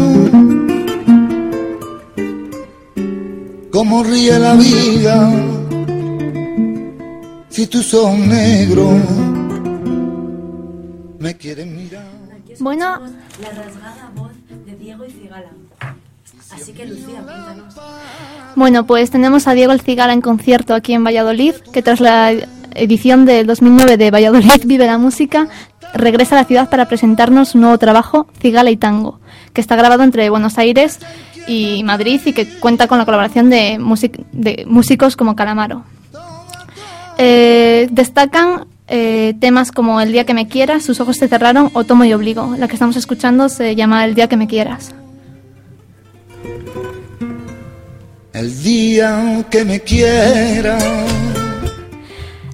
Como 3.72 4.04
ríe 4.04 4.38
la 4.38 4.56
vida 4.56 5.32
si 7.48 7.66
tus 7.66 7.94
ojos 7.94 8.18
negros 8.18 9.00
me 11.18 11.34
quieren 11.38 11.74
mirar. 11.74 12.04
Bueno, 12.58 13.00
La 13.40 13.50
rasgada 13.52 14.12
voz 14.14 14.32
de 14.66 14.76
Diego 14.76 15.02
y 15.06 15.12
Cigala. 15.12 15.50
Así 16.52 16.72
que 16.72 16.86
Lucía, 16.86 17.22
cuéntanos. 17.22 17.74
Bueno, 18.56 18.84
pues 18.84 19.10
tenemos 19.10 19.46
a 19.46 19.54
Diego 19.54 19.72
El 19.72 19.80
Cigala 19.80 20.12
en 20.12 20.20
concierto 20.20 20.74
aquí 20.74 20.92
en 20.92 21.04
Valladolid, 21.04 21.54
que 21.72 21.82
tras 21.82 22.00
la 22.00 22.32
edición 22.74 23.24
del 23.24 23.46
2009 23.46 23.96
de 23.96 24.10
Valladolid 24.10 24.62
Vive 24.64 24.86
la 24.86 24.98
Música, 24.98 25.48
regresa 25.94 26.36
a 26.36 26.40
la 26.40 26.44
ciudad 26.44 26.70
para 26.70 26.86
presentarnos 26.86 27.50
su 27.50 27.58
nuevo 27.58 27.78
trabajo, 27.78 28.26
Cigala 28.40 28.70
y 28.70 28.76
Tango, 28.76 29.20
que 29.52 29.60
está 29.60 29.76
grabado 29.76 30.02
entre 30.02 30.30
Buenos 30.30 30.58
Aires 30.58 30.98
y 31.46 31.82
Madrid 31.84 32.20
y 32.24 32.32
que 32.32 32.46
cuenta 32.58 32.86
con 32.86 32.98
la 32.98 33.04
colaboración 33.04 33.50
de, 33.50 33.78
de 34.32 34.64
músicos 34.66 35.16
como 35.16 35.36
Calamaro. 35.36 35.84
Eh, 37.18 37.88
destacan 37.90 38.66
eh, 38.88 39.34
temas 39.40 39.72
como 39.72 40.00
El 40.00 40.10
día 40.10 40.24
que 40.24 40.34
me 40.34 40.48
quieras, 40.48 40.84
Sus 40.84 41.00
ojos 41.00 41.18
te 41.18 41.28
cerraron 41.28 41.70
o 41.74 41.84
Tomo 41.84 42.04
y 42.04 42.12
obligo. 42.12 42.54
La 42.58 42.66
que 42.66 42.74
estamos 42.74 42.96
escuchando 42.96 43.48
se 43.48 43.76
llama 43.76 44.04
El 44.04 44.14
día 44.14 44.28
que 44.28 44.36
me 44.36 44.46
quieras. 44.46 44.94
El 48.32 48.62
día 48.62 49.44
que 49.50 49.64
me 49.64 49.80
quiera. 49.80 50.78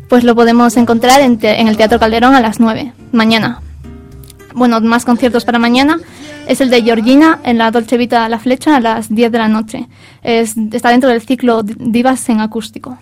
Pues 0.09 0.24
lo 0.24 0.34
podemos 0.34 0.76
encontrar 0.76 1.20
en, 1.20 1.39
el 1.43 1.76
Teatro 1.76 1.99
Calderón 1.99 2.34
a 2.34 2.41
las 2.41 2.61
9, 2.61 2.93
mañana. 3.12 3.61
Bueno, 4.55 4.80
más 4.80 5.05
conciertos 5.05 5.45
para 5.45 5.59
mañana. 5.59 5.99
Es 6.49 6.61
el 6.61 6.70
de 6.70 6.82
Georgina 6.82 7.41
en 7.43 7.59
la 7.59 7.70
Dolce 7.72 7.97
Vita 7.97 8.28
La 8.28 8.39
Flecha 8.39 8.76
a 8.76 8.80
las 8.80 9.12
10 9.14 9.32
de 9.32 9.39
la 9.39 9.49
noche. 9.49 9.87
Es- 10.22 10.57
está 10.72 10.91
dentro 10.91 11.11
del 11.11 11.20
ciclo 11.20 11.62
Divas 11.64 12.28
en 12.28 12.41
acústico. 12.41 12.99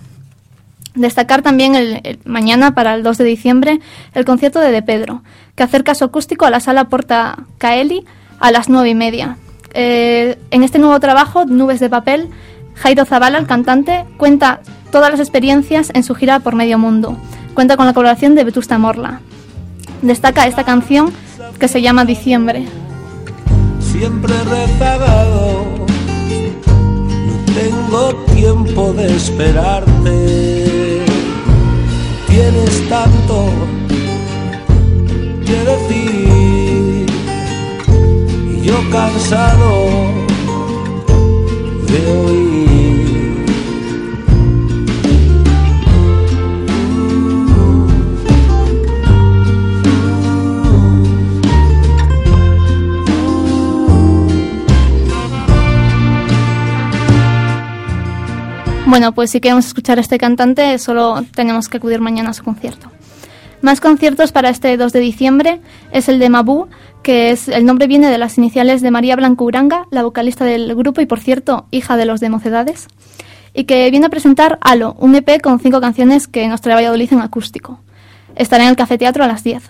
Destacar 0.95 1.43
también 1.43 1.75
el, 1.75 2.01
el- 2.05 2.19
mañana, 2.25 2.75
para 2.75 2.95
el 2.95 3.03
2 3.03 3.19
de 3.19 3.25
diciembre, 3.25 3.81
el 4.15 4.25
concierto 4.25 4.61
de 4.61 4.71
De 4.73 4.83
Pedro, 4.83 5.23
que 5.57 5.63
acerca 5.63 5.95
su 5.95 6.05
acústico 6.05 6.47
a 6.47 6.51
la 6.51 6.61
sala 6.61 6.89
Porta 6.89 7.37
Caeli 7.59 8.05
a 8.41 8.51
las 8.51 8.69
9 8.71 8.89
y 8.91 8.95
media. 8.95 9.37
Eh, 9.75 10.39
en 10.51 10.63
este 10.63 10.79
nuevo 10.79 10.99
trabajo, 11.01 11.45
Nubes 11.45 11.81
de 11.81 11.91
Papel, 11.91 12.29
Jairo 12.77 13.05
Zavala, 13.05 13.39
el 13.39 13.47
cantante, 13.47 14.05
cuenta 14.17 14.61
todas 14.91 15.11
las 15.11 15.21
experiencias 15.21 15.91
en 15.95 16.05
su 16.05 16.15
gira 16.15 16.41
por 16.41 16.55
medio 16.55 16.79
mundo. 16.79 17.17
Cuenta 17.55 17.77
con 17.77 17.87
la 17.87 17.93
colaboración 17.93 18.35
de 18.35 18.45
Vetusta 18.45 18.79
Morla. 18.79 19.21
Destaca 20.03 20.47
esta 20.47 20.65
canción 20.65 21.13
que 21.59 21.69
se 21.69 21.83
llama 21.83 22.05
Diciembre. 22.05 22.67
siempre 23.81 24.35
rezagado. 24.45 25.65
Tengo 27.55 28.15
tiempo 28.35 28.93
de 28.93 29.15
esperarte. 29.15 31.05
Tienes 32.27 32.89
tanto 32.89 33.47
que 35.47 35.53
decir. 35.53 36.64
Yo 38.65 38.77
cansado 38.91 39.71
de 41.87 42.07
oír. 42.07 42.65
Bueno, 58.87 59.13
pues 59.13 59.31
si 59.31 59.41
queremos 59.41 59.67
escuchar 59.67 59.99
a 59.99 60.01
este 60.01 60.17
cantante, 60.17 60.79
solo 60.79 61.23
tenemos 61.35 61.69
que 61.69 61.77
acudir 61.77 62.01
mañana 62.01 62.31
a 62.31 62.33
su 62.33 62.43
concierto. 62.45 62.94
Más 63.65 63.81
conciertos 63.81 64.31
para 64.31 64.51
este 64.51 64.77
2 64.77 64.93
de 64.93 65.01
diciembre 65.01 65.63
es 65.91 66.11
el 66.11 66.19
de 66.19 66.29
Mabú, 66.29 66.69
que 67.03 67.31
es 67.31 67.49
el 67.49 67.65
nombre 67.65 67.87
viene 67.87 68.11
de 68.11 68.19
las 68.19 68.37
iniciales 68.37 68.83
de 68.83 68.91
María 68.91 69.17
Blanco 69.17 69.47
Uranga, 69.47 69.87
la 69.91 70.03
vocalista 70.03 70.45
del 70.45 70.75
grupo 70.75 71.01
y 71.01 71.07
por 71.07 71.19
cierto, 71.19 71.65
hija 71.71 71.97
de 71.97 72.05
los 72.05 72.21
de 72.21 72.29
Mocedades, 72.29 72.89
y 73.55 73.65
que 73.65 73.91
viene 73.91 74.05
a 74.05 74.11
presentar 74.11 74.59
Halo, 74.61 74.95
un 74.99 75.15
EP 75.15 75.41
con 75.41 75.61
cinco 75.61 75.81
canciones 75.81 76.29
que 76.29 76.47
nos 76.47 76.61
trae 76.61 76.75
Valladolid 76.75 77.11
en 77.15 77.23
acústico. 77.23 77.81
Estará 78.37 78.65
en 78.65 78.69
el 78.69 78.77
Café 78.77 78.99
Teatro 78.99 79.25
a 79.25 79.29
las 79.29 79.43
10. 79.43 79.63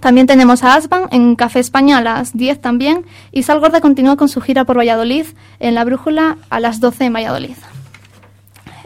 También 0.00 0.26
tenemos 0.26 0.62
a 0.62 0.74
Asban 0.74 1.04
en 1.10 1.36
Café 1.36 1.60
España 1.60 1.96
a 1.96 2.02
las 2.02 2.36
10 2.36 2.60
también 2.60 3.06
y 3.32 3.44
Sal 3.44 3.60
Gorda 3.60 3.80
continúa 3.80 4.16
con 4.16 4.28
su 4.28 4.42
gira 4.42 4.66
por 4.66 4.76
Valladolid 4.76 5.24
en 5.58 5.74
La 5.74 5.84
Brújula 5.84 6.36
a 6.50 6.60
las 6.60 6.80
12 6.80 7.06
en 7.06 7.14
Valladolid. 7.14 7.56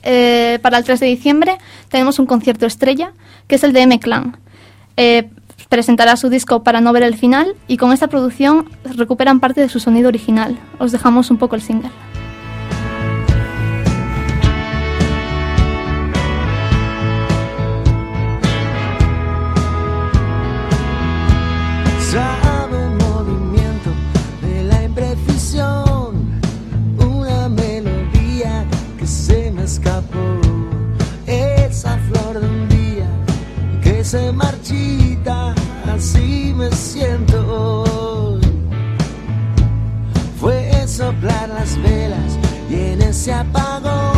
Eh, 0.05 0.59
para 0.63 0.79
el 0.79 0.85
3 0.85 1.01
de 1.01 1.07
diciembre 1.07 1.59
tenemos 1.89 2.19
un 2.19 2.27
concierto 2.27 2.67
estrella, 2.67 3.13
que 3.49 3.57
es 3.57 3.65
el 3.65 3.73
de 3.73 3.81
M-Clan. 3.83 4.37
Eh, 4.97 5.31
presentará 5.69 6.17
su 6.17 6.29
disco 6.29 6.63
Para 6.63 6.81
no 6.81 6.93
ver 6.93 7.03
el 7.03 7.17
final 7.17 7.57
y 7.67 7.79
con 7.79 7.93
esta 7.93 8.07
producción 8.07 8.71
recuperan 8.85 9.41
parte 9.41 9.61
de 9.61 9.69
su 9.69 9.81
sonido 9.81 10.09
original. 10.09 10.59
Os 10.79 10.93
dejamos 10.93 11.31
un 11.31 11.39
poco 11.39 11.57
el 11.57 11.63
single. 11.63 11.91
Se 34.15 34.33
marchita, 34.33 35.53
así 35.93 36.55
me 36.57 36.71
siento. 36.71 38.39
Fue 40.41 40.87
soplar 40.87 41.49
las 41.49 41.77
velas 41.83 42.39
y 42.71 42.75
en 42.93 43.03
ese 43.03 43.33
apagón 43.33 44.14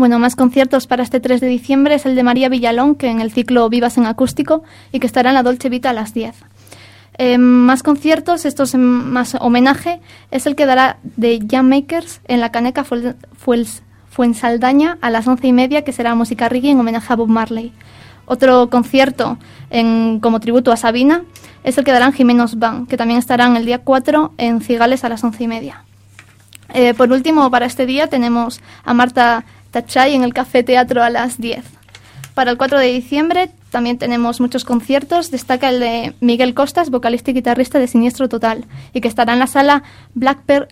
Bueno, 0.00 0.18
más 0.18 0.34
conciertos 0.34 0.86
para 0.86 1.02
este 1.02 1.20
3 1.20 1.42
de 1.42 1.46
diciembre 1.46 1.94
es 1.94 2.06
el 2.06 2.14
de 2.14 2.22
María 2.22 2.48
Villalón, 2.48 2.94
que 2.94 3.08
en 3.08 3.20
el 3.20 3.32
ciclo 3.32 3.68
Vivas 3.68 3.98
en 3.98 4.06
Acústico 4.06 4.62
y 4.92 4.98
que 4.98 5.06
estará 5.06 5.28
en 5.28 5.34
la 5.34 5.42
Dolce 5.42 5.68
Vita 5.68 5.90
a 5.90 5.92
las 5.92 6.14
10. 6.14 6.34
Eh, 7.18 7.36
más 7.36 7.82
conciertos, 7.82 8.46
esto 8.46 8.62
es 8.62 8.74
más 8.76 9.36
homenaje, 9.38 10.00
es 10.30 10.46
el 10.46 10.56
que 10.56 10.64
dará 10.64 10.96
de 11.02 11.38
Jam 11.46 11.68
Makers 11.68 12.22
en 12.28 12.40
la 12.40 12.50
Caneca 12.50 12.82
Fuensaldaña 14.08 14.96
a 15.02 15.10
las 15.10 15.28
once 15.28 15.46
y 15.46 15.52
media, 15.52 15.84
que 15.84 15.92
será 15.92 16.14
música 16.14 16.48
reggae 16.48 16.70
en 16.70 16.80
homenaje 16.80 17.12
a 17.12 17.16
Bob 17.16 17.28
Marley. 17.28 17.74
Otro 18.24 18.70
concierto 18.70 19.36
en, 19.68 20.18
como 20.20 20.40
tributo 20.40 20.72
a 20.72 20.78
Sabina 20.78 21.24
es 21.62 21.76
el 21.76 21.84
que 21.84 21.92
darán 21.92 22.14
Jimenos 22.14 22.58
Van, 22.58 22.86
que 22.86 22.96
también 22.96 23.18
estarán 23.18 23.54
el 23.54 23.66
día 23.66 23.80
4 23.80 24.32
en 24.38 24.62
Cigales 24.62 25.04
a 25.04 25.10
las 25.10 25.22
once 25.22 25.44
y 25.44 25.46
media. 25.46 25.84
Eh, 26.72 26.94
por 26.94 27.10
último, 27.12 27.50
para 27.50 27.66
este 27.66 27.84
día 27.84 28.06
tenemos 28.06 28.60
a 28.84 28.94
Marta 28.94 29.44
Tachay 29.70 30.14
en 30.14 30.24
el 30.24 30.34
Café 30.34 30.62
Teatro 30.62 31.02
a 31.02 31.10
las 31.10 31.38
10. 31.38 31.64
Para 32.34 32.50
el 32.50 32.56
4 32.56 32.78
de 32.78 32.92
diciembre 32.92 33.50
también 33.70 33.98
tenemos 33.98 34.40
muchos 34.40 34.64
conciertos. 34.64 35.30
Destaca 35.30 35.68
el 35.68 35.80
de 35.80 36.14
Miguel 36.20 36.54
Costas, 36.54 36.90
vocalista 36.90 37.30
y 37.30 37.34
guitarrista 37.34 37.78
de 37.78 37.86
Siniestro 37.86 38.28
Total, 38.28 38.64
y 38.92 39.00
que 39.00 39.08
estará 39.08 39.32
en 39.32 39.38
la 39.38 39.46
sala 39.46 39.82
Black 40.14 40.42
Pearl, 40.44 40.68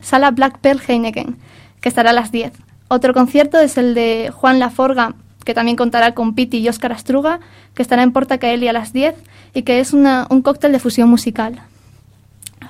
sala 0.00 0.30
Black 0.30 0.58
Heineken, 0.88 1.36
que 1.80 1.88
estará 1.88 2.10
a 2.10 2.14
las 2.14 2.32
10. 2.32 2.52
Otro 2.88 3.14
concierto 3.14 3.58
es 3.60 3.76
el 3.76 3.94
de 3.94 4.30
Juan 4.34 4.58
Laforga, 4.58 5.14
que 5.44 5.54
también 5.54 5.76
contará 5.76 6.12
con 6.12 6.34
Piti 6.34 6.58
y 6.58 6.68
Óscar 6.68 6.92
Astruga, 6.92 7.40
que 7.74 7.82
estará 7.82 8.02
en 8.02 8.12
Porta 8.12 8.38
Caeli 8.38 8.68
a 8.68 8.72
las 8.72 8.92
10 8.92 9.14
y 9.54 9.62
que 9.62 9.80
es 9.80 9.92
un 9.92 10.42
cóctel 10.42 10.72
de 10.72 10.78
fusión 10.80 11.08
musical. 11.08 11.62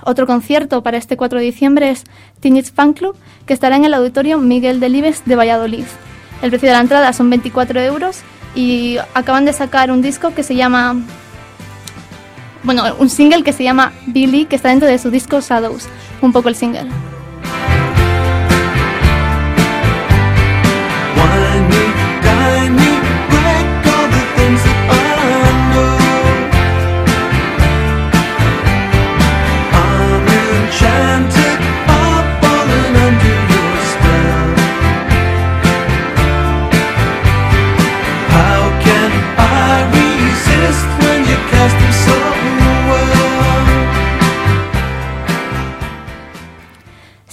Otro 0.02 0.26
concierto 0.26 0.82
para 0.82 0.96
este 0.96 1.16
4 1.16 1.38
de 1.38 1.44
diciembre 1.44 1.90
es 1.90 2.04
Teenage 2.40 2.72
Fan 2.72 2.92
Club, 2.94 3.16
que 3.46 3.52
estará 3.52 3.76
en 3.76 3.84
el 3.84 3.94
auditorio 3.94 4.38
Miguel 4.38 4.80
Delibes 4.80 5.22
de 5.26 5.36
Valladolid. 5.36 5.84
El 6.42 6.50
precio 6.50 6.68
de 6.68 6.74
la 6.74 6.80
entrada 6.80 7.12
son 7.12 7.28
24 7.28 7.80
euros 7.80 8.20
y 8.54 8.96
acaban 9.14 9.44
de 9.44 9.52
sacar 9.52 9.90
un 9.90 10.02
disco 10.02 10.34
que 10.34 10.42
se 10.42 10.54
llama. 10.54 10.96
Bueno, 12.62 12.84
un 12.98 13.08
single 13.08 13.42
que 13.42 13.52
se 13.52 13.64
llama 13.64 13.92
Billy, 14.06 14.46
que 14.46 14.56
está 14.56 14.68
dentro 14.68 14.88
de 14.88 14.98
su 14.98 15.10
disco 15.10 15.40
Shadows. 15.40 15.88
Un 16.22 16.32
poco 16.32 16.48
el 16.48 16.54
single. 16.54 16.88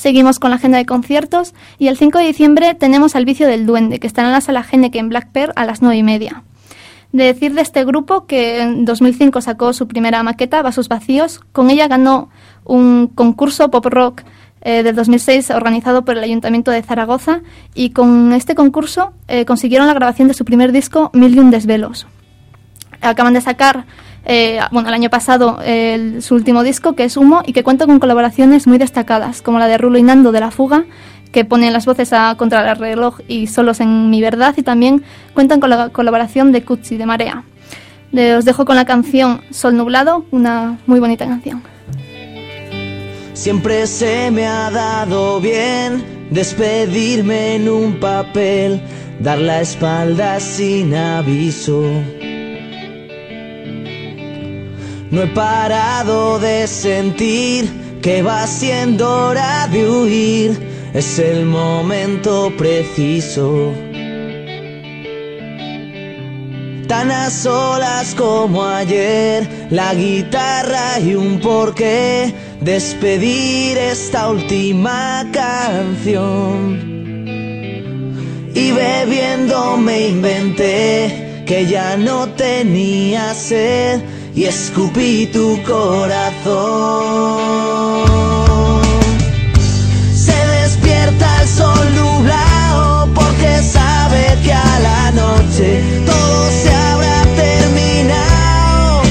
Seguimos 0.07 0.39
con 0.39 0.51
la 0.51 0.55
agenda 0.55 0.77
de 0.77 0.85
conciertos 0.85 1.53
y 1.77 1.89
el 1.89 1.97
5 1.97 2.19
de 2.19 2.27
diciembre 2.27 2.75
tenemos 2.75 3.17
al 3.17 3.25
Vicio 3.25 3.45
del 3.45 3.65
Duende, 3.65 3.99
que 3.99 4.07
estará 4.07 4.29
en 4.29 4.33
la 4.35 4.39
sala 4.39 4.63
Geneke 4.63 4.99
en 4.99 5.09
Black 5.09 5.33
Pearl 5.33 5.51
a 5.57 5.65
las 5.65 5.81
9 5.81 5.97
y 5.97 6.03
media. 6.03 6.43
De 7.11 7.25
decir 7.25 7.53
de 7.53 7.59
este 7.59 7.83
grupo 7.83 8.25
que 8.25 8.61
en 8.61 8.85
2005 8.85 9.41
sacó 9.41 9.73
su 9.73 9.85
primera 9.85 10.23
maqueta, 10.23 10.61
Vasos 10.61 10.87
Vacíos, 10.87 11.41
con 11.51 11.69
ella 11.69 11.89
ganó 11.89 12.29
un 12.63 13.07
concurso 13.07 13.69
pop 13.69 13.85
rock 13.87 14.21
eh, 14.61 14.81
del 14.81 14.95
2006 14.95 15.49
organizado 15.49 16.05
por 16.05 16.15
el 16.17 16.23
Ayuntamiento 16.23 16.71
de 16.71 16.83
Zaragoza 16.83 17.41
y 17.75 17.89
con 17.89 18.31
este 18.31 18.55
concurso 18.55 19.11
eh, 19.27 19.43
consiguieron 19.43 19.87
la 19.87 19.93
grabación 19.93 20.29
de 20.29 20.35
su 20.35 20.45
primer 20.45 20.71
disco 20.71 21.11
Mil 21.13 21.35
y 21.35 21.39
un 21.39 21.51
Desvelos. 21.51 22.07
Acaban 23.01 23.33
de 23.33 23.41
sacar 23.41 23.85
eh, 24.27 24.59
bueno, 24.71 24.89
el 24.89 24.93
año 24.93 25.09
pasado 25.09 25.57
su 26.19 26.35
último 26.35 26.61
disco, 26.63 26.93
que 26.93 27.05
es 27.05 27.15
Humo, 27.17 27.41
y 27.45 27.53
que 27.53 27.63
cuenta 27.63 27.85
con 27.85 27.99
colaboraciones 27.99 28.67
muy 28.67 28.77
destacadas, 28.77 29.41
como 29.41 29.57
la 29.57 29.67
de 29.67 29.77
Rulo 29.77 29.97
y 29.97 30.03
Nando 30.03 30.31
de 30.31 30.41
La 30.41 30.51
Fuga, 30.51 30.85
que 31.31 31.45
ponen 31.45 31.71
las 31.73 31.85
voces 31.85 32.13
a 32.13 32.35
Contra 32.35 32.69
el 32.69 32.77
reloj 32.77 33.19
y 33.27 33.47
Solos 33.47 33.79
en 33.79 34.09
mi 34.09 34.21
verdad, 34.21 34.53
y 34.57 34.63
también 34.63 35.03
cuentan 35.33 35.59
con 35.59 35.69
la 35.69 35.89
colaboración 35.89 36.51
de 36.51 36.63
Cuchi, 36.63 36.97
de 36.97 37.05
Marea. 37.05 37.43
Os 38.37 38.45
dejo 38.45 38.65
con 38.65 38.75
la 38.75 38.85
canción 38.85 39.41
Sol 39.49 39.75
Nublado, 39.75 40.25
una 40.31 40.77
muy 40.87 40.99
bonita 40.99 41.25
canción. 41.25 41.63
Siempre 43.33 43.87
se 43.87 44.31
me 44.31 44.45
ha 44.47 44.71
dado 44.71 45.39
bien 45.39 46.03
despedirme 46.31 47.55
en 47.55 47.69
un 47.69 47.99
papel, 47.99 48.81
dar 49.19 49.37
la 49.39 49.61
espalda 49.61 50.39
sin 50.39 50.95
aviso. 50.95 51.83
No 55.09 55.23
he 55.23 55.27
parado 55.27 56.37
de 56.37 56.67
sentir 56.67 57.99
que 58.01 58.21
va 58.21 58.45
siendo 58.45 59.27
hora 59.27 59.67
de 59.67 59.89
huir, 59.89 60.91
es 60.93 61.17
el 61.17 61.45
momento 61.45 62.51
preciso. 62.57 63.73
Tan 66.89 67.09
a 67.11 67.29
solas 67.29 68.15
como 68.15 68.65
ayer, 68.65 69.67
la 69.69 69.93
guitarra 69.93 70.99
y 70.99 71.15
un 71.15 71.39
porqué, 71.39 72.33
despedir 72.59 73.77
esta 73.77 74.29
última 74.29 75.25
canción. 75.31 76.97
Y 78.53 78.71
bebiendo 78.71 79.77
me 79.77 80.07
inventé 80.07 81.43
que 81.45 81.65
ya 81.65 81.95
no 81.95 82.27
tenía 82.29 83.33
sed 83.33 84.01
y 84.37 84.45
escupí 84.45 85.27
tu 85.33 85.59
corazón. 85.63 86.45
Se 90.13 90.35
despierta 90.61 91.41
el 91.41 91.47
sol 91.47 91.95
nublado 91.95 93.09
porque 93.15 93.63
sabe 93.63 94.37
que 94.43 94.53
a 94.53 94.79
la 94.79 95.11
noche 95.11 95.81
todo 96.05 96.51
se 96.51 96.69
habrá 96.69 97.23
terminado. 97.35 99.01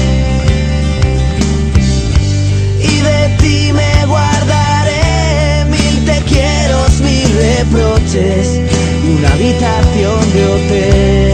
Y 2.79 3.01
de 3.01 3.35
ti 3.41 3.73
me 3.73 4.05
guardaré 4.05 5.65
mil 5.69 6.05
te 6.05 6.21
quiero, 6.21 6.77
mil 7.03 7.29
reproches 7.35 8.61
y 9.03 9.07
una 9.17 9.33
habitación 9.33 10.33
de 10.33 10.45
hotel. 10.45 11.26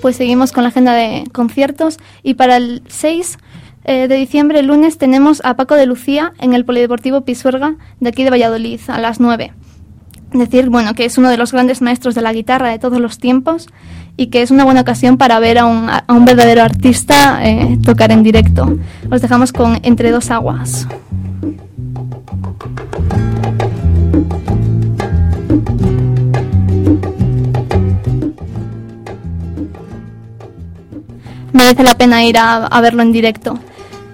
Pues 0.00 0.16
seguimos 0.16 0.52
con 0.52 0.62
la 0.62 0.70
agenda 0.70 0.94
de 0.94 1.24
conciertos 1.32 1.98
y 2.22 2.34
para 2.34 2.56
el 2.56 2.82
6 2.88 3.38
eh, 3.84 4.08
de 4.08 4.16
diciembre, 4.16 4.60
el 4.60 4.66
lunes, 4.66 4.98
tenemos 4.98 5.40
a 5.44 5.54
Paco 5.54 5.74
de 5.74 5.86
Lucía 5.86 6.32
en 6.38 6.52
el 6.52 6.64
Polideportivo 6.64 7.22
Pisuerga 7.22 7.76
de 7.98 8.10
aquí 8.10 8.24
de 8.24 8.30
Valladolid 8.30 8.80
a 8.88 8.98
las 8.98 9.20
9. 9.20 9.52
Decir, 10.32 10.68
bueno, 10.68 10.94
que 10.94 11.04
es 11.04 11.18
uno 11.18 11.28
de 11.28 11.36
los 11.36 11.52
grandes 11.52 11.80
maestros 11.80 12.14
de 12.14 12.22
la 12.22 12.32
guitarra 12.32 12.68
de 12.68 12.78
todos 12.78 13.00
los 13.00 13.18
tiempos 13.18 13.68
y 14.16 14.26
que 14.26 14.42
es 14.42 14.50
una 14.50 14.64
buena 14.64 14.82
ocasión 14.82 15.16
para 15.16 15.40
ver 15.40 15.58
a 15.58 15.66
un, 15.66 16.24
verdadero 16.24 16.62
artista 16.62 17.40
eh, 17.42 17.78
tocar 17.84 18.12
en 18.12 18.22
directo. 18.22 18.78
Os 19.10 19.22
dejamos 19.22 19.52
con 19.52 19.80
Entre 19.82 20.10
dos 20.10 20.30
aguas. 20.30 20.86
Merece 31.52 31.82
la 31.82 31.96
pena 31.96 32.24
ir 32.24 32.36
a, 32.38 32.80
verlo 32.80 33.02
en 33.02 33.12
directo. 33.12 33.58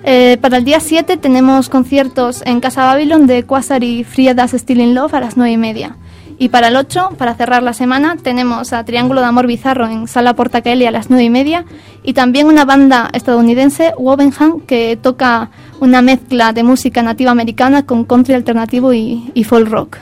Eh, 0.04 0.38
para 0.40 0.58
el 0.58 0.64
día 0.64 0.80
7 0.80 1.16
tenemos 1.16 1.68
conciertos 1.68 2.42
en 2.46 2.60
Casa 2.60 2.84
Babylon 2.84 3.26
de 3.26 3.42
Quasar 3.42 3.82
y 3.82 4.04
Friedas 4.04 4.52
Still 4.52 4.80
in 4.80 4.94
Love 4.94 5.14
a 5.14 5.20
las 5.20 5.36
9 5.36 5.52
y 5.52 5.56
media. 5.56 5.96
Y 6.38 6.50
para 6.50 6.68
el 6.68 6.76
8, 6.76 7.14
para 7.16 7.34
cerrar 7.34 7.62
la 7.62 7.72
semana, 7.72 8.16
tenemos 8.22 8.74
a 8.74 8.84
Triángulo 8.84 9.22
de 9.22 9.26
Amor 9.26 9.46
Bizarro 9.46 9.86
en 9.88 10.06
Sala 10.06 10.34
Portacaeli 10.34 10.84
a 10.84 10.90
las 10.90 11.08
9 11.08 11.24
y 11.24 11.30
media. 11.30 11.64
Y 12.02 12.12
también 12.12 12.46
una 12.46 12.66
banda 12.66 13.08
estadounidense, 13.14 13.94
Wovenham, 13.96 14.60
que 14.60 14.98
toca 15.00 15.50
una 15.80 16.02
mezcla 16.02 16.52
de 16.52 16.62
música 16.62 17.02
nativa 17.02 17.30
americana 17.30 17.86
con 17.86 18.04
country 18.04 18.34
alternativo 18.34 18.92
y, 18.92 19.30
y 19.32 19.44
folk 19.44 19.68
rock. 19.68 19.96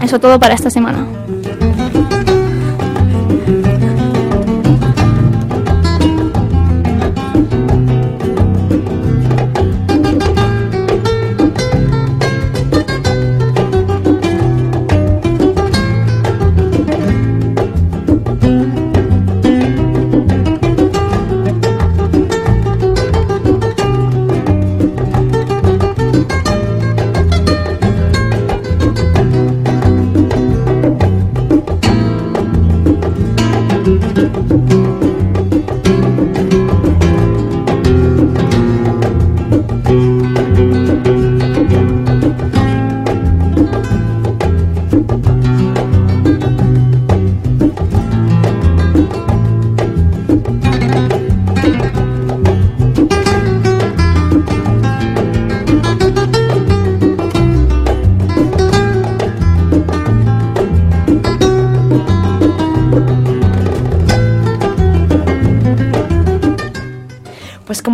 Eso 0.00 0.20
todo 0.20 0.38
para 0.38 0.54
esta 0.54 0.70
semana. 0.70 1.06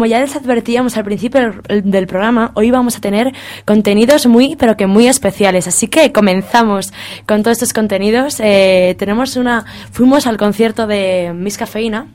Como 0.02 0.10
ya 0.10 0.18
les 0.18 0.34
advertíamos 0.34 0.96
al 0.96 1.04
principio 1.04 1.62
del- 1.68 2.08
programa, 2.08 2.50
hoy 2.54 2.72
vamos 2.72 2.96
a 2.96 3.00
tener 3.00 3.32
contenidos 3.64 4.26
muy, 4.26 4.56
pero 4.56 4.76
que 4.76 4.88
muy 4.88 5.06
especiales. 5.06 5.68
Así 5.68 5.86
que 5.86 6.10
comenzamos 6.10 6.92
con 7.24 7.44
todos 7.44 7.58
estos 7.58 7.72
contenidos. 7.72 8.40
Eh, 8.40 8.96
tenemos 8.98 9.36
una, 9.36 9.64
fuimos 9.92 10.26
al 10.26 10.38
concierto 10.38 10.88
de 10.88 11.32
Miss 11.36 11.56
Cafeína. 11.56 12.08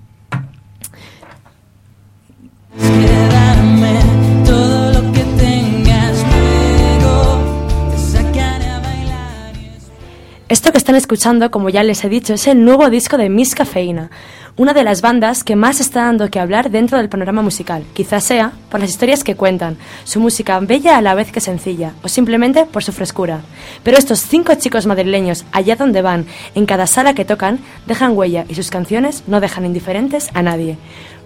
Esto 10.50 10.72
que 10.72 10.78
están 10.78 10.96
escuchando, 10.96 11.52
como 11.52 11.70
ya 11.70 11.84
les 11.84 12.04
he 12.06 12.10
dicho, 12.10 12.34
es 12.34 12.48
el 12.48 12.64
nuevo 12.64 12.90
disco 12.90 13.18
de 13.18 13.30
Miss 13.30 13.54
Cafeína, 13.54 14.10
una 14.58 14.74
de 14.74 14.84
las 14.84 15.02
bandas 15.02 15.44
que 15.44 15.56
más 15.56 15.80
está 15.80 16.06
dando 16.06 16.30
que 16.30 16.40
hablar 16.40 16.72
dentro 16.72 16.98
del 16.98 17.10
panorama 17.10 17.44
musical. 17.44 17.84
Quizás 17.94 18.24
sea 18.24 18.52
por 18.70 18.80
las 18.80 18.90
historias 18.90 19.24
que 19.24 19.36
cuentan, 19.36 19.78
su 20.04 20.20
música 20.20 20.60
bella 20.60 20.98
a 20.98 21.02
la 21.02 21.14
vez 21.14 21.32
que 21.32 21.40
sencilla, 21.40 21.94
o 22.04 22.08
simplemente 22.08 22.66
por 22.66 22.84
su 22.84 22.92
frescura. 22.92 23.42
Pero 23.84 23.98
estos 23.98 24.20
cinco 24.20 24.56
chicos 24.56 24.88
madrileños, 24.88 25.46
allá 25.52 25.76
donde 25.76 26.02
van, 26.02 26.26
en 26.56 26.66
cada 26.66 26.88
sala 26.88 27.14
que 27.14 27.26
tocan, 27.26 27.60
dejan 27.86 28.18
huella 28.18 28.46
y 28.50 28.56
sus 28.56 28.72
canciones 28.72 29.24
no 29.28 29.40
dejan 29.40 29.66
indiferentes 29.66 30.30
a 30.34 30.42
nadie. 30.42 30.78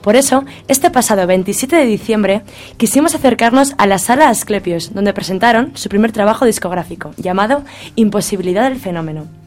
Por 0.01 0.15
eso, 0.15 0.43
este 0.67 0.89
pasado 0.89 1.25
27 1.25 1.75
de 1.75 1.85
diciembre 1.85 2.41
quisimos 2.77 3.15
acercarnos 3.15 3.75
a 3.77 3.85
la 3.87 3.99
sala 3.99 4.29
Asclepios, 4.29 4.93
donde 4.93 5.13
presentaron 5.13 5.71
su 5.75 5.89
primer 5.89 6.11
trabajo 6.11 6.45
discográfico, 6.45 7.13
llamado 7.17 7.63
Imposibilidad 7.95 8.69
del 8.69 8.79
Fenómeno. 8.79 9.40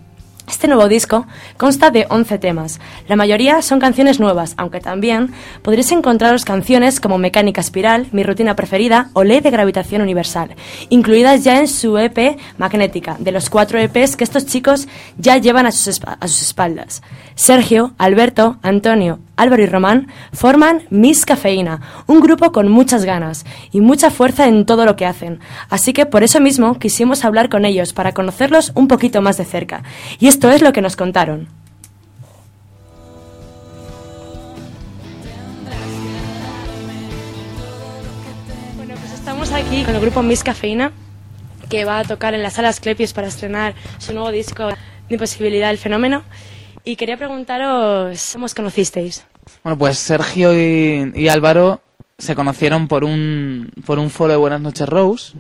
Este 0.47 0.69
nuevo 0.69 0.89
disco 0.89 1.27
consta 1.57 1.91
de 1.91 2.07
11 2.11 2.39
temas. 2.39 2.79
La 3.09 3.17
mayoría 3.17 3.63
son 3.63 3.81
canciones 3.81 4.21
nuevas, 4.21 4.55
aunque 4.59 4.79
también 4.79 5.33
podréis 5.63 5.91
encontraros 5.91 6.45
canciones 6.45 7.01
como 7.01 7.17
Mecánica 7.17 7.63
Espiral, 7.63 8.09
Mi 8.13 8.25
Rutina 8.25 8.55
Preferida 8.55 9.09
o 9.15 9.25
Ley 9.25 9.41
de 9.41 9.51
Gravitación 9.51 10.03
Universal, 10.03 10.55
incluidas 10.91 11.45
ya 11.45 11.61
en 11.61 11.69
su 11.69 11.97
EP 11.97 12.39
Magnética, 12.59 13.17
de 13.19 13.33
los 13.33 13.49
cuatro 13.49 13.79
EPs 13.79 14.17
que 14.17 14.25
estos 14.25 14.45
chicos 14.45 14.87
ya 15.17 15.39
llevan 15.39 15.65
a 15.67 15.73
sus, 15.73 16.01
a 16.05 16.29
sus 16.29 16.43
espaldas. 16.43 17.03
Sergio, 17.37 17.95
Alberto, 17.97 18.59
Antonio, 18.63 19.21
Álvaro 19.37 19.63
y 19.63 19.67
Román 19.67 20.09
forman 20.33 20.83
Miss 20.91 21.27
Cafeína, 21.27 21.81
un 22.07 22.21
grupo 22.21 22.53
con 22.53 22.69
muchas 22.69 23.05
ganas 23.05 23.45
y 23.73 23.81
mucha 23.81 24.11
fuerza 24.11 24.47
en 24.47 24.65
todo 24.65 24.85
lo 24.85 24.95
que 24.97 25.07
hacen. 25.07 25.41
Así 25.71 25.93
que 25.93 26.07
por 26.07 26.23
eso 26.23 26.41
mismo 26.41 26.79
quisimos 26.79 27.25
hablar 27.25 27.49
con 27.49 27.65
ellos 27.65 27.93
para 27.93 28.13
conocerlos 28.13 28.73
un 28.75 28.87
poquito 28.87 29.23
más 29.23 29.37
de 29.37 29.45
cerca. 29.45 29.83
Y 30.21 30.29
esto 30.35 30.51
es 30.51 30.63
lo 30.63 30.73
que 30.73 30.83
nos 30.83 30.97
contaron. 30.97 31.47
Bueno, 38.77 38.95
pues 38.97 39.13
estamos 39.13 39.53
aquí 39.53 39.85
con 39.85 39.95
el 39.95 40.01
grupo 40.01 40.25
Miss 40.25 40.43
Cafeína, 40.43 40.91
que 41.69 41.85
va 41.85 42.01
a 42.01 42.05
tocar 42.05 42.35
en 42.35 42.43
las 42.43 42.55
salas 42.55 42.81
Clepios 42.81 43.13
para 43.13 43.29
estrenar 43.29 43.75
su 43.99 44.13
nuevo 44.13 44.33
disco 44.33 44.67
de 44.67 44.75
Imposibilidad 45.09 45.71
el 45.71 45.79
Fenómeno. 45.79 46.25
Y 46.83 46.97
quería 46.97 47.17
preguntaros 47.17 48.31
cómo 48.33 48.47
os 48.47 48.55
conocisteis. 48.55 49.25
Bueno, 49.63 49.79
pues 49.79 49.99
Sergio 49.99 50.53
y, 50.53 51.13
y 51.15 51.29
Álvaro 51.29 51.81
se 52.19 52.35
conocieron 52.35 52.89
por 52.89 53.05
un, 53.05 53.71
por 53.87 54.01
un 54.01 54.11
foro 54.11 54.33
de 54.33 54.39
Buenas 54.39 54.61
noches 54.61 54.89
Rose. 54.89 55.35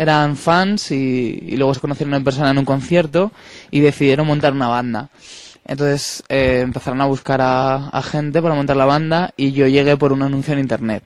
Eran 0.00 0.34
fans 0.38 0.92
y, 0.92 1.54
luego 1.58 1.74
se 1.74 1.80
conocieron 1.80 2.14
en 2.14 2.24
persona 2.24 2.50
en 2.50 2.56
un 2.56 2.64
concierto 2.64 3.32
y 3.70 3.80
decidieron 3.80 4.26
montar 4.26 4.54
una 4.54 4.68
banda. 4.68 5.10
Entonces 5.66 6.22
eh, 6.30 6.60
empezaron 6.62 7.02
a 7.02 7.04
buscar 7.04 7.42
a, 7.42 7.90
a 7.90 8.02
gente 8.02 8.40
para 8.40 8.54
montar 8.54 8.78
la 8.78 8.86
banda 8.86 9.34
y 9.36 9.52
yo 9.52 9.66
llegué 9.66 9.98
por 9.98 10.14
un 10.14 10.22
anuncio 10.22 10.54
en 10.54 10.60
internet. 10.60 11.04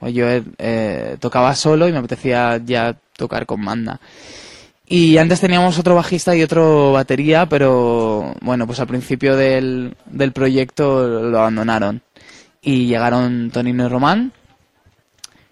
Pues 0.00 0.12
yo 0.12 0.26
eh, 0.58 1.16
tocaba 1.20 1.54
solo 1.54 1.86
y 1.86 1.92
me 1.92 1.98
apetecía 1.98 2.60
ya 2.64 2.96
tocar 3.16 3.46
con 3.46 3.64
banda. 3.64 4.00
Y 4.88 5.18
antes 5.18 5.40
teníamos 5.40 5.78
otro 5.78 5.94
bajista 5.94 6.34
y 6.34 6.42
otro 6.42 6.90
batería, 6.90 7.46
pero 7.48 8.34
bueno, 8.40 8.66
pues 8.66 8.80
al 8.80 8.88
principio 8.88 9.36
del, 9.36 9.96
del 10.06 10.32
proyecto 10.32 11.06
lo 11.06 11.38
abandonaron. 11.38 12.02
Y 12.60 12.86
llegaron 12.86 13.52
Tonino 13.52 13.86
y 13.86 13.88
Román. 13.88 14.32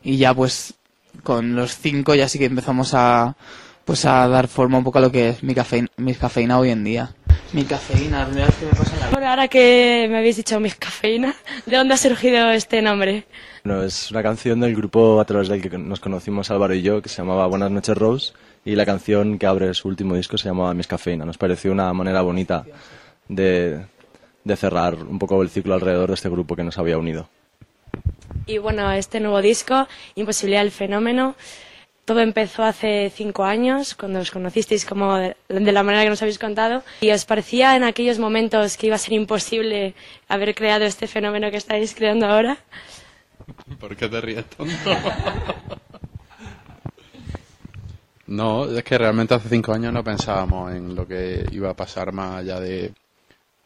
Y 0.02 0.16
ya 0.16 0.34
pues 0.34 0.74
con 1.22 1.54
los 1.56 1.76
cinco 1.76 2.14
ya 2.14 2.28
sí 2.28 2.38
que 2.38 2.46
empezamos 2.46 2.94
a 2.94 3.36
pues 3.84 4.04
a 4.04 4.28
dar 4.28 4.46
forma 4.46 4.78
un 4.78 4.84
poco 4.84 4.98
a 4.98 5.00
lo 5.00 5.10
que 5.10 5.30
es 5.30 5.42
mi 5.42 5.54
cafeína, 5.54 5.88
mi 5.96 6.14
cafeína 6.14 6.58
hoy 6.58 6.70
en 6.70 6.84
día. 6.84 7.10
Mi 7.52 7.64
cafeína, 7.64 8.20
la 8.20 8.26
primera 8.26 8.46
vez 8.46 8.56
que 8.56 8.66
me 8.66 8.70
pasa 8.70 8.94
en 8.94 9.00
la 9.00 9.06
vida. 9.06 9.10
Bueno, 9.10 9.28
ahora 9.28 9.48
que 9.48 10.06
me 10.08 10.18
habéis 10.18 10.36
dicho 10.36 10.60
Miss 10.60 10.76
Cafeína, 10.76 11.34
¿de 11.66 11.76
dónde 11.76 11.94
ha 11.94 11.96
surgido 11.96 12.48
este 12.50 12.80
nombre? 12.82 13.26
Bueno, 13.64 13.82
es 13.82 14.10
una 14.12 14.22
canción 14.22 14.60
del 14.60 14.76
grupo 14.76 15.20
a 15.20 15.24
través 15.24 15.48
del 15.48 15.60
que 15.60 15.76
nos 15.76 15.98
conocimos 15.98 16.50
Álvaro 16.52 16.74
y 16.74 16.82
yo, 16.82 17.02
que 17.02 17.08
se 17.08 17.16
llamaba 17.16 17.48
Buenas 17.48 17.72
noches 17.72 17.98
Rose, 17.98 18.32
y 18.64 18.76
la 18.76 18.86
canción 18.86 19.38
que 19.38 19.46
abre 19.46 19.74
su 19.74 19.88
último 19.88 20.14
disco 20.14 20.38
se 20.38 20.48
llamaba 20.48 20.72
Miss 20.74 20.86
Cafeína. 20.86 21.24
Nos 21.24 21.38
pareció 21.38 21.72
una 21.72 21.92
manera 21.92 22.22
bonita 22.22 22.64
de, 23.26 23.84
de 24.44 24.56
cerrar 24.56 24.94
un 25.02 25.18
poco 25.18 25.42
el 25.42 25.50
ciclo 25.50 25.74
alrededor 25.74 26.10
de 26.10 26.14
este 26.14 26.28
grupo 26.28 26.54
que 26.54 26.62
nos 26.62 26.78
había 26.78 26.98
unido. 26.98 27.28
Y 28.46 28.58
bueno, 28.58 28.90
este 28.92 29.20
nuevo 29.20 29.40
disco, 29.40 29.86
Imposibilidad 30.14 30.62
del 30.62 30.70
Fenómeno, 30.70 31.34
todo 32.04 32.20
empezó 32.20 32.64
hace 32.64 33.12
cinco 33.14 33.44
años, 33.44 33.94
cuando 33.94 34.18
os 34.18 34.30
conocisteis 34.30 34.84
como 34.84 35.16
de, 35.16 35.36
de 35.48 35.72
la 35.72 35.82
manera 35.82 36.02
que 36.02 36.10
nos 36.10 36.22
habéis 36.22 36.38
contado. 36.38 36.82
¿Y 37.00 37.10
os 37.10 37.24
parecía 37.24 37.76
en 37.76 37.84
aquellos 37.84 38.18
momentos 38.18 38.76
que 38.76 38.88
iba 38.88 38.96
a 38.96 38.98
ser 38.98 39.12
imposible 39.12 39.94
haber 40.28 40.54
creado 40.54 40.84
este 40.84 41.06
fenómeno 41.06 41.50
que 41.50 41.58
estáis 41.58 41.94
creando 41.94 42.26
ahora? 42.26 42.58
¿Por 43.78 43.96
qué 43.96 44.08
te 44.08 44.20
ríes 44.20 44.44
tonto? 44.46 44.74
No, 48.30 48.64
es 48.64 48.84
que 48.84 48.96
realmente 48.96 49.34
hace 49.34 49.48
cinco 49.48 49.72
años 49.72 49.92
no 49.92 50.04
pensábamos 50.04 50.72
en 50.72 50.94
lo 50.94 51.04
que 51.04 51.44
iba 51.50 51.70
a 51.70 51.74
pasar 51.74 52.12
más 52.12 52.36
allá 52.36 52.60
de 52.60 52.92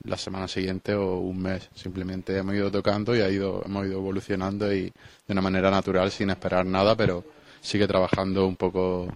la 0.05 0.17
semana 0.17 0.49
siguiente 0.49 0.95
o 0.95 1.17
un 1.19 1.41
mes. 1.41 1.69
Simplemente 1.75 2.37
hemos 2.37 2.55
ido 2.55 2.71
tocando 2.71 3.17
y 3.17 3.21
ha 3.21 3.29
ido, 3.29 3.63
hemos 3.65 3.87
ido 3.87 3.99
evolucionando 3.99 4.73
y 4.73 4.85
de 4.85 5.33
una 5.33 5.41
manera 5.41 5.71
natural, 5.71 6.11
sin 6.11 6.31
esperar 6.31 6.67
nada, 6.67 6.95
pero 6.95 7.25
sigue 7.61 7.87
trabajando 7.87 8.47
un 8.47 8.57
poco 8.57 9.09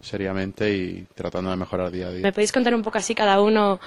seriamente 0.00 0.74
y 0.74 1.06
tratando 1.14 1.50
de 1.50 1.56
mejorar 1.56 1.90
día 1.90 2.08
a 2.08 2.10
día. 2.10 2.22
¿Me 2.22 2.32
podéis 2.32 2.52
contar 2.52 2.74
un 2.74 2.82
poco 2.82 2.98
así 2.98 3.14
cada 3.14 3.40
uno 3.40 3.80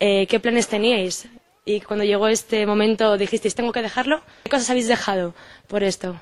eh, 0.00 0.26
qué 0.26 0.40
planes 0.40 0.68
teníais? 0.68 1.28
Y 1.64 1.80
cuando 1.80 2.04
llegó 2.04 2.26
este 2.26 2.66
momento 2.66 3.16
dijisteis, 3.16 3.54
tengo 3.54 3.70
que 3.72 3.82
dejarlo. 3.82 4.20
¿Qué 4.42 4.50
cosas 4.50 4.70
habéis 4.70 4.88
dejado 4.88 5.34
por 5.68 5.84
esto? 5.84 6.20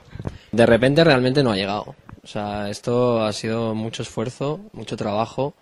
De 0.53 0.67
repente 0.67 1.03
realmente 1.03 1.43
no 1.43 1.53
ha 1.53 1.57
llegado. 1.57 1.95
O 2.23 2.27
sea, 2.27 2.69
esto 2.69 3.25
ha 3.25 3.33
sido 3.33 3.75
mucho 3.75 4.03
esfuerzo, 4.03 4.61
mucho 4.73 4.97
trabajo 4.97 5.55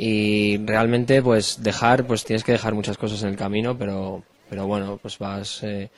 y 0.00 0.64
realmente 0.64 1.20
pues 1.22 1.60
dejar, 1.60 2.06
pues 2.06 2.24
tienes 2.24 2.44
que 2.44 2.52
dejar 2.52 2.72
muchas 2.72 2.96
cosas 2.96 3.20
en 3.24 3.30
el 3.30 3.36
camino, 3.36 3.76
pero, 3.76 4.22
pero 4.48 4.64
bueno, 4.64 4.96
pues 5.02 5.18
vas 5.18 5.64
eh, 5.64 5.90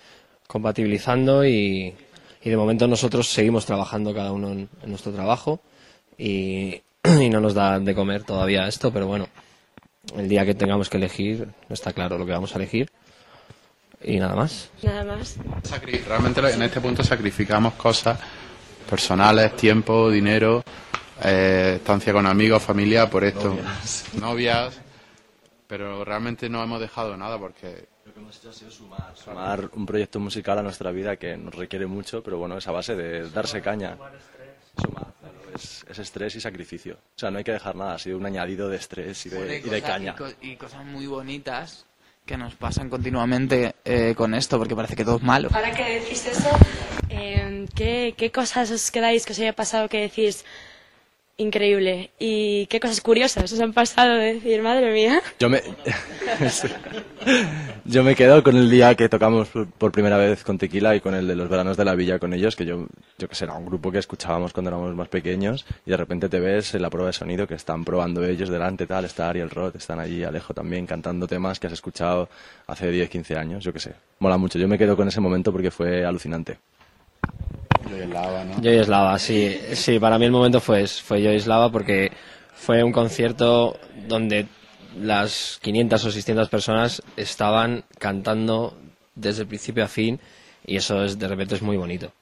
compatibilizando 0.46 1.44
y, 1.44 1.94
y 2.42 2.48
de 2.48 2.56
momento 2.56 2.88
nosotros 2.88 3.28
seguimos 3.28 3.66
trabajando 3.66 4.14
cada 4.14 4.32
uno 4.32 4.52
en, 4.52 4.70
en 4.82 4.88
nuestro 4.88 5.12
trabajo 5.12 5.60
y, 6.16 6.80
y 7.20 7.28
no 7.28 7.40
nos 7.40 7.52
da 7.52 7.78
de 7.78 7.94
comer 7.94 8.22
todavía 8.24 8.66
esto, 8.66 8.90
pero 8.90 9.06
bueno, 9.06 9.28
el 10.16 10.30
día 10.30 10.46
que 10.46 10.54
tengamos 10.54 10.88
que 10.88 10.96
elegir 10.96 11.48
no 11.68 11.74
está 11.74 11.92
claro 11.92 12.16
lo 12.16 12.24
que 12.24 12.32
vamos 12.32 12.54
a 12.54 12.56
elegir 12.56 12.90
y 14.02 14.18
nada 14.18 14.34
más. 14.34 14.70
Nada 14.82 15.04
más. 15.04 15.36
Realmente 16.08 16.40
en 16.40 16.62
este 16.62 16.80
punto 16.80 17.04
sacrificamos 17.04 17.74
cosas 17.74 18.18
personales, 18.88 19.54
tiempo, 19.56 20.10
dinero, 20.10 20.64
eh, 21.24 21.74
estancia 21.76 22.12
con 22.12 22.26
amigos, 22.26 22.62
familia, 22.62 23.08
por 23.08 23.24
esto. 23.24 23.56
Novias. 24.20 24.78
Pero 25.66 26.04
realmente 26.04 26.48
no 26.48 26.62
hemos 26.62 26.80
dejado 26.80 27.16
nada 27.16 27.38
porque 27.38 27.86
Lo 28.04 28.12
que 28.12 28.18
hemos 28.20 28.36
hecho 28.36 28.50
ha 28.50 28.52
sido 28.52 28.70
sumar. 28.70 29.12
Sumar 29.14 29.70
un 29.74 29.86
proyecto 29.86 30.18
musical 30.18 30.58
a 30.58 30.62
nuestra 30.62 30.90
vida 30.90 31.16
que 31.16 31.36
nos 31.36 31.54
requiere 31.54 31.86
mucho, 31.86 32.22
pero 32.22 32.38
bueno, 32.38 32.58
es 32.58 32.66
a 32.66 32.72
base 32.72 32.96
de 32.96 33.30
darse 33.30 33.62
caña. 33.62 33.96
Sumar, 34.82 35.06
claro, 35.20 35.36
es, 35.54 35.84
es 35.88 35.98
estrés 36.00 36.34
y 36.34 36.40
sacrificio. 36.40 36.94
O 36.94 37.18
sea, 37.18 37.30
no 37.30 37.38
hay 37.38 37.44
que 37.44 37.52
dejar 37.52 37.76
nada, 37.76 37.94
ha 37.94 37.98
sido 37.98 38.16
un 38.18 38.26
añadido 38.26 38.68
de 38.68 38.76
estrés 38.78 39.24
y 39.26 39.28
de, 39.28 39.58
y 39.58 39.60
de 39.60 39.62
cosas- 39.62 39.80
caña. 39.82 40.12
Y, 40.12 40.18
co- 40.18 40.32
y 40.40 40.56
cosas 40.56 40.84
muy 40.84 41.06
bonitas 41.06 41.86
que 42.26 42.36
nos 42.36 42.54
pasan 42.56 42.88
continuamente 42.88 43.74
eh, 43.84 44.14
con 44.16 44.34
esto, 44.34 44.58
porque 44.58 44.74
parece 44.74 44.96
que 44.96 45.04
todo 45.04 45.16
es 45.18 45.22
malo. 45.22 45.48
Ahora 45.52 45.72
que 45.72 46.00
decís 46.00 46.26
eso, 46.26 46.50
eh, 47.10 47.66
¿qué, 47.76 48.14
¿qué 48.16 48.30
cosas 48.32 48.70
os 48.72 48.90
quedáis 48.90 49.24
que 49.24 49.32
os 49.32 49.38
haya 49.38 49.52
pasado 49.54 49.88
que 49.88 49.98
decís 50.00 50.44
increíble? 51.40 52.10
¿Y 52.18 52.66
qué 52.66 52.80
cosas 52.80 53.00
curiosas 53.00 53.52
os 53.52 53.60
han 53.60 53.72
pasado 53.72 54.14
de 54.14 54.34
decir, 54.34 54.62
madre 54.62 54.92
mía? 54.92 55.20
Yo 55.38 55.48
me, 55.48 55.62
yo 57.84 58.04
me 58.04 58.14
quedo 58.14 58.42
con 58.42 58.56
el 58.56 58.70
día 58.70 58.94
que 58.94 59.08
tocamos 59.08 59.48
por, 59.48 59.92
primera 59.92 60.16
vez 60.16 60.44
con 60.44 60.58
Tequila 60.58 60.94
y 60.94 61.00
con 61.00 61.14
el 61.14 61.26
de 61.26 61.34
los 61.34 61.48
veranos 61.48 61.76
de 61.76 61.84
la 61.84 61.94
villa 61.94 62.18
con 62.18 62.34
ellos, 62.34 62.56
que 62.56 62.64
yo, 62.64 62.86
yo 63.18 63.28
que 63.28 63.34
sé, 63.34 63.44
era 63.44 63.54
un 63.54 63.66
grupo 63.66 63.90
que 63.90 63.98
escuchábamos 63.98 64.52
cuando 64.52 64.70
éramos 64.70 64.94
más 64.94 65.08
pequeños 65.08 65.66
y 65.86 65.90
de 65.90 65.96
repente 65.96 66.28
te 66.28 66.40
ves 66.40 66.74
en 66.74 66.82
la 66.82 66.90
prueba 66.90 67.08
de 67.08 67.14
sonido 67.14 67.46
que 67.46 67.54
están 67.54 67.84
probando 67.84 68.24
ellos 68.24 68.48
delante, 68.48 68.86
tal, 68.86 69.04
está 69.04 69.30
Ariel 69.30 69.50
Roth, 69.50 69.76
están 69.76 69.98
allí 69.98 70.22
Alejo 70.22 70.54
también 70.54 70.86
cantando 70.86 71.26
temas 71.26 71.58
que 71.58 71.66
has 71.66 71.72
escuchado 71.72 72.28
hace 72.66 72.90
10, 72.90 73.08
15 73.08 73.36
años, 73.36 73.64
yo 73.64 73.72
que 73.72 73.80
sé. 73.80 73.94
Mola 74.18 74.36
mucho, 74.36 74.58
yo 74.58 74.68
me 74.68 74.78
quedo 74.78 74.96
con 74.96 75.08
ese 75.08 75.20
momento 75.20 75.52
porque 75.52 75.70
fue 75.70 76.04
alucinante. 76.04 76.58
Yo 78.60 78.70
y 78.72 78.76
Eslava, 78.76 79.18
sí, 79.18 79.58
sí, 79.72 79.98
para 79.98 80.18
mí 80.18 80.24
el 80.26 80.30
momento 80.32 80.60
fue, 80.60 80.86
fue 80.86 81.22
Yo 81.22 81.32
y 81.32 81.36
Eslava 81.36 81.70
porque 81.70 82.10
fue 82.54 82.82
un 82.82 82.92
concierto 82.92 83.78
donde 84.06 84.46
las 84.98 85.58
500 85.62 86.04
o 86.04 86.10
600 86.10 86.48
personas 86.48 87.02
estaban 87.16 87.84
cantando 87.98 88.76
desde 89.14 89.46
principio 89.46 89.84
a 89.84 89.88
fin 89.88 90.20
y 90.66 90.76
eso 90.76 91.02
es, 91.04 91.18
de 91.18 91.28
repente 91.28 91.54
es 91.54 91.62
muy 91.62 91.76
bonito. 91.76 92.12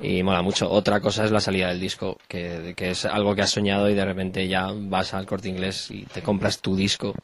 Y 0.00 0.22
mola 0.22 0.42
mucho. 0.42 0.68
Otra 0.68 1.00
cosa 1.00 1.24
es 1.24 1.30
la 1.30 1.40
salida 1.40 1.68
del 1.68 1.78
disco, 1.78 2.18
que, 2.26 2.74
que 2.76 2.90
es 2.90 3.04
algo 3.04 3.36
que 3.36 3.42
has 3.42 3.50
soñado 3.50 3.88
y 3.88 3.94
de 3.94 4.04
repente 4.04 4.48
ya 4.48 4.68
vas 4.72 5.14
al 5.14 5.26
corte 5.26 5.48
inglés 5.48 5.90
y 5.90 6.02
te 6.06 6.22
compras 6.22 6.60
tu 6.60 6.74
disco. 6.74 7.14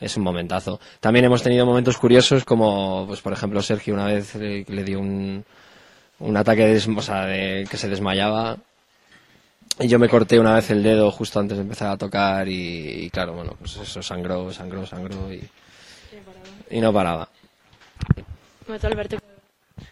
Es 0.00 0.16
un 0.16 0.22
momentazo. 0.22 0.80
También 1.00 1.26
hemos 1.26 1.42
tenido 1.42 1.66
momentos 1.66 1.98
curiosos 1.98 2.44
como, 2.44 3.04
pues 3.06 3.20
por 3.20 3.32
ejemplo, 3.32 3.60
Sergio 3.60 3.94
una 3.94 4.06
vez 4.06 4.34
le, 4.36 4.64
le 4.64 4.84
dio 4.84 5.00
un, 5.00 5.44
un 6.20 6.36
ataque 6.36 6.66
de, 6.66 6.76
o 6.96 7.02
sea, 7.02 7.26
de 7.26 7.66
que 7.70 7.76
se 7.76 7.88
desmayaba. 7.88 8.56
Y 9.80 9.88
yo 9.88 9.98
me 9.98 10.08
corté 10.08 10.38
una 10.38 10.54
vez 10.54 10.70
el 10.70 10.82
dedo 10.82 11.10
justo 11.10 11.40
antes 11.40 11.56
de 11.56 11.62
empezar 11.62 11.88
a 11.90 11.96
tocar 11.96 12.48
y, 12.48 13.04
y 13.04 13.10
claro, 13.10 13.32
bueno, 13.32 13.56
pues 13.58 13.76
eso 13.76 14.02
sangró, 14.02 14.52
sangró, 14.52 14.86
sangró 14.86 15.32
y, 15.32 15.42
y 16.70 16.80
no 16.80 16.92
paraba. 16.92 17.28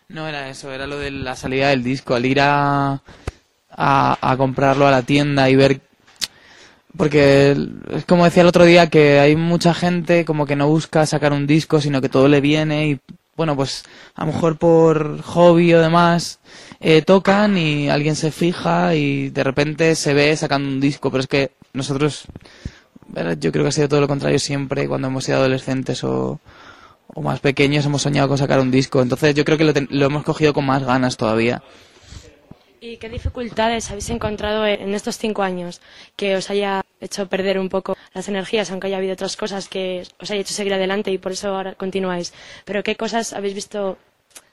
No 0.09 0.29
era 0.29 0.49
eso, 0.49 0.73
era 0.73 0.87
lo 0.87 0.99
de 0.99 1.11
la 1.11 1.35
salida 1.35 1.71
del 1.71 1.83
disco, 1.83 2.15
al 2.15 2.27
ir 2.27 2.41
a, 2.41 3.01
a, 3.71 4.19
a 4.21 4.37
comprarlo 4.37 4.87
a 4.87 4.91
la 4.91 5.03
tienda 5.03 5.51
y 5.51 5.57
ver 5.57 5.81
porque 6.97 7.57
es 7.91 8.05
como 8.05 8.25
decía 8.25 8.43
el 8.43 8.49
otro 8.49 8.65
día 8.65 8.91
que 8.91 9.19
hay 9.19 9.35
mucha 9.35 9.73
gente 9.73 10.25
como 10.27 10.45
que 10.45 10.57
no 10.57 10.69
busca 10.69 11.07
sacar 11.07 11.33
un 11.33 11.47
disco, 11.47 11.81
sino 11.81 12.01
que 12.01 12.11
todo 12.11 12.29
le 12.29 12.41
viene 12.41 12.89
y 12.89 13.01
bueno, 13.37 13.57
pues 13.57 13.85
a 14.15 14.25
lo 14.27 14.33
mejor 14.33 14.59
por 14.59 15.23
hobby 15.23 15.73
o 15.75 15.81
demás 15.81 16.39
eh, 16.81 17.03
tocan 17.03 17.57
y 17.59 17.89
alguien 17.89 18.15
se 18.17 18.31
fija 18.31 18.95
y 18.95 19.31
de 19.31 19.43
repente 19.45 19.95
se 19.95 20.15
ve 20.15 20.37
sacando 20.37 20.69
un 20.69 20.81
disco, 20.81 21.11
pero 21.11 21.21
es 21.23 21.27
que 21.29 21.53
nosotros, 21.73 22.25
yo 23.41 23.53
creo 23.53 23.65
que 23.65 23.69
ha 23.69 23.73
sido 23.73 23.89
todo 23.89 24.01
lo 24.01 24.09
contrario 24.09 24.39
siempre 24.39 24.87
cuando 24.89 25.09
hemos 25.09 25.25
sido 25.25 25.39
adolescentes 25.39 26.05
o, 26.05 26.41
o 27.15 27.23
más 27.23 27.41
pequeños 27.41 27.87
hemos 27.87 28.03
soñado 28.03 28.29
con 28.29 28.39
sacar 28.39 28.61
un 28.61 28.71
disco, 28.71 29.01
entonces 29.03 29.35
yo 29.35 29.45
creo 29.45 29.59
que 29.59 29.65
lo, 29.65 29.73
ten- 29.73 29.89
lo 29.91 30.07
hemos 30.07 30.25
cogido 30.25 30.53
con 30.53 30.67
más 30.67 30.85
ganas 30.85 31.17
todavía. 31.17 31.63
¿Y 32.81 32.97
qué 32.97 33.09
dificultades 33.09 33.89
habéis 33.91 34.11
encontrado 34.11 34.67
en 34.67 34.93
estos 34.95 35.17
cinco 35.17 35.43
años 35.43 35.81
que 36.17 36.35
os 36.37 36.51
haya 36.51 36.82
hecho 37.03 37.27
perder 37.27 37.59
un 37.59 37.69
poco 37.69 37.97
las 38.15 38.29
energías, 38.29 38.71
aunque 38.71 38.87
haya 38.87 38.99
habido 38.99 39.15
otras 39.15 39.37
cosas 39.37 39.69
que 39.69 40.03
os 40.21 40.31
haya 40.31 40.41
hecho 40.41 40.55
seguir 40.55 40.75
adelante 40.75 41.11
y 41.11 41.19
por 41.19 41.33
eso 41.33 41.49
ahora 41.49 41.75
continuáis? 41.75 42.33
Pero 42.65 42.83
¿qué 42.83 42.97
cosas 42.97 43.33
habéis 43.33 43.55
visto 43.55 43.99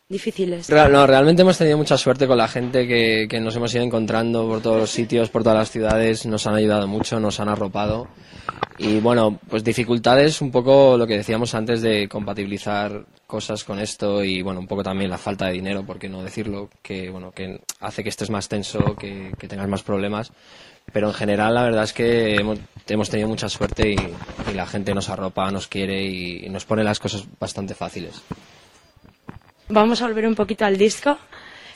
difíciles? 0.10 0.70
No, 0.70 1.08
realmente 1.08 1.44
hemos 1.44 1.58
tenido 1.58 1.78
mucha 1.78 1.98
suerte 1.98 2.28
con 2.28 2.38
la 2.38 2.48
gente 2.48 2.88
que, 2.88 3.28
que 3.30 3.40
nos 3.40 3.56
hemos 3.56 3.74
ido 3.74 3.84
encontrando 3.84 4.48
por 4.48 4.62
todos 4.62 4.80
los 4.80 4.90
sitios, 4.90 5.30
por 5.30 5.44
todas 5.44 5.58
las 5.58 5.72
ciudades, 5.72 6.26
nos 6.26 6.48
han 6.48 6.56
ayudado 6.56 6.88
mucho, 6.88 7.20
nos 7.20 7.40
han 7.40 7.50
arropado. 7.50 8.08
Y 8.80 9.00
bueno, 9.02 9.38
pues 9.50 9.64
dificultades, 9.64 10.42
un 10.42 10.52
poco 10.52 10.98
lo 10.98 11.06
que 11.06 11.18
decíamos 11.18 11.54
antes 11.54 11.82
de 11.82 12.08
compatibilizar 12.08 13.06
cosas 13.28 13.64
con 13.64 13.78
esto 13.78 14.24
y 14.24 14.42
bueno, 14.42 14.62
un 14.62 14.68
poco 14.68 14.82
también 14.82 15.12
la 15.12 15.18
falta 15.18 15.48
de 15.48 15.52
dinero, 15.52 15.84
por 15.84 16.00
qué 16.00 16.10
no 16.10 16.24
decirlo, 16.24 16.70
que 16.82 17.10
bueno, 17.10 17.32
que 17.32 17.62
hace 17.82 18.04
que 18.04 18.10
estés 18.10 18.30
más 18.30 18.48
tenso, 18.48 18.96
que, 18.96 19.34
que 19.38 19.48
tengas 19.48 19.68
más 19.68 19.84
problemas. 19.84 20.32
Pero 20.92 21.08
en 21.08 21.14
general 21.14 21.54
la 21.54 21.64
verdad 21.64 21.84
es 21.84 21.94
que 21.94 22.36
hemos, 22.36 22.60
hemos 22.88 23.10
tenido 23.10 23.30
mucha 23.30 23.50
suerte 23.50 23.92
y, 23.92 24.54
la 24.54 24.66
gente 24.66 24.96
nos 24.96 25.10
arropa, 25.10 25.52
nos 25.52 25.68
quiere 25.68 26.04
y, 26.04 26.46
y 26.46 26.50
nos 26.50 26.66
pone 26.66 26.84
las 26.84 27.00
cosas 27.00 27.24
bastante 27.40 27.76
fáciles. 27.76 28.22
Vamos 29.68 30.02
a 30.02 30.08
volver 30.08 30.26
un 30.26 30.34
poquito 30.36 30.66
al 30.66 30.78
disco. 30.78 31.18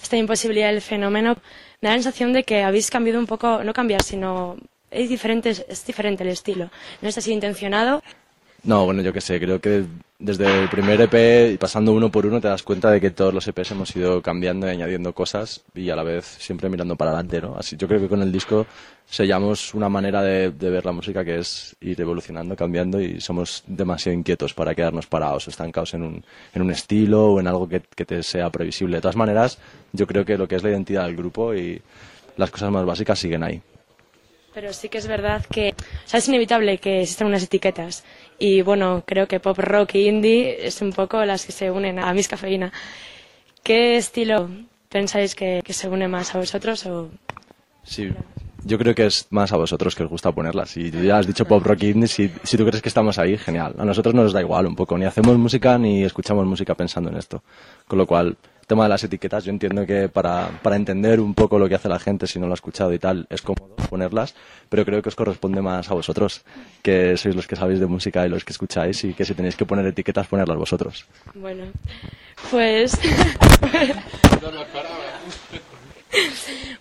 Esta 0.02 0.18
imposibilidad 0.18 0.72
del 0.72 0.82
fenómeno. 0.82 1.38
Me 1.80 1.90
da 1.90 1.96
la 1.96 2.02
sensación 2.02 2.34
de 2.34 2.44
que 2.44 2.64
habéis 2.64 2.90
cambiado 2.90 3.20
un 3.20 3.28
poco, 3.28 3.64
no 3.64 3.74
cambiar, 3.74 4.02
sino 4.02 4.58
es 4.90 5.10
diferente, 5.10 5.50
es 5.50 5.86
diferente 5.86 6.24
el 6.24 6.30
estilo. 6.30 6.72
No 7.02 7.10
está 7.10 7.20
así 7.20 7.32
intencionado. 7.32 8.02
No, 8.64 8.86
bueno, 8.86 9.02
yo 9.02 9.12
qué 9.12 9.20
sé, 9.20 9.40
creo 9.42 9.60
que 9.60 9.84
desde 10.20 10.62
el 10.62 10.70
primer 10.70 11.02
EP 11.02 11.60
pasando 11.60 11.92
uno 11.92 12.10
por 12.10 12.26
uno 12.26 12.40
te 12.40 12.48
das 12.48 12.64
cuenta 12.64 12.90
de 12.90 13.02
que 13.02 13.12
todos 13.12 13.34
los 13.34 13.46
EPs 13.46 13.72
hemos 13.72 13.94
ido 13.94 14.22
cambiando 14.22 14.68
y 14.68 14.70
añadiendo 14.70 15.14
cosas 15.14 15.66
y 15.76 15.90
a 15.90 15.98
la 15.98 16.04
vez 16.04 16.24
siempre 16.26 16.70
mirando 16.70 16.96
para 16.96 17.12
adelante, 17.12 17.42
¿no? 17.42 17.58
Así 17.58 17.76
yo 17.76 17.90
creo 17.90 18.00
que 18.00 18.08
con 18.08 18.22
el 18.22 18.32
disco 18.32 18.66
sellamos 19.06 19.74
una 19.74 19.90
manera 19.90 20.22
de, 20.22 20.50
ver 20.50 20.86
la 20.86 20.94
música 20.94 21.26
que 21.26 21.40
es 21.40 21.76
ir 21.82 22.00
evolucionando, 22.00 22.56
cambiando 22.56 23.02
y 23.02 23.20
somos 23.20 23.64
demasiado 23.68 24.18
inquietos 24.18 24.54
para 24.54 24.74
quedarnos 24.74 25.08
parados 25.08 25.46
o 25.46 25.50
estancados 25.50 25.94
en 25.94 26.04
un, 26.04 26.26
en 26.54 26.62
un 26.62 26.72
estilo 26.72 27.34
o 27.34 27.40
en 27.42 27.48
algo 27.48 27.68
que, 27.68 27.82
te 27.82 28.24
sea 28.24 28.50
previsible. 28.50 28.98
De 28.98 29.02
todas 29.02 29.18
maneras, 29.18 29.60
yo 29.92 30.08
creo 30.08 30.24
que 30.24 30.38
lo 30.38 30.48
que 30.48 30.56
es 30.56 30.64
la 30.64 30.70
identidad 30.70 31.06
del 31.06 31.18
grupo 31.18 31.54
y 31.54 31.82
las 32.38 32.50
cosas 32.50 32.72
más 32.72 32.86
básicas 32.86 33.20
siguen 33.20 33.44
ahí. 33.44 33.62
Pero 34.54 34.72
sí 34.72 34.88
que 34.88 35.00
es 35.00 35.08
verdad 35.08 35.44
que 35.52 35.74
es 36.12 36.28
inevitable 36.28 36.78
que 36.78 37.02
existan 37.02 37.28
unas 37.28 37.44
etiquetas. 37.44 38.04
Y 38.46 38.62
bueno, 38.62 39.04
creo 39.06 39.26
que 39.26 39.40
pop 39.40 39.58
rock 39.58 39.96
y 39.96 40.10
indie 40.10 40.68
es 40.68 40.82
un 40.82 40.92
poco 40.92 41.24
las 41.24 41.46
que 41.46 41.54
se 41.54 41.72
unen 41.72 41.98
a 41.98 42.14
Miss 42.14 42.28
Cafeína. 42.28 42.74
¿Qué 43.64 43.96
estilo 43.96 44.50
pensáis 44.90 45.34
que, 45.34 45.62
se 45.66 45.88
une 45.88 46.10
más 46.10 46.36
a 46.36 46.40
vosotros? 46.40 46.86
Sí, 47.84 48.10
yo 48.66 48.78
creo 48.78 48.94
que 48.94 49.06
es 49.06 49.28
más 49.30 49.54
a 49.54 49.56
vosotros 49.56 49.96
que 49.96 50.04
os 50.04 50.10
gusta 50.10 50.34
ponerlas. 50.34 50.72
Si 50.72 50.92
ya 50.92 51.20
has 51.20 51.26
dicho 51.26 51.46
pop 51.46 51.66
rock 51.66 51.84
indie, 51.84 52.10
si, 52.10 52.30
si 52.44 52.58
tú 52.58 52.66
crees 52.66 52.82
que 52.82 52.90
estamos 52.90 53.18
ahí, 53.18 53.38
genial. 53.38 53.76
A 53.78 53.86
nosotros 53.86 54.14
nos 54.14 54.34
da 54.34 54.42
igual 54.42 54.68
un 54.68 54.76
poco, 54.76 54.98
ni 54.98 55.06
hacemos 55.06 55.38
música 55.38 55.78
ni 55.78 56.04
escuchamos 56.04 56.46
música 56.46 56.76
pensando 56.76 57.10
en 57.12 57.16
esto. 57.16 57.44
Con 57.88 57.98
lo 57.98 58.06
cual, 58.06 58.36
tema 58.66 58.84
de 58.84 58.90
las 58.90 59.04
etiquetas, 59.04 59.44
yo 59.44 59.52
entiendo 59.52 59.86
que 59.86 60.10
para, 60.10 60.50
para 60.62 60.76
entender 60.76 61.20
un 61.20 61.34
poco 61.34 61.60
lo 61.60 61.68
que 61.70 61.76
hace 61.76 61.90
la 61.90 62.00
gente, 62.00 62.28
si 62.28 62.40
no 62.40 62.48
lo 62.48 62.54
ha 62.54 62.56
escuchado 62.56 62.94
y 62.94 63.00
tal, 63.00 63.28
es 63.30 63.42
cómodo 63.42 63.76
ponerlas, 63.90 64.36
pero 64.70 64.86
creo 64.86 65.02
que 65.02 65.10
os 65.10 65.16
corresponde 65.16 65.62
más 65.62 65.90
a 65.90 65.94
vosotros, 65.94 66.44
que 66.82 67.16
sois 67.18 67.36
los 67.36 67.48
que 67.48 67.56
sabéis 67.56 67.80
de 67.80 67.86
música 67.86 68.26
y 68.26 68.30
los 68.30 68.44
que 68.44 68.54
escucháis, 68.54 69.04
y 69.04 69.14
que 69.14 69.26
si 69.26 69.34
tenéis 69.34 69.56
que 69.56 69.66
poner 69.66 69.86
etiquetas, 69.86 70.28
ponerlas 70.28 70.58
vosotros. 70.58 71.06
Bueno, 71.36 71.66
pues... 72.50 72.98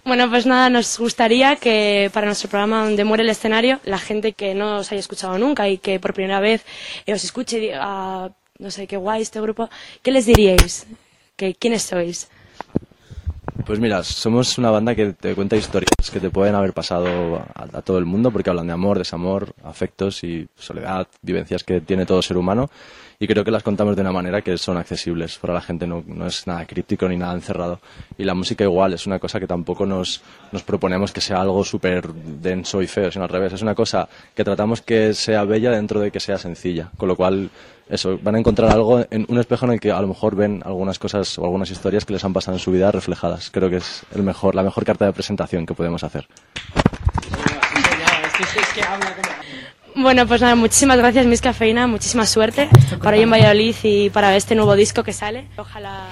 Bueno, 0.04 0.28
pues 0.28 0.44
nada, 0.46 0.68
nos 0.68 0.98
gustaría 0.98 1.56
que 1.56 2.10
para 2.12 2.26
nuestro 2.26 2.50
programa 2.50 2.84
donde 2.84 3.04
muere 3.04 3.22
el 3.22 3.30
escenario, 3.30 3.80
la 3.84 3.98
gente 3.98 4.32
que 4.32 4.52
no 4.54 4.78
os 4.78 4.92
haya 4.92 5.00
escuchado 5.00 5.38
nunca 5.38 5.68
y 5.68 5.78
que 5.78 5.98
por 6.00 6.12
primera 6.12 6.40
vez 6.40 6.64
os 7.06 7.24
escuche 7.24 7.56
y 7.56 7.60
diga, 7.60 7.78
"Ah, 7.80 8.30
no 8.58 8.70
sé, 8.70 8.86
qué 8.86 8.96
guay 8.96 9.22
este 9.22 9.40
grupo, 9.40 9.70
¿qué 10.02 10.10
les 10.10 10.26
diríais? 10.26 10.86
¿Que, 11.42 11.56
¿Quiénes 11.56 11.82
sois? 11.82 12.30
Pues 13.66 13.80
mira, 13.80 14.04
somos 14.04 14.58
una 14.58 14.70
banda 14.70 14.94
que 14.94 15.12
te 15.12 15.34
cuenta 15.34 15.56
historias 15.56 15.90
que 16.12 16.20
te 16.20 16.30
pueden 16.30 16.54
haber 16.54 16.72
pasado 16.72 17.44
a, 17.56 17.82
todo 17.82 17.98
el 17.98 18.04
mundo 18.04 18.30
porque 18.30 18.48
hablan 18.48 18.68
de 18.68 18.72
amor, 18.72 18.96
desamor, 18.96 19.52
afectos 19.64 20.22
y 20.22 20.46
soledad, 20.56 21.08
vivencias 21.20 21.64
que 21.64 21.80
tiene 21.80 22.06
todo 22.06 22.22
ser 22.22 22.36
humano 22.36 22.70
y 23.18 23.26
creo 23.26 23.44
que 23.44 23.50
las 23.50 23.64
contamos 23.64 23.96
de 23.96 24.02
una 24.02 24.12
manera 24.12 24.42
que 24.42 24.56
son 24.56 24.76
accesibles 24.76 25.38
para 25.38 25.54
la 25.54 25.60
gente, 25.60 25.84
no, 25.84 26.04
no 26.06 26.28
es 26.28 26.46
nada 26.46 26.64
críptico 26.64 27.08
ni 27.08 27.16
nada 27.16 27.34
encerrado. 27.34 27.80
Y 28.16 28.22
la 28.22 28.34
música 28.34 28.62
igual, 28.62 28.92
es 28.92 29.06
una 29.08 29.18
cosa 29.18 29.40
que 29.40 29.48
tampoco 29.48 29.84
nos, 29.84 30.22
nos 30.52 30.62
proponemos 30.62 31.12
que 31.12 31.20
sea 31.20 31.40
algo 31.40 31.64
súper 31.64 32.12
denso 32.12 32.82
y 32.82 32.86
feo, 32.86 33.10
sino 33.10 33.24
al 33.24 33.30
revés, 33.30 33.52
es 33.52 33.62
una 33.62 33.74
cosa 33.74 34.08
que 34.34 34.44
tratamos 34.44 34.80
que 34.80 35.12
sea 35.14 35.42
bella 35.42 35.72
dentro 35.72 35.98
de 35.98 36.12
que 36.12 36.20
sea 36.20 36.38
sencilla, 36.38 36.90
con 36.96 37.08
lo 37.08 37.16
cual 37.16 37.50
eso, 37.88 38.18
van 38.22 38.34
a 38.36 38.38
encontrar 38.38 38.70
algo 38.70 39.04
en 39.10 39.26
un 39.28 39.38
espejo 39.38 39.66
en 39.66 39.72
el 39.72 39.80
que 39.80 39.90
a 39.90 40.00
lo 40.00 40.08
mejor 40.08 40.36
ven 40.36 40.62
algunas 40.64 40.98
cosas 40.98 41.38
o 41.38 41.44
algunas 41.44 41.70
historias 41.70 42.04
que 42.04 42.12
les 42.12 42.24
han 42.24 42.32
pasado 42.32 42.56
en 42.56 42.60
su 42.60 42.70
vida 42.70 42.90
reflejadas. 42.90 43.50
Creo 43.50 43.68
que 43.68 43.76
es 43.76 44.02
el 44.14 44.22
mejor, 44.22 44.54
la 44.54 44.62
mejor 44.62 44.84
carta 44.84 45.04
de 45.04 45.12
presentación 45.12 45.66
que 45.66 45.74
podemos 45.74 46.02
hacer. 46.04 46.26
Bueno, 49.94 50.26
pues 50.26 50.40
nada, 50.40 50.54
muchísimas 50.54 50.96
gracias, 50.96 51.26
Miss 51.26 51.42
Cafeína, 51.42 51.86
muchísima 51.86 52.24
suerte 52.24 52.68
para 53.02 53.16
hoy 53.16 53.24
en 53.24 53.30
Valladolid 53.30 53.76
y 53.82 54.10
para 54.10 54.34
este 54.36 54.54
nuevo 54.54 54.74
disco 54.74 55.02
que 55.02 55.12
sale. 55.12 55.48
Ojalá. 55.58 56.06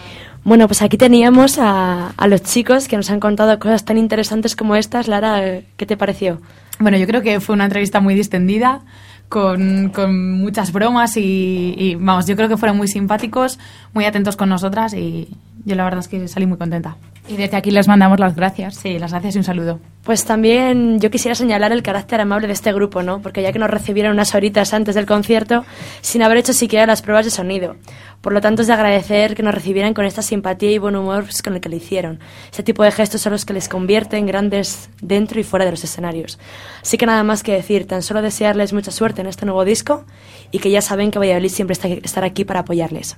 Bueno, 0.44 0.66
pues 0.68 0.82
aquí 0.82 0.96
teníamos 0.96 1.58
a, 1.58 2.12
a 2.16 2.28
los 2.28 2.42
chicos 2.42 2.88
que 2.88 2.96
nos 2.96 3.10
han 3.10 3.20
contado 3.20 3.58
cosas 3.58 3.84
tan 3.84 3.96
interesantes 3.96 4.54
como 4.54 4.76
estas. 4.76 5.08
Lara, 5.08 5.60
¿qué 5.76 5.86
te 5.86 5.96
pareció? 5.96 6.40
Bueno, 6.78 6.98
yo 6.98 7.06
creo 7.06 7.22
que 7.22 7.40
fue 7.40 7.54
una 7.54 7.64
entrevista 7.64 8.00
muy 8.00 8.14
distendida, 8.14 8.80
con, 9.30 9.90
con 9.94 10.32
muchas 10.32 10.72
bromas 10.72 11.16
y, 11.16 11.74
y, 11.78 11.94
vamos, 11.94 12.26
yo 12.26 12.36
creo 12.36 12.48
que 12.48 12.58
fueron 12.58 12.76
muy 12.76 12.88
simpáticos, 12.88 13.58
muy 13.94 14.04
atentos 14.04 14.36
con 14.36 14.48
nosotras 14.48 14.92
y 14.92 15.28
yo 15.64 15.76
la 15.76 15.84
verdad 15.84 16.00
es 16.00 16.08
que 16.08 16.28
salí 16.28 16.46
muy 16.46 16.58
contenta. 16.58 16.96
Y 17.30 17.36
desde 17.36 17.56
aquí 17.56 17.70
les 17.70 17.86
mandamos 17.86 18.18
las 18.18 18.34
gracias. 18.34 18.74
Sí, 18.74 18.98
las 18.98 19.12
gracias 19.12 19.36
y 19.36 19.38
un 19.38 19.44
saludo. 19.44 19.78
Pues 20.02 20.24
también 20.24 20.98
yo 20.98 21.12
quisiera 21.12 21.36
señalar 21.36 21.70
el 21.70 21.84
carácter 21.84 22.20
amable 22.20 22.48
de 22.48 22.54
este 22.54 22.72
grupo, 22.72 23.04
¿no? 23.04 23.22
Porque 23.22 23.40
ya 23.40 23.52
que 23.52 23.60
nos 23.60 23.70
recibieron 23.70 24.14
unas 24.14 24.34
horitas 24.34 24.74
antes 24.74 24.96
del 24.96 25.06
concierto, 25.06 25.64
sin 26.00 26.24
haber 26.24 26.38
hecho 26.38 26.52
siquiera 26.52 26.86
las 26.86 27.02
pruebas 27.02 27.24
de 27.24 27.30
sonido. 27.30 27.76
Por 28.20 28.32
lo 28.32 28.40
tanto, 28.40 28.62
es 28.62 28.68
de 28.68 28.74
agradecer 28.74 29.36
que 29.36 29.44
nos 29.44 29.54
recibieran 29.54 29.94
con 29.94 30.06
esta 30.06 30.22
simpatía 30.22 30.72
y 30.72 30.78
buen 30.78 30.96
humor 30.96 31.22
pues, 31.22 31.40
con 31.40 31.54
el 31.54 31.60
que 31.60 31.68
lo 31.68 31.76
hicieron. 31.76 32.18
Ese 32.50 32.64
tipo 32.64 32.82
de 32.82 32.90
gestos 32.90 33.20
son 33.20 33.30
los 33.30 33.44
que 33.44 33.52
les 33.52 33.68
convierten 33.68 34.26
grandes 34.26 34.90
dentro 35.00 35.38
y 35.38 35.44
fuera 35.44 35.64
de 35.64 35.70
los 35.70 35.84
escenarios. 35.84 36.36
Así 36.82 36.98
que 36.98 37.06
nada 37.06 37.22
más 37.22 37.44
que 37.44 37.52
decir, 37.52 37.86
tan 37.86 38.02
solo 38.02 38.22
desearles 38.22 38.72
mucha 38.72 38.90
suerte 38.90 39.20
en 39.20 39.28
este 39.28 39.46
nuevo 39.46 39.64
disco 39.64 40.04
y 40.50 40.58
que 40.58 40.72
ya 40.72 40.82
saben 40.82 41.12
que 41.12 41.20
Valladolid 41.20 41.50
siempre 41.50 41.74
está, 41.74 41.86
estará 41.86 42.26
aquí 42.26 42.44
para 42.44 42.60
apoyarles. 42.60 43.16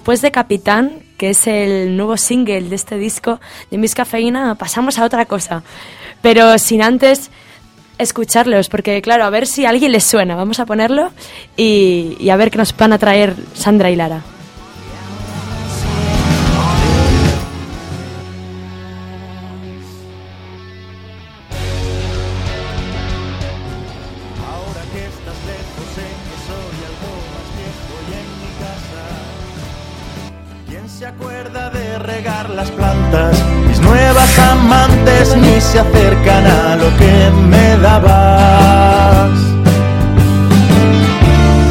Después 0.00 0.22
de 0.22 0.30
Capitán, 0.30 1.02
que 1.18 1.28
es 1.28 1.46
el 1.46 1.94
nuevo 1.94 2.16
single 2.16 2.70
de 2.70 2.74
este 2.74 2.96
disco 2.96 3.38
de 3.70 3.76
Miss 3.76 3.94
Cafeína, 3.94 4.54
pasamos 4.54 4.98
a 4.98 5.04
otra 5.04 5.26
cosa. 5.26 5.62
Pero 6.22 6.56
sin 6.56 6.80
antes 6.80 7.30
escucharlos, 7.98 8.70
porque 8.70 9.02
claro, 9.02 9.24
a 9.24 9.30
ver 9.30 9.46
si 9.46 9.66
a 9.66 9.68
alguien 9.68 9.92
les 9.92 10.04
suena. 10.04 10.36
Vamos 10.36 10.58
a 10.58 10.64
ponerlo 10.64 11.10
y, 11.54 12.16
y 12.18 12.30
a 12.30 12.36
ver 12.36 12.50
qué 12.50 12.56
nos 12.56 12.74
van 12.74 12.94
a 12.94 12.98
traer 12.98 13.36
Sandra 13.52 13.90
y 13.90 13.96
Lara. 13.96 14.22
Se 35.70 35.78
acercan 35.78 36.44
a 36.46 36.76
lo 36.76 36.96
que 36.96 37.30
me 37.48 37.76
dabas. 37.76 39.30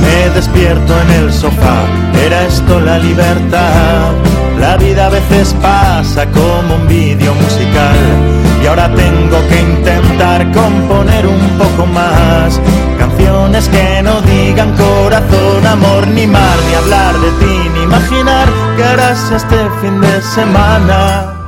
Me 0.01 0.29
despierto 0.33 0.93
en 1.01 1.11
el 1.21 1.33
sofá, 1.33 1.79
era 2.25 2.45
esto 2.45 2.79
la 2.79 2.97
libertad. 2.97 4.13
La 4.57 4.77
vida 4.77 5.07
a 5.07 5.09
veces 5.09 5.53
pasa 5.61 6.25
como 6.27 6.75
un 6.75 6.87
vídeo 6.87 7.33
musical 7.33 7.97
y 8.63 8.67
ahora 8.67 8.87
tengo 8.95 9.37
que 9.49 9.59
intentar 9.59 10.49
componer 10.51 11.27
un 11.27 11.49
poco 11.57 11.85
más. 11.85 12.59
Canciones 12.97 13.67
que 13.67 14.01
no 14.01 14.21
digan 14.21 14.71
corazón, 14.77 15.67
amor, 15.67 16.07
ni 16.07 16.25
mar, 16.25 16.57
ni 16.67 16.73
hablar 16.75 17.15
de 17.19 17.31
ti, 17.41 17.69
ni 17.73 17.83
imaginar 17.83 18.47
que 18.77 18.83
harás 18.83 19.29
este 19.31 19.57
fin 19.81 19.99
de 19.99 20.21
semana. 20.21 21.38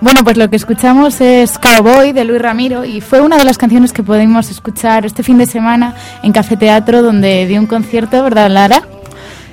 Bueno, 0.00 0.20
pues 0.24 0.36
lo 0.36 0.50
que 0.50 0.56
escuchamos 0.56 1.20
es 1.20 1.58
Cowboy 1.58 2.12
de 2.12 2.24
Luis 2.24 2.40
Ramiro 2.40 2.84
y 2.84 3.00
fue 3.00 3.22
una 3.22 3.38
de 3.38 3.44
las 3.44 3.56
canciones 3.56 3.92
que 3.92 4.02
pudimos 4.02 4.50
escuchar 4.50 5.06
este 5.06 5.22
fin 5.22 5.38
de 5.38 5.46
semana 5.46 5.94
en 6.22 6.32
Café 6.32 6.56
Teatro 6.56 7.02
donde 7.02 7.46
dio 7.46 7.58
un 7.58 7.66
concierto, 7.66 8.22
¿verdad, 8.22 8.50
Lara? 8.50 8.82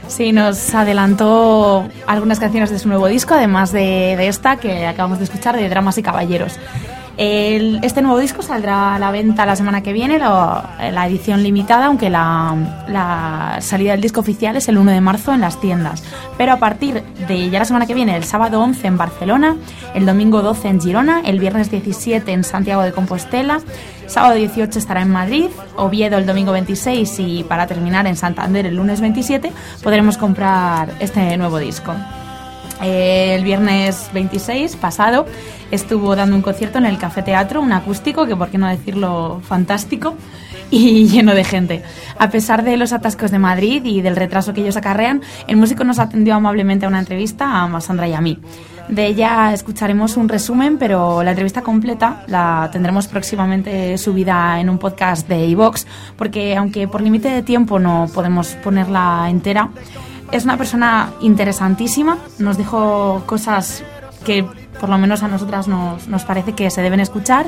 Sí, 0.07 0.33
nos 0.33 0.75
adelantó 0.75 1.87
algunas 2.05 2.39
canciones 2.39 2.69
de 2.69 2.77
su 2.77 2.89
nuevo 2.89 3.07
disco, 3.07 3.33
además 3.33 3.71
de, 3.71 4.15
de 4.17 4.27
esta 4.27 4.57
que 4.57 4.85
acabamos 4.85 5.19
de 5.19 5.23
escuchar, 5.23 5.55
de 5.55 5.69
Dramas 5.69 5.97
y 5.97 6.03
Caballeros. 6.03 6.59
Este 7.16 8.01
nuevo 8.01 8.18
disco 8.18 8.41
saldrá 8.41 8.95
a 8.95 8.99
la 8.99 9.11
venta 9.11 9.45
la 9.45 9.55
semana 9.55 9.84
que 9.84 9.93
viene, 9.93 10.18
la 10.18 11.05
edición 11.07 11.43
limitada, 11.43 11.86
aunque 11.86 12.09
la, 12.09 13.57
salida 13.61 13.91
del 13.91 14.01
disco 14.01 14.22
oficial 14.22 14.55
es 14.55 14.68
el 14.68 14.80
1 14.80 14.91
de 14.91 15.01
marzo 15.01 15.32
en 15.32 15.41
las 15.41 15.61
tiendas. 15.61 16.03
Pero 16.38 16.53
a 16.53 16.57
partir 16.57 17.03
de 17.28 17.49
ya 17.51 17.59
la 17.59 17.66
semana 17.66 17.86
que 17.86 17.93
viene, 17.93 18.16
el 18.16 18.24
sábado 18.24 18.59
11 18.61 18.88
en 18.88 18.97
Barcelona, 18.97 19.57
el 19.93 20.07
domingo 20.07 20.41
12 20.41 20.68
en 20.68 20.82
Girona, 20.82 21.22
el 21.24 21.39
viernes 21.39 21.70
17 21.70 22.32
en 22.32 22.43
Santiago 22.43 22.82
de 22.82 22.91
Compostela, 22.93 23.61
sábado 24.07 24.34
18 24.34 24.80
estará 24.80 25.03
en 25.03 25.11
Madrid, 25.11 25.49
Oviedo 25.76 26.18
el 26.18 26.26
domingo 26.26 26.51
26 26.51 27.20
y 27.20 27.43
para 27.43 27.68
terminar 27.68 28.07
en 28.07 28.16
Santander 28.16 28.66
el 28.66 28.76
lunes 28.76 29.01
27 29.01 29.51
podremos 29.84 30.18
comprar 30.18 30.95
este 30.99 31.38
nuevo 31.38 31.59
disco. 31.59 31.93
El 32.82 33.43
viernes 33.43 34.09
26 34.14 34.76
pasado 34.76 35.26
estuvo 35.74 36.15
dando 36.15 36.36
un 36.36 36.41
concierto 36.41 36.78
en 36.78 36.86
el 36.86 36.97
Café 36.97 37.24
Teatro, 37.24 37.59
un 37.61 37.71
acústico, 37.71 38.26
que 38.26 38.36
por 38.36 38.49
qué 38.49 38.57
no 38.57 38.67
decirlo 38.67 39.41
fantástico, 39.43 40.15
y 40.69 41.07
lleno 41.07 41.34
de 41.34 41.43
gente. 41.43 41.84
A 42.19 42.30
pesar 42.30 42.63
de 42.63 42.78
los 42.78 42.93
atascos 42.93 43.32
de 43.32 43.39
Madrid 43.39 43.84
y 43.84 44.01
del 44.01 44.15
retraso 44.15 44.53
que 44.53 44.61
ellos 44.61 44.78
acarrean, 44.78 45.21
el 45.47 45.57
músico 45.57 45.84
nos 45.84 45.99
atendió 45.99 46.36
amablemente 46.36 46.86
a 46.86 46.89
una 46.89 46.99
entrevista 46.99 47.63
a 47.63 47.82
Sandra 47.82 48.07
y 48.07 48.13
a 48.13 48.21
mí. 48.21 48.39
De 48.88 49.07
ella 49.07 49.53
escucharemos 49.53 50.17
un 50.17 50.30
resumen, 50.30 50.78
pero 50.78 51.24
la 51.24 51.32
entrevista 51.32 51.61
completa 51.61 52.24
la 52.28 52.69
tendremos 52.71 53.07
próximamente 53.07 53.97
subida 53.97 54.59
en 54.59 54.69
un 54.69 54.78
podcast 54.78 55.28
de 55.28 55.45
iVox, 55.47 55.88
porque 56.17 56.55
aunque 56.55 56.88
por 56.88 57.01
límite 57.01 57.30
de 57.30 57.43
tiempo 57.43 57.80
no 57.80 58.07
podemos 58.13 58.55
ponerla 58.55 59.28
entera, 59.30 59.69
es 60.32 60.43
una 60.43 60.57
persona 60.57 61.13
interesantísima, 61.21 62.17
nos 62.39 62.57
dijo 62.57 63.24
cosas 63.26 63.84
que 64.26 64.45
por 64.80 64.89
lo 64.89 64.97
menos 64.97 65.24
a 65.24 65.28
nosotras 65.28 65.67
nos, 65.67 66.07
nos 66.07 66.24
parece 66.24 66.53
que 66.53 66.69
se 66.69 66.82
deben 66.82 66.99
escuchar 66.99 67.45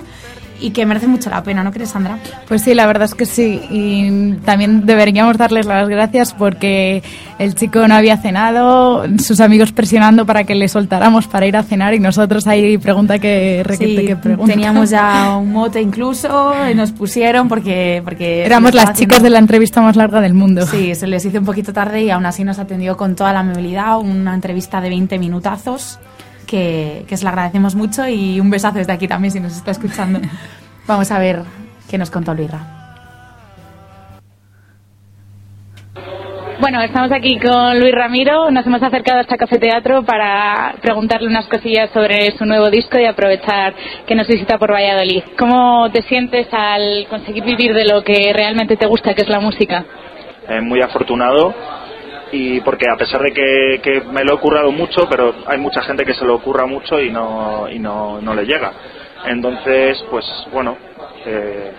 y 0.60 0.72
que 0.72 0.86
merecen 0.86 1.10
mucho 1.10 1.30
la 1.30 1.44
pena, 1.44 1.64
¿no 1.64 1.72
crees, 1.74 1.90
Sandra? 1.90 2.18
Pues 2.48 2.62
sí, 2.62 2.74
la 2.74 2.86
verdad 2.88 3.04
es 3.04 3.14
que 3.14 3.26
sí. 3.26 3.62
Y 3.70 4.34
también 4.46 4.86
deberíamos 4.86 5.38
darles 5.38 5.66
las 5.66 5.90
gracias 5.90 6.34
porque 6.34 7.04
el 7.40 7.56
chico 7.56 7.86
no 7.90 7.96
había 7.96 8.16
cenado, 8.18 9.04
sus 9.20 9.42
amigos 9.42 9.74
presionando 9.74 10.26
para 10.26 10.46
que 10.46 10.56
le 10.56 10.70
soltáramos 10.70 11.28
para 11.28 11.46
ir 11.46 11.58
a 11.58 11.64
cenar 11.64 11.94
y 11.94 12.00
nosotros 12.00 12.48
ahí 12.48 12.78
pregunta 12.78 13.20
que 13.20 13.64
requete 13.66 14.02
Sí, 14.02 14.08
que 14.08 14.16
pregunta. 14.16 14.54
teníamos 14.54 14.92
ya 14.92 15.36
un 15.42 15.52
mote 15.52 15.82
incluso, 15.82 16.54
y 16.72 16.74
nos 16.74 16.94
pusieron 16.94 17.50
porque... 17.50 18.02
porque 18.06 18.46
Éramos 18.46 18.74
las 18.74 18.84
estaba 18.84 18.98
chicas 18.98 19.24
de 19.24 19.30
la 19.32 19.40
entrevista 19.40 19.82
más 19.82 19.98
larga 19.98 20.22
del 20.22 20.34
mundo. 20.36 20.66
Sí, 20.68 20.96
se 20.96 21.06
les 21.08 21.26
hizo 21.26 21.38
un 21.38 21.46
poquito 21.46 21.74
tarde 21.74 22.02
y 22.04 22.12
aún 22.12 22.26
así 22.26 22.46
nos 22.46 22.60
atendió 22.60 22.96
con 22.96 23.16
toda 23.16 23.34
la 23.34 23.42
amabilidad, 23.42 24.00
una 24.00 24.34
entrevista 24.34 24.80
de 24.80 24.88
20 24.88 25.20
minutazos 25.20 26.00
que, 26.46 27.06
que 27.08 27.18
se 27.18 27.24
le 27.24 27.30
agradecemos 27.30 27.76
mucho 27.76 28.08
y 28.08 28.40
un 28.40 28.50
besazo 28.50 28.78
desde 28.78 28.94
aquí 28.94 29.08
también 29.08 29.32
si 29.32 29.40
nos 29.40 29.56
está 29.56 29.72
escuchando. 29.72 30.20
Vamos 30.88 31.12
a 31.12 31.20
ver 31.20 31.42
qué 31.90 31.98
nos 31.98 32.12
contó 32.12 32.34
Luisra. 32.34 32.60
Bueno, 36.60 36.82
estamos 36.82 37.12
aquí 37.12 37.38
con 37.38 37.80
Luis 37.80 37.94
Ramiro. 37.94 38.50
Nos 38.50 38.66
hemos 38.66 38.82
acercado 38.82 39.20
hasta 39.20 39.36
Café 39.36 39.60
Teatro 39.60 40.04
para 40.04 40.76
preguntarle 40.82 41.28
unas 41.28 41.48
cosillas 41.48 41.90
sobre 41.92 42.32
su 42.38 42.46
nuevo 42.46 42.70
disco 42.70 42.98
y 42.98 43.06
aprovechar 43.06 43.74
que 44.08 44.16
nos 44.16 44.28
visita 44.28 44.58
por 44.58 44.72
Valladolid. 44.72 45.24
¿Cómo 45.38 45.92
te 45.92 46.02
sientes 46.04 46.48
al 46.54 47.08
conseguir 47.10 47.44
vivir 47.44 47.74
de 47.74 47.86
lo 47.86 48.04
que 48.04 48.32
realmente 48.34 48.78
te 48.78 48.86
gusta, 48.86 49.14
que 49.14 49.24
es 49.24 49.30
la 49.30 49.42
música? 49.42 49.86
eh, 50.48 50.62
muy 50.62 50.82
afortunado 50.82 51.54
y 52.36 52.62
porque 52.62 52.86
a 52.92 52.98
pesar 52.98 53.22
de 53.22 53.32
que, 53.32 53.80
que 53.82 54.02
me 54.12 54.24
lo 54.24 54.36
he 54.36 54.38
currado 54.40 54.72
mucho, 54.72 55.08
pero 55.10 55.34
hay 55.48 55.58
mucha 55.58 55.82
gente 55.84 56.06
que 56.06 56.14
se 56.14 56.26
lo 56.26 56.36
ocurra 56.36 56.66
mucho 56.66 57.00
y 57.00 57.10
no, 57.12 57.68
y 57.70 57.80
no, 57.80 58.20
no 58.22 58.34
le 58.34 58.46
llega. 58.46 58.72
Entonces, 59.26 60.04
pues 60.10 60.26
bueno, 60.52 60.78
eh, 61.26 61.72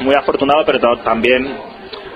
muy 0.00 0.14
afortunado, 0.14 0.64
pero 0.66 0.80
ta- 0.80 1.02
también 1.04 1.48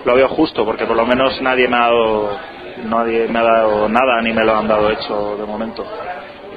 lo 0.04 0.14
veo 0.14 0.28
justo, 0.28 0.64
porque 0.64 0.84
por 0.86 0.96
lo 0.96 1.06
menos 1.06 1.40
nadie 1.40 1.68
me 1.68 1.76
ha 1.76 1.80
dado, 1.80 2.38
nadie 2.84 3.28
me 3.28 3.38
ha 3.38 3.42
dado 3.42 3.88
nada 3.88 4.20
ni 4.22 4.32
me 4.32 4.44
lo 4.44 4.56
han 4.56 4.66
dado 4.68 4.90
hecho 4.90 5.36
de 5.36 5.46
momento. 5.46 5.84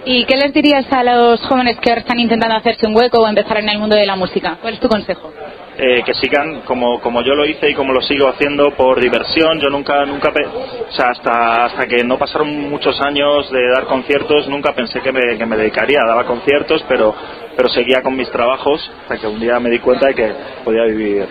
¿Y 0.07 0.25
qué 0.25 0.37
les 0.37 0.53
dirías 0.53 0.85
a 0.91 1.03
los 1.03 1.41
jóvenes 1.47 1.77
que 1.79 1.89
ahora 1.89 2.01
están 2.01 2.19
intentando 2.19 2.55
hacerse 2.55 2.85
un 2.87 2.95
hueco 2.95 3.19
o 3.19 3.27
empezar 3.27 3.57
en 3.57 3.69
el 3.69 3.79
mundo 3.79 3.95
de 3.95 4.05
la 4.05 4.15
música? 4.15 4.57
¿Cuál 4.61 4.75
es 4.75 4.79
tu 4.79 4.87
consejo? 4.87 5.31
Eh, 5.77 6.03
que 6.05 6.13
sigan 6.13 6.61
como, 6.61 6.99
como 7.01 7.21
yo 7.21 7.35
lo 7.35 7.45
hice 7.45 7.69
y 7.69 7.73
como 7.73 7.93
lo 7.93 8.01
sigo 8.01 8.27
haciendo 8.27 8.71
por 8.71 8.99
diversión. 8.99 9.59
Yo 9.59 9.69
nunca, 9.69 10.05
nunca, 10.05 10.29
o 10.29 10.91
sea, 10.91 11.09
hasta, 11.09 11.65
hasta 11.65 11.87
que 11.87 12.03
no 12.03 12.17
pasaron 12.17 12.69
muchos 12.69 12.99
años 13.01 13.51
de 13.51 13.59
dar 13.71 13.85
conciertos, 13.85 14.47
nunca 14.47 14.73
pensé 14.73 15.01
que 15.01 15.11
me, 15.11 15.37
que 15.37 15.45
me 15.45 15.57
dedicaría. 15.57 15.99
Daba 16.07 16.25
conciertos, 16.25 16.83
pero, 16.87 17.13
pero 17.55 17.69
seguía 17.69 18.01
con 18.01 18.15
mis 18.15 18.29
trabajos 18.31 18.89
hasta 19.01 19.17
que 19.17 19.27
un 19.27 19.39
día 19.39 19.59
me 19.59 19.69
di 19.69 19.79
cuenta 19.79 20.07
de 20.07 20.15
que 20.15 20.33
podía 20.63 20.83
vivir 20.83 21.27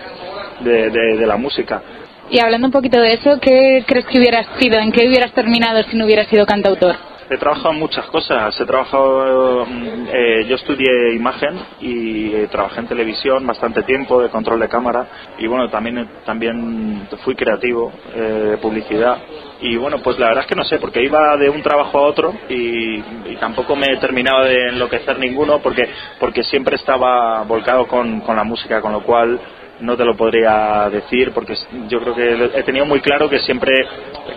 de, 0.61 0.89
de, 0.89 1.17
de 1.17 1.25
la 1.27 1.37
música. 1.37 1.81
Y 2.29 2.39
hablando 2.39 2.67
un 2.67 2.73
poquito 2.73 2.99
de 2.99 3.13
eso, 3.13 3.39
¿qué 3.39 3.83
crees 3.85 4.05
que 4.07 4.17
hubieras 4.17 4.47
sido? 4.59 4.79
¿En 4.79 4.91
qué 4.91 5.07
hubieras 5.07 5.31
terminado 5.33 5.83
si 5.83 5.95
no 5.95 6.05
hubieras 6.05 6.27
sido 6.27 6.45
cantautor? 6.45 6.95
He 7.27 7.37
trabajado 7.37 7.71
en 7.71 7.79
muchas 7.79 8.05
cosas. 8.07 8.59
He 8.59 8.65
trabajado, 8.65 9.65
mm, 9.65 10.07
eh, 10.13 10.45
yo 10.47 10.55
estudié 10.55 11.15
imagen 11.15 11.59
y 11.81 12.33
eh, 12.35 12.47
trabajé 12.51 12.81
en 12.81 12.87
televisión 12.87 13.47
bastante 13.47 13.81
tiempo 13.81 14.21
de 14.21 14.29
control 14.29 14.59
de 14.59 14.69
cámara 14.69 15.07
y 15.39 15.47
bueno, 15.47 15.67
también 15.69 16.07
también 16.23 17.07
fui 17.23 17.35
creativo, 17.35 17.91
eh, 18.13 18.19
de 18.51 18.57
publicidad 18.57 19.17
y 19.59 19.75
bueno, 19.75 20.03
pues 20.03 20.19
la 20.19 20.27
verdad 20.27 20.43
es 20.43 20.49
que 20.49 20.55
no 20.55 20.65
sé, 20.65 20.77
porque 20.77 21.03
iba 21.03 21.35
de 21.37 21.49
un 21.49 21.63
trabajo 21.63 21.97
a 21.97 22.01
otro 22.03 22.31
y, 22.47 22.97
y 22.97 23.37
tampoco 23.39 23.75
me 23.75 23.97
terminaba 23.97 24.45
de 24.45 24.69
enloquecer 24.69 25.17
ninguno 25.17 25.59
porque 25.63 25.89
porque 26.19 26.43
siempre 26.43 26.75
estaba 26.75 27.41
volcado 27.43 27.87
con, 27.87 28.21
con 28.21 28.35
la 28.35 28.43
música, 28.43 28.81
con 28.81 28.91
lo 28.91 29.01
cual 29.01 29.39
no 29.79 29.97
te 29.97 30.05
lo 30.05 30.15
podría 30.15 30.89
decir 30.89 31.31
porque 31.33 31.55
yo 31.87 31.99
creo 31.99 32.15
que 32.15 32.59
he 32.59 32.63
tenido 32.63 32.85
muy 32.85 33.01
claro 33.01 33.29
que 33.29 33.39
siempre 33.39 33.73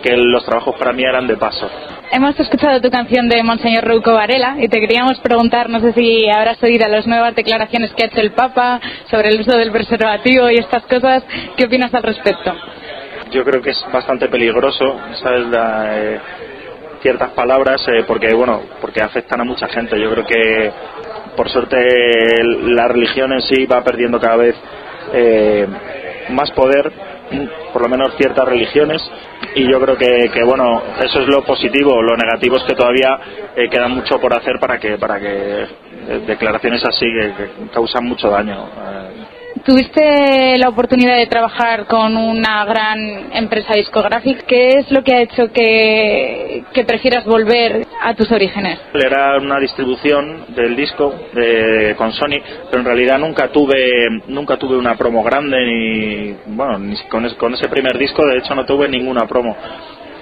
que 0.03 0.15
los 0.15 0.45
trabajos 0.45 0.75
para 0.77 0.93
mí 0.93 1.03
eran 1.03 1.27
de 1.27 1.37
paso. 1.37 1.69
Hemos 2.11 2.39
escuchado 2.39 2.81
tu 2.81 2.89
canción 2.89 3.29
de 3.29 3.43
Monseñor 3.43 3.85
Rouco 3.85 4.13
Varela 4.13 4.55
y 4.59 4.67
te 4.67 4.79
queríamos 4.79 5.19
preguntar, 5.19 5.69
no 5.69 5.79
sé 5.79 5.93
si 5.93 6.29
habrás 6.29 6.61
oído 6.63 6.87
las 6.87 7.05
nuevas 7.05 7.35
declaraciones 7.35 7.91
que 7.93 8.03
ha 8.03 8.07
hecho 8.07 8.21
el 8.21 8.31
Papa 8.31 8.79
sobre 9.11 9.29
el 9.29 9.41
uso 9.41 9.55
del 9.57 9.71
preservativo 9.71 10.49
y 10.49 10.55
estas 10.55 10.83
cosas. 10.83 11.23
¿Qué 11.55 11.65
opinas 11.65 11.93
al 11.93 12.03
respecto? 12.03 12.53
yo 13.31 13.43
creo 13.43 13.61
que 13.61 13.71
es 13.71 13.85
bastante 13.91 14.27
peligroso 14.27 14.99
¿sabes? 15.21 15.47
La, 15.47 15.97
eh, 15.97 16.19
ciertas 17.01 17.31
palabras 17.31 17.81
eh, 17.87 18.03
porque 18.07 18.33
bueno 18.33 18.61
porque 18.81 19.01
afectan 19.01 19.41
a 19.41 19.43
mucha 19.43 19.67
gente 19.67 19.99
yo 19.99 20.09
creo 20.11 20.25
que 20.25 20.71
por 21.35 21.49
suerte 21.49 21.77
la 22.63 22.87
religión 22.87 23.31
en 23.31 23.41
sí 23.41 23.65
va 23.65 23.83
perdiendo 23.83 24.19
cada 24.19 24.37
vez 24.37 24.55
eh, 25.13 25.67
más 26.29 26.51
poder 26.51 26.91
por 27.71 27.83
lo 27.83 27.89
menos 27.89 28.15
ciertas 28.17 28.47
religiones 28.47 29.01
y 29.55 29.69
yo 29.69 29.79
creo 29.79 29.97
que, 29.97 30.29
que, 30.33 30.43
bueno 30.43 30.81
eso 31.03 31.21
es 31.21 31.27
lo 31.27 31.43
positivo. 31.43 32.01
Lo 32.01 32.17
negativo 32.17 32.57
es 32.57 32.63
que 32.63 32.75
todavía 32.75 33.19
eh, 33.55 33.69
queda 33.69 33.87
mucho 33.87 34.19
por 34.19 34.33
hacer 34.33 34.59
para 34.59 34.79
que 34.79 34.97
para 34.97 35.19
que 35.19 35.63
eh, 35.63 36.21
declaraciones 36.25 36.83
así 36.85 37.05
que, 37.05 37.33
que 37.35 37.71
causan 37.73 38.05
mucho 38.05 38.29
daño 38.29 38.67
Eh, 38.67 39.38
Tuviste 39.65 40.57
la 40.57 40.69
oportunidad 40.69 41.17
de 41.17 41.27
trabajar 41.27 41.85
con 41.85 42.15
una 42.15 42.63
gran 42.65 43.29
empresa 43.33 43.73
discográfica. 43.73 44.43
¿Qué 44.47 44.69
es 44.79 44.91
lo 44.91 45.03
que 45.03 45.13
ha 45.13 45.21
hecho 45.21 45.51
que, 45.51 46.63
prefieras 46.87 47.25
volver 47.25 47.85
a 48.01 48.13
tus 48.13 48.31
orígenes? 48.31 48.79
Era 48.93 49.37
una 49.37 49.59
distribución 49.59 50.45
del 50.55 50.75
disco 50.75 51.13
de- 51.33 51.93
con 51.97 52.13
Sony, 52.13 52.39
pero 52.69 52.79
en 52.79 52.85
realidad 52.85 53.19
nunca 53.19 53.49
tuve 53.49 54.21
nunca 54.27 54.57
tuve 54.57 54.77
una 54.77 54.95
promo 54.95 55.21
grande 55.23 55.57
ni 55.65 56.35
bueno 56.55 56.79
ni 56.79 56.95
con, 57.09 57.29
con 57.35 57.53
ese 57.53 57.67
primer 57.67 57.97
disco 57.97 58.25
de 58.25 58.37
hecho 58.37 58.55
no 58.55 58.65
tuve 58.65 58.87
ninguna 58.87 59.27
promo. 59.27 59.55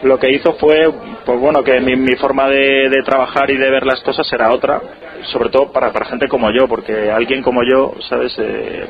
Lo 0.04 0.20
que 0.20 0.32
hizo 0.32 0.54
fue 0.54 0.92
pues 1.26 1.40
bueno 1.40 1.64
que 1.64 1.80
mi, 1.80 1.96
mi 1.96 2.16
forma 2.16 2.48
de, 2.50 2.90
de 2.90 3.02
trabajar 3.04 3.50
y 3.50 3.58
de 3.58 3.70
ver 3.70 3.84
las 3.86 4.00
cosas 4.02 4.32
era 4.32 4.52
otra, 4.52 4.80
sobre 5.32 5.50
todo 5.50 5.72
para, 5.72 5.92
para 5.92 6.06
gente 6.06 6.28
como 6.28 6.52
yo, 6.52 6.68
porque 6.68 7.10
alguien 7.12 7.42
como 7.42 7.62
yo, 7.64 7.94
sabes, 8.08 8.36
Eh, 8.38 8.86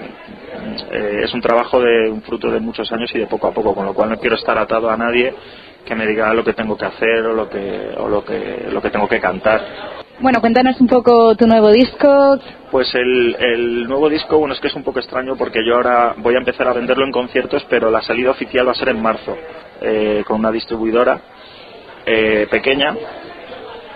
eh, 0.92 1.22
es 1.24 1.34
un 1.34 1.42
trabajo 1.42 1.80
de 1.82 2.10
un 2.10 2.22
fruto 2.22 2.50
de 2.50 2.60
muchos 2.60 2.92
años 2.92 3.10
y 3.14 3.20
de 3.20 3.28
poco 3.28 3.48
a 3.48 3.54
poco, 3.54 3.74
con 3.74 3.86
lo 3.86 3.94
cual 3.94 4.10
no 4.10 4.18
quiero 4.18 4.36
estar 4.36 4.58
atado 4.58 4.90
a 4.90 4.98
nadie 4.98 5.34
que 5.86 5.96
me 5.96 6.06
diga 6.06 6.34
lo 6.34 6.44
que 6.44 6.54
tengo 6.54 6.78
que 6.78 6.86
hacer 6.86 7.26
o 7.26 7.34
lo 7.34 7.50
que 7.50 7.92
o 7.98 8.10
lo 8.10 8.24
que 8.24 8.68
lo 8.70 8.82
que 8.82 8.90
tengo 8.90 9.08
que 9.08 9.20
cantar. 9.20 9.62
Bueno, 10.20 10.42
cuéntanos 10.42 10.82
un 10.82 10.88
poco 10.88 11.36
tu 11.36 11.46
nuevo 11.48 11.72
disco. 11.72 12.40
Pues 12.72 12.94
el, 12.96 13.36
el 13.40 13.88
nuevo 13.88 14.10
disco, 14.10 14.38
bueno, 14.40 14.56
es 14.56 14.60
que 14.60 14.68
es 14.68 14.76
un 14.76 14.84
poco 14.84 15.00
extraño 15.00 15.36
porque 15.38 15.60
yo 15.66 15.76
ahora 15.76 16.16
voy 16.18 16.36
a 16.36 16.40
empezar 16.40 16.68
a 16.68 16.74
venderlo 16.74 17.06
en 17.06 17.12
conciertos, 17.12 17.66
pero 17.70 17.92
la 17.92 18.02
salida 18.02 18.32
oficial 18.32 18.68
va 18.68 18.72
a 18.72 18.76
ser 18.76 18.90
en 18.90 19.02
marzo, 19.02 19.38
eh, 19.80 20.24
con 20.26 20.40
una 20.40 20.52
distribuidora 20.52 21.22
eh, 22.06 22.48
pequeña. 22.50 22.96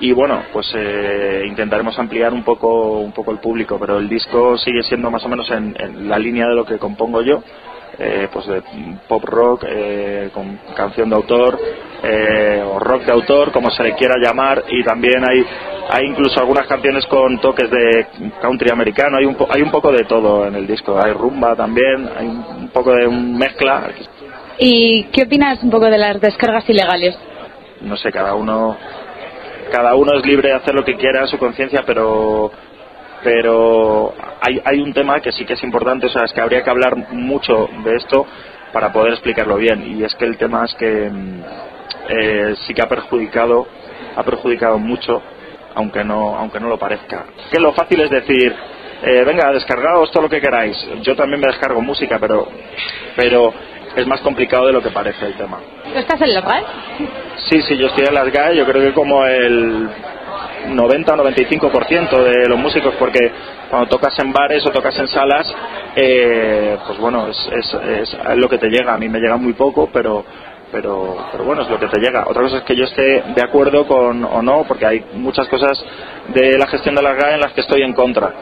Y 0.01 0.11
bueno, 0.13 0.41
pues 0.51 0.67
eh, 0.75 1.43
intentaremos 1.47 1.97
ampliar 1.99 2.33
un 2.33 2.43
poco, 2.43 2.99
un 2.99 3.11
poco 3.11 3.31
el 3.31 3.37
público, 3.37 3.77
pero 3.79 3.99
el 3.99 4.09
disco 4.09 4.57
sigue 4.57 4.81
siendo 4.83 5.09
más 5.11 5.23
o 5.23 5.29
menos 5.29 5.49
en, 5.51 5.75
en 5.79 6.09
la 6.09 6.17
línea 6.17 6.47
de 6.47 6.55
lo 6.55 6.65
que 6.65 6.79
compongo 6.79 7.21
yo, 7.21 7.43
eh, 7.99 8.27
pues 8.33 8.47
de 8.47 8.63
pop 9.07 9.23
rock, 9.23 9.65
eh, 9.69 10.29
con 10.33 10.59
canción 10.75 11.07
de 11.09 11.15
autor, 11.15 11.59
eh, 12.01 12.63
o 12.65 12.79
rock 12.79 13.03
de 13.03 13.11
autor, 13.11 13.51
como 13.51 13.69
se 13.69 13.83
le 13.83 13.93
quiera 13.93 14.15
llamar, 14.19 14.63
y 14.69 14.83
también 14.83 15.23
hay, 15.23 15.45
hay 15.91 16.05
incluso 16.07 16.39
algunas 16.39 16.65
canciones 16.65 17.05
con 17.05 17.39
toques 17.39 17.69
de 17.69 18.07
country 18.41 18.71
americano, 18.71 19.17
hay 19.17 19.25
un, 19.25 19.35
po- 19.35 19.47
hay 19.51 19.61
un 19.61 19.69
poco 19.69 19.91
de 19.91 20.03
todo 20.05 20.47
en 20.47 20.55
el 20.55 20.65
disco, 20.65 20.99
hay 20.99 21.13
rumba 21.13 21.55
también, 21.55 22.09
hay 22.17 22.25
un 22.25 22.69
poco 22.73 22.91
de 22.93 23.05
un 23.07 23.37
mezcla, 23.37 23.87
¿Y 24.57 25.03
qué 25.13 25.23
opinas 25.23 25.61
un 25.63 25.69
poco 25.69 25.85
de 25.85 25.97
las 25.99 26.19
descargas 26.19 26.67
ilegales? 26.69 27.15
no 27.81 27.97
sé, 27.97 28.11
cada 28.11 28.35
uno 28.35 28.77
cada 29.71 29.95
uno 29.95 30.13
es 30.13 30.25
libre 30.25 30.49
de 30.49 30.55
hacer 30.55 30.75
lo 30.75 30.83
que 30.83 30.95
quiera 30.95 31.23
a 31.23 31.27
su 31.27 31.37
conciencia, 31.37 31.83
pero 31.85 32.51
pero 33.23 34.13
hay, 34.41 34.59
hay 34.65 34.81
un 34.81 34.93
tema 34.93 35.19
que 35.19 35.31
sí 35.31 35.45
que 35.45 35.53
es 35.53 35.63
importante, 35.63 36.07
o 36.07 36.09
sea, 36.09 36.23
es 36.23 36.33
que 36.33 36.41
habría 36.41 36.63
que 36.63 36.69
hablar 36.69 36.95
mucho 37.11 37.69
de 37.83 37.95
esto 37.95 38.25
para 38.73 38.91
poder 38.91 39.13
explicarlo 39.13 39.57
bien, 39.57 39.99
y 39.99 40.03
es 40.03 40.15
que 40.15 40.25
el 40.25 40.37
tema 40.37 40.65
es 40.65 40.73
que 40.75 41.09
mm, 41.09 41.43
eh, 42.09 42.55
sí 42.65 42.73
que 42.73 42.81
ha 42.81 42.89
perjudicado, 42.89 43.67
ha 44.15 44.23
perjudicado 44.23 44.79
mucho, 44.79 45.21
aunque 45.75 46.03
no, 46.03 46.35
aunque 46.35 46.59
no 46.59 46.67
lo 46.67 46.77
parezca. 46.77 47.25
Que 47.51 47.59
lo 47.59 47.73
fácil 47.73 48.01
es 48.01 48.09
decir, 48.09 48.55
eh, 49.03 49.23
venga, 49.25 49.51
descargaos 49.51 50.11
todo 50.11 50.23
lo 50.23 50.29
que 50.29 50.41
queráis. 50.41 50.77
Yo 51.01 51.15
también 51.15 51.41
me 51.41 51.47
descargo 51.47 51.81
música, 51.81 52.17
pero, 52.19 52.47
pero 53.15 53.53
es 53.95 54.07
más 54.07 54.21
complicado 54.21 54.67
de 54.67 54.73
lo 54.73 54.81
que 54.81 54.91
parece 54.91 55.25
el 55.25 55.33
tema. 55.35 55.59
¿Tú 55.91 55.99
estás 55.99 56.21
en 56.21 56.33
la 56.33 56.41
RAE? 56.41 56.63
Sí, 57.49 57.61
sí, 57.63 57.77
yo 57.77 57.87
estoy 57.87 58.05
en 58.05 58.13
las 58.13 58.31
GAE, 58.31 58.55
yo 58.55 58.65
creo 58.65 58.81
que 58.81 58.93
como 58.93 59.25
el 59.25 59.89
90 60.69 61.13
o 61.13 61.17
95% 61.17 62.23
de 62.23 62.47
los 62.47 62.57
músicos, 62.57 62.93
porque 62.97 63.19
cuando 63.69 63.89
tocas 63.89 64.17
en 64.19 64.31
bares 64.31 64.65
o 64.65 64.69
tocas 64.71 64.97
en 64.99 65.07
salas, 65.07 65.53
eh, 65.95 66.77
pues 66.87 66.97
bueno, 66.97 67.27
es, 67.27 67.49
es, 67.53 67.77
es 68.13 68.37
lo 68.37 68.47
que 68.47 68.57
te 68.57 68.69
llega. 68.69 68.93
A 68.93 68.97
mí 68.97 69.09
me 69.09 69.19
llega 69.19 69.35
muy 69.35 69.53
poco, 69.53 69.89
pero, 69.91 70.23
pero, 70.71 71.27
pero 71.31 71.43
bueno, 71.43 71.63
es 71.63 71.69
lo 71.69 71.77
que 71.77 71.87
te 71.87 71.99
llega. 71.99 72.25
Otra 72.25 72.43
cosa 72.43 72.57
es 72.57 72.63
que 72.63 72.75
yo 72.75 72.85
esté 72.85 73.23
de 73.35 73.43
acuerdo 73.43 73.85
con 73.85 74.23
o 74.23 74.41
no, 74.41 74.63
porque 74.67 74.85
hay 74.85 75.05
muchas 75.15 75.47
cosas 75.49 75.83
de 76.29 76.57
la 76.57 76.67
gestión 76.67 76.95
de 76.95 77.01
las 77.01 77.17
GAE 77.17 77.33
en 77.33 77.41
las 77.41 77.51
que 77.51 77.61
estoy 77.61 77.81
en 77.81 77.93
contra 77.93 78.33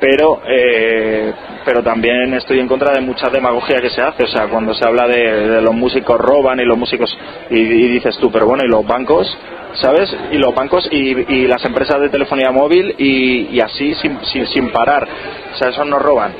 pero 0.00 0.42
eh, 0.46 1.32
pero 1.64 1.82
también 1.82 2.34
estoy 2.34 2.60
en 2.60 2.68
contra 2.68 2.92
de 2.92 3.00
mucha 3.00 3.28
demagogia 3.28 3.80
que 3.80 3.90
se 3.90 4.00
hace 4.00 4.24
o 4.24 4.28
sea 4.28 4.48
cuando 4.48 4.74
se 4.74 4.86
habla 4.86 5.06
de, 5.06 5.48
de 5.48 5.60
los 5.60 5.74
músicos 5.74 6.18
roban 6.20 6.60
y 6.60 6.64
los 6.64 6.78
músicos 6.78 7.16
y, 7.50 7.58
y 7.58 7.88
dices 7.88 8.16
tú 8.18 8.30
pero 8.30 8.46
bueno 8.46 8.64
y 8.64 8.68
los 8.68 8.86
bancos 8.86 9.36
sabes 9.74 10.14
y 10.32 10.38
los 10.38 10.54
bancos 10.54 10.88
y, 10.90 11.34
y 11.34 11.46
las 11.46 11.64
empresas 11.64 12.00
de 12.00 12.08
telefonía 12.08 12.50
móvil 12.50 12.94
y, 12.98 13.48
y 13.54 13.60
así 13.60 13.94
sin, 13.94 14.18
sin, 14.24 14.46
sin 14.46 14.70
parar 14.70 15.06
o 15.52 15.56
sea 15.56 15.68
esos 15.68 15.86
no 15.86 15.98
roban 15.98 16.32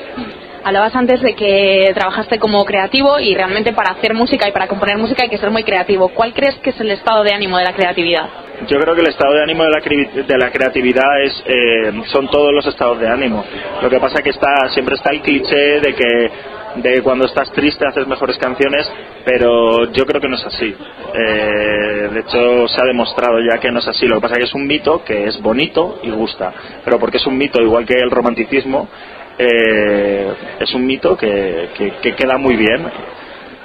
Hablabas 0.68 0.94
antes 0.96 1.22
de 1.22 1.34
que 1.34 1.92
trabajaste 1.94 2.38
como 2.38 2.62
creativo 2.66 3.18
y 3.18 3.34
realmente 3.34 3.72
para 3.72 3.92
hacer 3.92 4.12
música 4.12 4.46
y 4.46 4.52
para 4.52 4.66
componer 4.66 4.98
música 4.98 5.22
hay 5.22 5.30
que 5.30 5.38
ser 5.38 5.50
muy 5.50 5.64
creativo. 5.64 6.10
¿Cuál 6.10 6.34
crees 6.34 6.56
que 6.56 6.68
es 6.68 6.80
el 6.80 6.90
estado 6.90 7.24
de 7.24 7.32
ánimo 7.32 7.56
de 7.56 7.64
la 7.64 7.72
creatividad? 7.72 8.28
Yo 8.68 8.78
creo 8.78 8.94
que 8.94 9.00
el 9.00 9.08
estado 9.08 9.32
de 9.32 9.44
ánimo 9.44 9.64
de 9.64 9.70
la, 9.70 10.22
de 10.26 10.38
la 10.38 10.50
creatividad 10.50 11.22
es, 11.24 11.42
eh, 11.46 12.02
son 12.12 12.28
todos 12.28 12.52
los 12.52 12.66
estados 12.66 13.00
de 13.00 13.08
ánimo. 13.08 13.42
Lo 13.80 13.88
que 13.88 13.98
pasa 13.98 14.20
que 14.22 14.28
está, 14.28 14.68
siempre 14.74 14.96
está 14.96 15.08
el 15.10 15.22
cliché 15.22 15.80
de 15.80 15.94
que 15.94 16.30
de 16.76 17.02
cuando 17.02 17.24
estás 17.24 17.50
triste 17.52 17.86
haces 17.86 18.06
mejores 18.06 18.36
canciones, 18.36 18.86
pero 19.24 19.90
yo 19.92 20.04
creo 20.04 20.20
que 20.20 20.28
no 20.28 20.36
es 20.36 20.44
así. 20.44 20.74
Eh, 21.14 22.08
de 22.12 22.20
hecho, 22.20 22.68
se 22.68 22.80
ha 22.80 22.84
demostrado 22.84 23.40
ya 23.40 23.58
que 23.58 23.70
no 23.70 23.78
es 23.78 23.88
así. 23.88 24.06
Lo 24.06 24.16
que 24.16 24.20
pasa 24.20 24.36
que 24.36 24.44
es 24.44 24.54
un 24.54 24.66
mito 24.66 25.02
que 25.02 25.28
es 25.28 25.40
bonito 25.40 26.00
y 26.02 26.10
gusta, 26.10 26.52
pero 26.84 26.98
porque 26.98 27.16
es 27.16 27.26
un 27.26 27.38
mito 27.38 27.62
igual 27.62 27.86
que 27.86 27.94
el 27.94 28.10
romanticismo, 28.10 28.88
eh, 29.38 30.32
es 30.60 30.74
un 30.74 30.84
mito 30.86 31.16
que, 31.16 31.68
que- 31.76 31.92
que 32.02 32.14
queda 32.14 32.36
muy 32.38 32.56
bien 32.56 32.86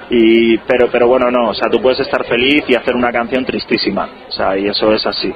y 0.10 0.58
pero 0.60 0.90
pero 0.92 1.08
bueno 1.08 1.32
no 1.32 1.50
o 1.50 1.54
sea 1.54 1.70
tú 1.72 1.82
puedes 1.82 2.00
estar 2.02 2.24
feliz 2.26 2.64
y 2.68 2.76
hacer 2.76 2.96
una 2.96 3.12
canción 3.12 3.46
tristísima 3.46 4.08
o 4.28 4.32
sea 4.32 4.58
y 4.58 4.68
eso 4.68 4.94
es 4.94 5.06
así 5.06 5.32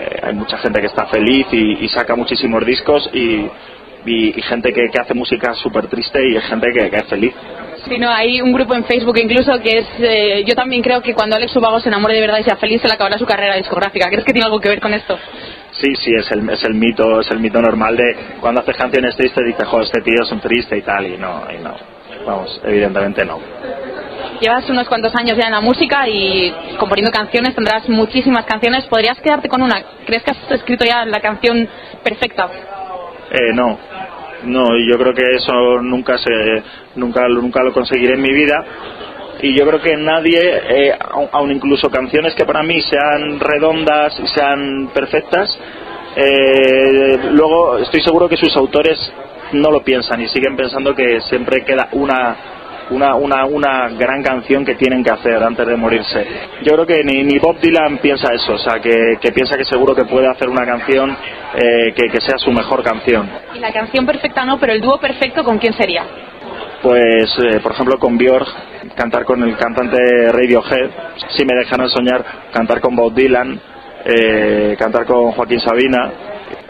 Eh, 0.00 0.20
hay 0.22 0.34
mucha 0.34 0.58
gente 0.58 0.80
que 0.80 0.86
está 0.86 1.06
feliz 1.06 1.46
y, 1.50 1.88
saca 1.88 2.14
muchísimos 2.14 2.64
discos 2.64 3.08
y, 3.12 3.46
y, 4.06 4.42
gente 4.42 4.70
que, 4.72 4.82
que 4.92 4.98
hace 5.00 5.14
música 5.14 5.54
súper 5.54 5.86
triste 5.88 6.18
y 6.28 6.38
gente 6.40 6.68
que, 6.74 6.90
que 6.90 6.96
es 6.96 7.06
feliz 7.06 7.34
Sí, 7.86 7.96
no, 7.98 8.10
hay 8.10 8.40
un 8.42 8.52
grupo 8.52 8.74
en 8.74 8.84
Facebook 8.84 9.16
incluso 9.18 9.52
que 9.62 9.78
es... 9.78 9.86
eh, 10.00 10.44
yo 10.46 10.54
también 10.54 10.82
creo 10.82 11.00
que 11.00 11.14
cuando 11.14 11.36
Alex 11.36 11.56
Ubago 11.56 11.80
se 11.80 11.88
enamore 11.88 12.14
de 12.14 12.20
verdad 12.20 12.38
y 12.40 12.44
sea 12.44 12.56
feliz 12.56 12.80
se 12.82 12.88
le 12.88 12.94
acabará 12.94 13.16
su 13.18 13.24
carrera 13.26 13.56
discográfica. 13.56 14.08
¿Crees 14.08 14.24
que 14.24 14.32
tiene 14.32 14.44
algo 14.46 14.60
que 14.60 14.68
ver 14.68 14.80
con 14.80 14.92
esto? 14.92 15.18
Sí 15.80 15.94
sí 15.96 16.12
es 16.14 16.30
el, 16.30 16.48
es 16.50 16.62
el 16.64 16.74
mito 16.74 17.20
es 17.20 17.30
el 17.30 17.40
mito 17.40 17.60
normal 17.60 17.96
de 17.96 18.16
cuando 18.40 18.60
haces 18.60 18.76
canciones 18.76 19.16
tristes 19.16 19.44
dices 19.44 19.66
joder 19.66 19.86
este 19.86 20.00
tío 20.02 20.22
es 20.22 20.32
un 20.32 20.40
triste 20.40 20.76
y 20.76 20.82
tal 20.82 21.06
y 21.06 21.16
no 21.16 21.44
y 21.50 21.62
no 21.62 21.74
vamos 22.26 22.60
evidentemente 22.64 23.24
no 23.24 23.38
Llevas 24.40 24.68
unos 24.70 24.88
cuantos 24.88 25.12
años 25.16 25.36
ya 25.36 25.46
en 25.46 25.52
la 25.52 25.60
música 25.60 26.08
y 26.08 26.54
componiendo 26.78 27.10
canciones, 27.10 27.56
tendrás 27.56 27.88
muchísimas 27.88 28.44
canciones. 28.44 28.86
¿Podrías 28.86 29.18
quedarte 29.20 29.48
con 29.48 29.62
una? 29.62 29.82
¿Crees 30.06 30.22
que 30.22 30.30
has 30.30 30.50
escrito 30.52 30.84
ya 30.84 31.04
la 31.04 31.20
canción 31.20 31.68
perfecta? 32.04 32.48
Eh, 33.32 33.52
no, 33.52 33.78
no, 34.44 34.76
y 34.76 34.88
yo 34.88 34.96
creo 34.96 35.12
que 35.12 35.24
eso 35.34 35.80
nunca 35.82 36.18
se, 36.18 36.62
nunca, 36.94 37.26
nunca 37.28 37.62
lo 37.64 37.72
conseguiré 37.72 38.14
en 38.14 38.22
mi 38.22 38.32
vida. 38.32 38.64
Y 39.40 39.56
yo 39.56 39.66
creo 39.66 39.80
que 39.80 39.96
nadie, 39.96 40.40
eh, 40.40 40.98
aun- 41.32 41.52
incluso 41.52 41.88
canciones 41.90 42.34
que 42.34 42.44
para 42.44 42.62
mí 42.62 42.80
sean 42.82 43.38
redondas 43.38 44.18
y 44.18 44.26
sean 44.28 44.90
perfectas, 44.92 45.58
eh, 46.16 47.18
luego 47.32 47.78
estoy 47.78 48.00
seguro 48.02 48.28
que 48.28 48.36
sus 48.36 48.56
autores 48.56 48.98
no 49.52 49.70
lo 49.70 49.82
piensan 49.82 50.20
y 50.20 50.28
siguen 50.28 50.56
pensando 50.56 50.94
que 50.94 51.20
siempre 51.22 51.64
queda 51.64 51.88
una 51.92 52.36
una, 52.90 53.14
una, 53.16 53.44
una 53.44 53.88
gran 53.98 54.22
canción 54.22 54.64
que 54.64 54.74
tienen 54.74 55.04
que 55.04 55.10
hacer 55.10 55.42
antes 55.42 55.66
de 55.66 55.76
morirse. 55.76 56.26
Yo 56.62 56.72
creo 56.72 56.86
que 56.86 57.04
ni, 57.04 57.22
ni 57.22 57.38
Bob 57.38 57.58
Dylan 57.60 57.98
piensa 57.98 58.32
eso, 58.32 58.54
o 58.54 58.58
sea, 58.58 58.80
que, 58.80 59.18
que 59.20 59.30
piensa 59.30 59.58
que 59.58 59.64
seguro 59.66 59.94
que 59.94 60.06
puede 60.06 60.26
hacer 60.26 60.48
una 60.48 60.64
canción 60.64 61.10
eh, 61.10 61.92
que, 61.94 62.08
que 62.08 62.18
sea 62.22 62.38
su 62.38 62.50
mejor 62.50 62.82
canción. 62.82 63.28
Y 63.54 63.58
la 63.58 63.74
canción 63.74 64.06
perfecta 64.06 64.42
no, 64.46 64.58
pero 64.58 64.72
el 64.72 64.80
dúo 64.80 64.98
perfecto, 64.98 65.44
¿con 65.44 65.58
quién 65.58 65.74
sería? 65.74 66.02
Pues, 66.82 67.36
eh, 67.42 67.60
por 67.62 67.72
ejemplo, 67.72 67.98
con 67.98 68.16
Björk, 68.16 68.46
cantar 68.94 69.24
con 69.24 69.42
el 69.42 69.56
cantante 69.56 69.98
Radiohead, 70.32 70.90
si 71.36 71.44
me 71.44 71.54
dejaran 71.56 71.88
soñar, 71.88 72.24
cantar 72.52 72.80
con 72.80 72.94
Bob 72.94 73.14
Dylan, 73.14 73.60
eh, 74.04 74.76
cantar 74.78 75.04
con 75.06 75.32
Joaquín 75.32 75.60
Sabina. 75.60 76.10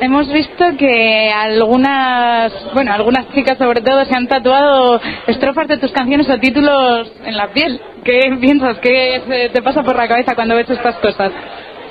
Hemos 0.01 0.33
visto 0.33 0.65
que 0.79 1.31
algunas, 1.31 2.53
bueno, 2.73 2.93
algunas 2.93 3.29
chicas 3.35 3.59
sobre 3.59 3.81
todo 3.81 4.05
se 4.05 4.15
han 4.15 4.27
tatuado 4.29 5.01
estrofas 5.27 5.69
de 5.69 5.79
tus 5.79 5.93
canciones 5.93 6.29
o 6.31 6.39
títulos 6.39 7.13
en 7.25 7.37
la 7.37 7.49
piel. 7.49 7.81
¿Qué 8.05 8.37
piensas? 8.41 8.79
¿Qué 8.79 9.51
te 9.53 9.61
pasa 9.63 9.83
por 9.83 9.97
la 9.97 10.09
cabeza 10.09 10.35
cuando 10.35 10.55
ves 10.57 10.71
estas 10.71 10.97
cosas? 10.97 11.33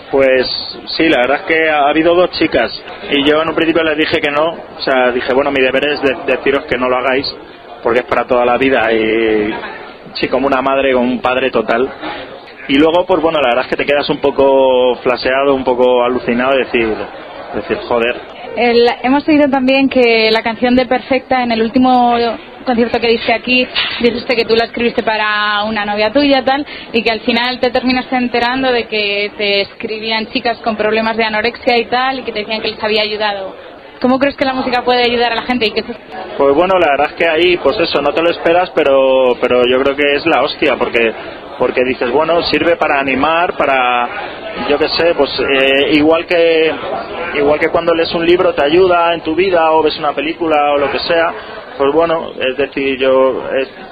Pues 0.10 0.48
sí, 0.96 1.10
la 1.10 1.18
verdad 1.18 1.42
es 1.42 1.54
que 1.54 1.70
ha 1.70 1.90
habido 1.90 2.16
dos 2.16 2.32
chicas 2.32 2.72
y 3.12 3.30
yo 3.30 3.42
en 3.42 3.50
un 3.50 3.56
principio 3.56 3.84
les 3.84 3.98
dije 3.98 4.22
que 4.22 4.32
no, 4.32 4.52
o 4.52 4.82
sea, 4.82 5.12
dije, 5.12 5.34
bueno, 5.34 5.52
mi 5.52 5.62
deber 5.62 5.86
es 5.86 6.02
de- 6.02 6.16
deciros 6.34 6.64
que 6.64 6.78
no 6.78 6.88
lo 6.88 6.96
hagáis 6.98 7.26
porque 7.84 8.00
es 8.00 8.06
para 8.06 8.26
toda 8.26 8.46
la 8.46 8.58
vida 8.58 8.92
y 8.92 9.54
sí, 10.14 10.28
como 10.28 10.48
una 10.48 10.62
madre, 10.62 10.94
como 10.94 11.06
un 11.06 11.22
padre 11.22 11.52
total. 11.52 11.90
Y 12.68 12.78
luego, 12.78 13.06
pues 13.06 13.22
bueno, 13.22 13.40
la 13.40 13.50
verdad 13.50 13.66
es 13.66 13.70
que 13.70 13.78
te 13.78 13.86
quedas 13.86 14.10
un 14.10 14.20
poco 14.20 14.96
flaseado, 15.04 15.54
un 15.56 15.64
poco 15.64 16.04
alucinado 16.04 16.52
de 16.52 16.66
decir, 16.66 16.88
de 16.88 17.62
decir, 17.62 17.78
joder, 17.88 18.38
hemos 18.58 19.28
oído 19.28 19.50
también 19.50 19.88
que 19.88 20.32
la 20.32 20.42
canción 20.42 20.76
de 20.76 20.86
Perfecta 20.86 21.44
en 21.44 21.52
el 21.52 21.62
último 21.62 22.18
concierto 22.66 23.00
que 23.00 23.08
diste 23.08 23.34
aquí 23.34 23.66
dijiste 24.02 24.36
que 24.36 24.44
tú 24.44 24.56
la 24.56 24.66
escribiste 24.66 25.02
para 25.04 25.64
una 25.64 25.86
novia 25.86 26.12
tuya 26.12 26.44
tal 26.44 26.66
y 26.92 27.02
que 27.02 27.12
al 27.12 27.22
final 27.22 27.60
te 27.60 27.70
terminaste 27.70 28.16
enterando 28.16 28.72
de 28.72 28.88
que 28.88 29.32
te 29.38 29.62
escribían 29.62 30.28
chicas 30.28 30.58
con 30.58 30.76
problemas 30.76 31.16
de 31.16 31.24
anorexia 31.24 31.78
y 31.78 31.86
tal 31.86 32.20
y 32.20 32.24
que 32.24 32.34
te 32.34 32.40
decían 32.40 32.62
que 32.62 32.72
les 32.72 32.84
había 32.84 33.04
ayudado. 33.04 33.56
¿Cómo 34.02 34.20
crees 34.20 34.36
que 34.36 34.46
la 34.46 34.54
música 34.54 34.84
puede 34.84 35.04
ayudar 35.04 35.32
a 35.32 35.36
la 35.36 35.42
gente? 35.44 35.68
Y 35.68 35.72
que 35.72 35.84
Pues 35.84 36.56
bueno, 36.56 36.78
la 36.80 36.92
verdad 36.92 37.08
es 37.12 37.14
que 37.14 37.28
ahí, 37.28 37.58
pues 37.58 37.80
eso, 37.80 38.02
no 38.02 38.14
te 38.14 38.22
lo 38.22 38.30
esperas, 38.30 38.72
pero, 38.76 39.36
pero 39.42 39.64
yo 39.70 39.82
creo 39.82 39.96
que 39.96 40.16
es 40.16 40.26
la 40.26 40.44
hostia, 40.44 40.76
porque, 40.78 41.14
porque 41.58 41.84
dices, 41.84 42.12
bueno, 42.12 42.42
sirve 42.44 42.76
para 42.78 43.00
animar, 43.00 43.56
para, 43.58 44.08
yo 44.70 44.78
qué 44.78 44.90
sé, 44.90 45.14
pues 45.16 45.30
eh, 45.40 45.90
igual 45.94 46.26
que, 46.26 46.72
igual 47.36 47.60
que 47.60 47.70
cuando 47.70 47.94
lees 47.94 48.14
un 48.14 48.26
libro 48.26 48.54
te 48.54 48.64
ayuda 48.64 49.14
en 49.14 49.22
tu 49.22 49.36
vida 49.36 49.72
o 49.72 49.84
ves 49.84 49.98
una 49.98 50.14
película 50.14 50.72
o 50.74 50.78
lo 50.78 50.92
que 50.92 51.00
sea, 51.00 51.34
pues 51.78 51.94
bueno, 51.94 52.32
es 52.40 52.58
decir, 52.58 52.98
yo 53.00 53.44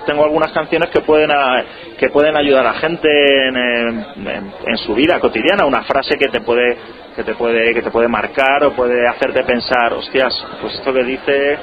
tengo 0.05 0.23
algunas 0.23 0.51
canciones 0.51 0.89
que 0.89 1.01
pueden, 1.01 1.31
a- 1.31 1.63
que 1.97 2.09
pueden 2.09 2.35
ayudar 2.35 2.65
a 2.67 2.73
gente 2.73 3.07
en, 3.47 3.55
en- 3.57 4.05
en- 4.27 4.53
en 4.67 4.77
su 4.79 4.93
vida 4.95 5.19
cotidiana, 5.19 5.65
una 5.65 5.83
frase 5.83 6.17
que 6.17 6.27
te 6.29 6.41
puede 6.41 6.77
que 7.15 7.23
te 7.23 7.33
puede 7.35 7.73
que 7.73 7.81
te 7.81 7.91
puede 7.91 8.09
marcar 8.09 8.63
o 8.65 8.71
puede 8.73 9.07
hacerte 9.07 9.43
pensar, 9.43 9.93
hostias, 9.93 10.33
pues 10.61 10.73
esto 10.73 10.91
que 10.93 11.03
dice 11.03 11.57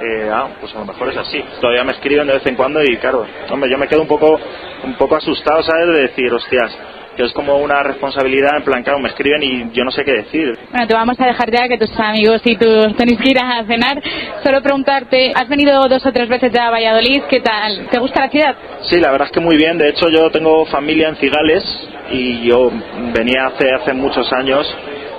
eh, 0.00 0.30
ah, 0.32 0.48
pues 0.60 0.74
a 0.74 0.78
lo 0.80 0.84
mejor 0.84 1.08
es 1.10 1.16
así. 1.16 1.42
Todavía 1.60 1.84
me 1.84 1.92
escriben 1.92 2.26
de 2.26 2.34
vez 2.34 2.46
en 2.46 2.56
cuando 2.56 2.82
y 2.82 2.96
claro, 2.98 3.26
hombre, 3.50 3.70
yo 3.70 3.78
me 3.78 3.88
quedo 3.88 4.02
un 4.02 4.08
poco 4.08 4.38
un 4.84 4.94
poco 4.94 5.16
asustado, 5.16 5.62
¿sabes? 5.62 5.86
De 5.88 6.02
decir, 6.02 6.32
hostias, 6.32 6.76
que 7.16 7.24
es 7.24 7.32
como 7.32 7.56
una 7.56 7.82
responsabilidad 7.82 8.58
en 8.58 8.62
plan, 8.62 8.82
claro, 8.82 8.98
me 8.98 9.08
escriben 9.08 9.42
y 9.42 9.70
yo 9.72 9.84
no 9.84 9.90
sé 9.90 10.04
qué 10.04 10.12
decir. 10.12 10.58
Bueno, 10.70 10.86
te 10.86 10.94
vamos 10.94 11.18
a 11.18 11.26
dejar 11.26 11.50
ya 11.50 11.66
que 11.66 11.78
tus 11.78 11.98
amigos 11.98 12.42
y 12.44 12.56
tú 12.56 12.66
tenéis 12.96 13.18
que 13.20 13.30
ir 13.30 13.38
a 13.38 13.64
cenar. 13.64 14.02
Solo 14.44 14.62
preguntarte, 14.62 15.32
has 15.34 15.48
venido 15.48 15.80
dos 15.88 16.04
o 16.04 16.12
tres 16.12 16.28
veces 16.28 16.52
ya 16.52 16.68
a 16.68 16.70
Valladolid, 16.70 17.22
¿qué 17.28 17.40
tal? 17.40 17.88
¿Te 17.90 17.98
gusta 17.98 18.20
la 18.20 18.30
ciudad? 18.30 18.56
Sí, 18.82 19.00
la 19.00 19.10
verdad 19.10 19.28
es 19.28 19.32
que 19.32 19.40
muy 19.40 19.56
bien. 19.56 19.78
De 19.78 19.88
hecho, 19.88 20.08
yo 20.08 20.30
tengo 20.30 20.66
familia 20.66 21.08
en 21.08 21.16
Cigales 21.16 21.64
y 22.10 22.46
yo 22.46 22.70
venía 23.14 23.46
hace 23.46 23.72
hace 23.72 23.92
muchos 23.94 24.30
años 24.32 24.66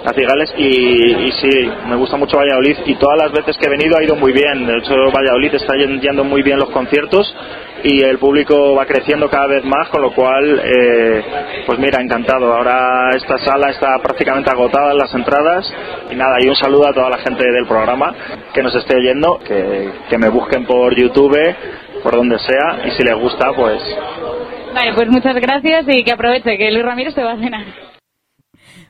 a 0.10 0.14
y, 0.58 1.28
y 1.28 1.32
sí, 1.34 1.70
me 1.90 1.96
gusta 1.98 2.16
mucho 2.18 2.38
Valladolid 2.38 2.78
y 2.86 2.96
todas 2.96 3.18
las 3.18 3.32
veces 3.32 3.58
que 3.58 3.66
he 3.66 3.70
venido 3.70 3.98
ha 3.98 4.04
ido 4.04 4.16
muy 4.16 4.32
bien. 4.32 4.66
De 4.66 4.78
hecho, 4.78 4.96
Valladolid 5.12 5.54
está 5.56 5.76
yen- 5.76 6.00
yendo 6.00 6.24
muy 6.24 6.42
bien 6.44 6.60
los 6.60 6.70
conciertos 6.70 7.36
y 7.84 8.02
el 8.04 8.18
público 8.18 8.74
va 8.76 8.86
creciendo 8.86 9.30
cada 9.30 9.48
vez 9.48 9.64
más, 9.66 9.90
con 9.90 10.02
lo 10.02 10.12
cual, 10.14 10.62
eh, 10.64 11.24
pues 11.66 11.78
mira, 11.80 12.02
encantado. 12.02 12.54
Ahora 12.54 13.12
esta 13.16 13.38
sala 13.40 13.70
está 13.70 13.98
prácticamente 14.02 14.50
agotada 14.50 14.94
las 14.94 15.14
entradas 15.14 15.72
y 16.10 16.16
nada, 16.16 16.38
y 16.42 16.48
un 16.48 16.56
saludo 16.56 16.88
a 16.88 16.94
toda 16.94 17.10
la 17.10 17.18
gente 17.18 17.44
del 17.44 17.68
programa 17.68 18.14
que 18.54 18.64
nos 18.64 18.74
esté 18.76 18.96
oyendo, 18.96 19.40
que, 19.40 19.90
que 20.10 20.18
me 20.18 20.30
busquen 20.30 20.66
por 20.66 20.96
YouTube, 20.96 21.38
por 22.02 22.16
donde 22.16 22.40
sea, 22.40 22.88
y 22.88 22.92
si 22.92 23.04
les 23.04 23.16
gusta, 23.16 23.52
pues 23.54 23.82
Vale, 24.74 24.94
pues 24.94 25.10
muchas 25.10 25.36
gracias 25.36 25.86
y 25.88 26.04
que 26.04 26.12
aproveche 26.12 26.58
que 26.58 26.72
Luis 26.72 26.86
Ramírez 26.86 27.14
te 27.16 27.24
va 27.24 27.34
a 27.34 27.38
cenar. 27.38 27.87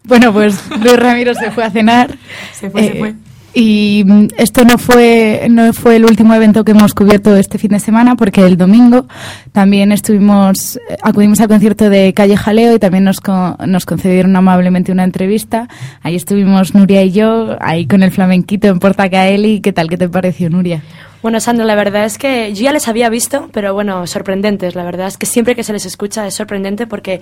Bueno, 0.08 0.34
pues 0.34 0.60
Luis 0.82 0.98
Ramiro 0.98 1.34
se 1.34 1.52
fue 1.52 1.64
a 1.64 1.70
cenar. 1.70 2.18
Se 2.54 2.70
fue, 2.70 2.84
se 2.84 2.96
fue. 2.96 3.14
Y 3.54 4.04
mm, 4.06 4.28
esto 4.38 4.64
no 4.66 4.78
fue, 4.78 5.48
no 5.50 5.74
fue 5.74 5.96
el 5.96 6.06
último 6.06 6.34
evento 6.36 6.64
que 6.64 6.72
hemos 6.74 6.94
cubierto 6.94 7.36
este 7.36 7.58
fin 7.58 7.72
de 7.72 7.80
semana, 7.80 8.16
porque 8.16 8.42
el 8.46 8.56
domingo 8.56 9.08
también 9.52 9.92
estuvimos, 9.92 10.76
eh, 10.90 10.98
acudimos 11.02 11.40
al 11.40 11.48
concierto 11.48 11.90
de 11.90 12.14
Calle 12.14 12.38
Jaleo 12.38 12.76
y 12.76 12.80
también 12.80 13.04
nos, 13.04 13.20
co- 13.20 13.58
nos 13.66 13.86
concedieron 13.86 14.36
amablemente 14.36 14.92
una 14.92 15.04
entrevista. 15.06 15.68
Ahí 16.04 16.16
estuvimos 16.16 16.76
Nuria 16.76 17.02
y 17.04 17.12
yo, 17.12 17.58
ahí 17.60 17.88
con 17.88 18.04
el 18.04 18.12
flamenquito 18.12 18.68
en 18.68 18.78
Porta 18.80 19.10
Caeli. 19.10 19.60
¿Qué 19.62 19.74
tal? 19.74 19.90
¿Qué 19.90 19.98
te 19.98 20.08
pareció, 20.08 20.50
Nuria? 20.52 20.84
Bueno, 21.24 21.40
Sandra, 21.40 21.66
la 21.66 21.74
verdad 21.76 22.06
es 22.06 22.20
que 22.20 22.54
yo 22.54 22.62
ya 22.64 22.74
les 22.74 22.88
había 22.88 23.10
visto, 23.10 23.50
pero 23.54 23.74
bueno, 23.74 24.06
sorprendentes. 24.06 24.76
La 24.76 24.84
verdad 24.84 25.08
es 25.08 25.18
que 25.18 25.26
siempre 25.26 25.56
que 25.56 25.64
se 25.64 25.74
les 25.74 25.86
escucha 25.86 26.28
es 26.28 26.36
sorprendente 26.36 26.86
porque 26.86 27.22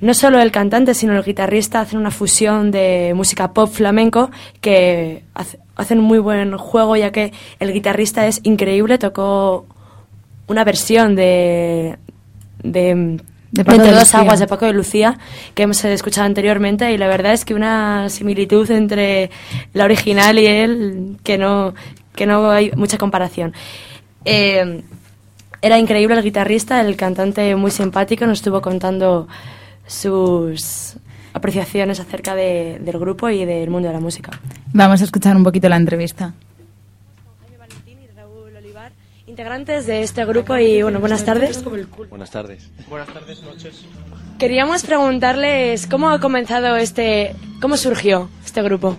no 0.00 0.12
solo 0.14 0.40
el 0.40 0.50
cantante, 0.52 0.94
sino 0.94 1.14
el 1.16 1.24
guitarrista 1.24 1.80
hacen 1.80 1.98
una 1.98 2.10
fusión 2.10 2.70
de 2.70 3.12
música 3.14 3.52
pop 3.52 3.70
flamenco 3.72 4.30
que 4.60 5.22
hace- 5.34 5.58
hacen 5.76 5.98
un 6.00 6.04
muy 6.04 6.18
buen 6.18 6.56
juego, 6.58 6.96
ya 6.96 7.10
que 7.12 7.32
el 7.60 7.72
guitarrista 7.72 8.26
es 8.26 8.40
increíble, 8.44 8.98
tocó 8.98 9.66
una 10.48 10.64
versión 10.64 11.14
de. 11.16 11.96
de 12.62 13.18
De 13.52 13.64
dos 14.00 14.14
aguas 14.14 14.38
de 14.40 14.46
Paco 14.48 14.66
de 14.66 14.72
Lucía 14.74 15.18
que 15.54 15.62
hemos 15.62 15.82
escuchado 15.84 16.26
anteriormente 16.26 16.92
y 16.92 16.98
la 16.98 17.06
verdad 17.08 17.32
es 17.32 17.44
que 17.44 17.54
una 17.54 18.08
similitud 18.10 18.70
entre 18.70 19.30
la 19.72 19.84
original 19.84 20.38
y 20.38 20.46
él 20.46 21.16
que 21.22 21.38
no 21.38 21.72
que 22.14 22.26
no 22.26 22.50
hay 22.50 22.72
mucha 22.76 22.98
comparación 22.98 23.54
Eh, 24.24 24.82
era 25.62 25.78
increíble 25.78 26.16
el 26.16 26.22
guitarrista 26.24 26.80
el 26.80 26.96
cantante 26.96 27.54
muy 27.56 27.70
simpático 27.70 28.26
nos 28.26 28.38
estuvo 28.40 28.60
contando 28.60 29.26
sus 29.86 30.96
apreciaciones 31.32 32.00
acerca 32.00 32.34
de- 32.34 32.78
del 32.80 32.98
grupo 32.98 33.28
y 33.30 33.44
del 33.44 33.70
mundo 33.70 33.88
de 33.88 33.94
la 33.94 34.00
música 34.00 34.32
Vamos 34.72 35.00
a 35.00 35.04
escuchar 35.04 35.36
un 35.36 35.44
poquito 35.44 35.68
la 35.68 35.76
entrevista. 35.76 36.34
integrantes 39.26 39.86
de 39.86 40.02
este 40.02 40.24
grupo 40.24 40.56
y 40.56 40.82
bueno 40.82 41.00
buenas 41.00 41.24
tardes 41.24 41.62
Buenas 42.08 42.30
tardes. 42.30 42.70
Buenas 42.88 43.08
tardes, 43.12 43.42
noches. 43.42 43.84
queríamos 44.38 44.82
preguntarles 44.84 45.86
cómo 45.86 46.10
ha 46.10 46.20
comenzado 46.20 46.76
este 46.76 47.34
cómo 47.60 47.76
surgió 47.76 48.30
este 48.44 48.62
grupo 48.62 48.96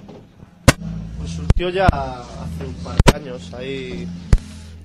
Pues 1.18 1.32
surgió 1.32 1.70
ya 1.70 1.86
hace 1.88 2.66
un 2.68 2.74
par 2.84 2.96
de 3.06 3.16
años. 3.30 3.52
Ahí 3.54 4.08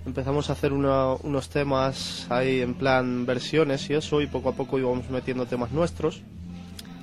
empezamos 0.06 0.50
a 0.50 0.54
hacer 0.54 0.72
una- 0.72 1.14
unos 1.22 1.48
temas 1.48 2.26
ahí 2.30 2.60
en 2.60 2.74
plan 2.74 3.24
versiones 3.26 3.88
y 3.90 3.94
eso, 3.94 4.20
y 4.20 4.26
poco 4.26 4.48
a 4.50 4.52
poco 4.54 4.78
íbamos 4.78 5.08
metiendo 5.10 5.46
temas 5.46 5.70
nuestros. 5.72 6.22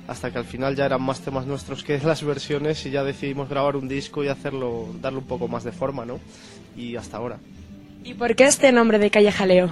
Hasta 0.08 0.32
que 0.32 0.38
al 0.38 0.44
final 0.44 0.74
ya 0.74 0.86
eran 0.86 1.02
más 1.02 1.20
temas 1.20 1.46
nuestros 1.46 1.84
que 1.84 1.98
las 2.04 2.22
versiones 2.24 2.84
y 2.86 2.90
ya 2.90 3.04
decidimos 3.04 3.48
grabar 3.48 3.76
un 3.76 3.88
disco 3.88 4.24
y 4.24 4.28
hacerlo, 4.28 4.88
darle 5.00 5.18
un 5.20 5.26
poco 5.26 5.46
más 5.48 5.64
de 5.64 5.72
forma, 5.72 6.04
¿no? 6.04 6.18
Y 6.76 6.96
hasta 6.96 7.16
ahora. 7.16 7.38
¿Y 8.02 8.14
por 8.14 8.34
qué 8.34 8.44
este 8.44 8.72
nombre 8.72 8.98
de 8.98 9.10
Calle 9.10 9.30
Jaleo? 9.30 9.70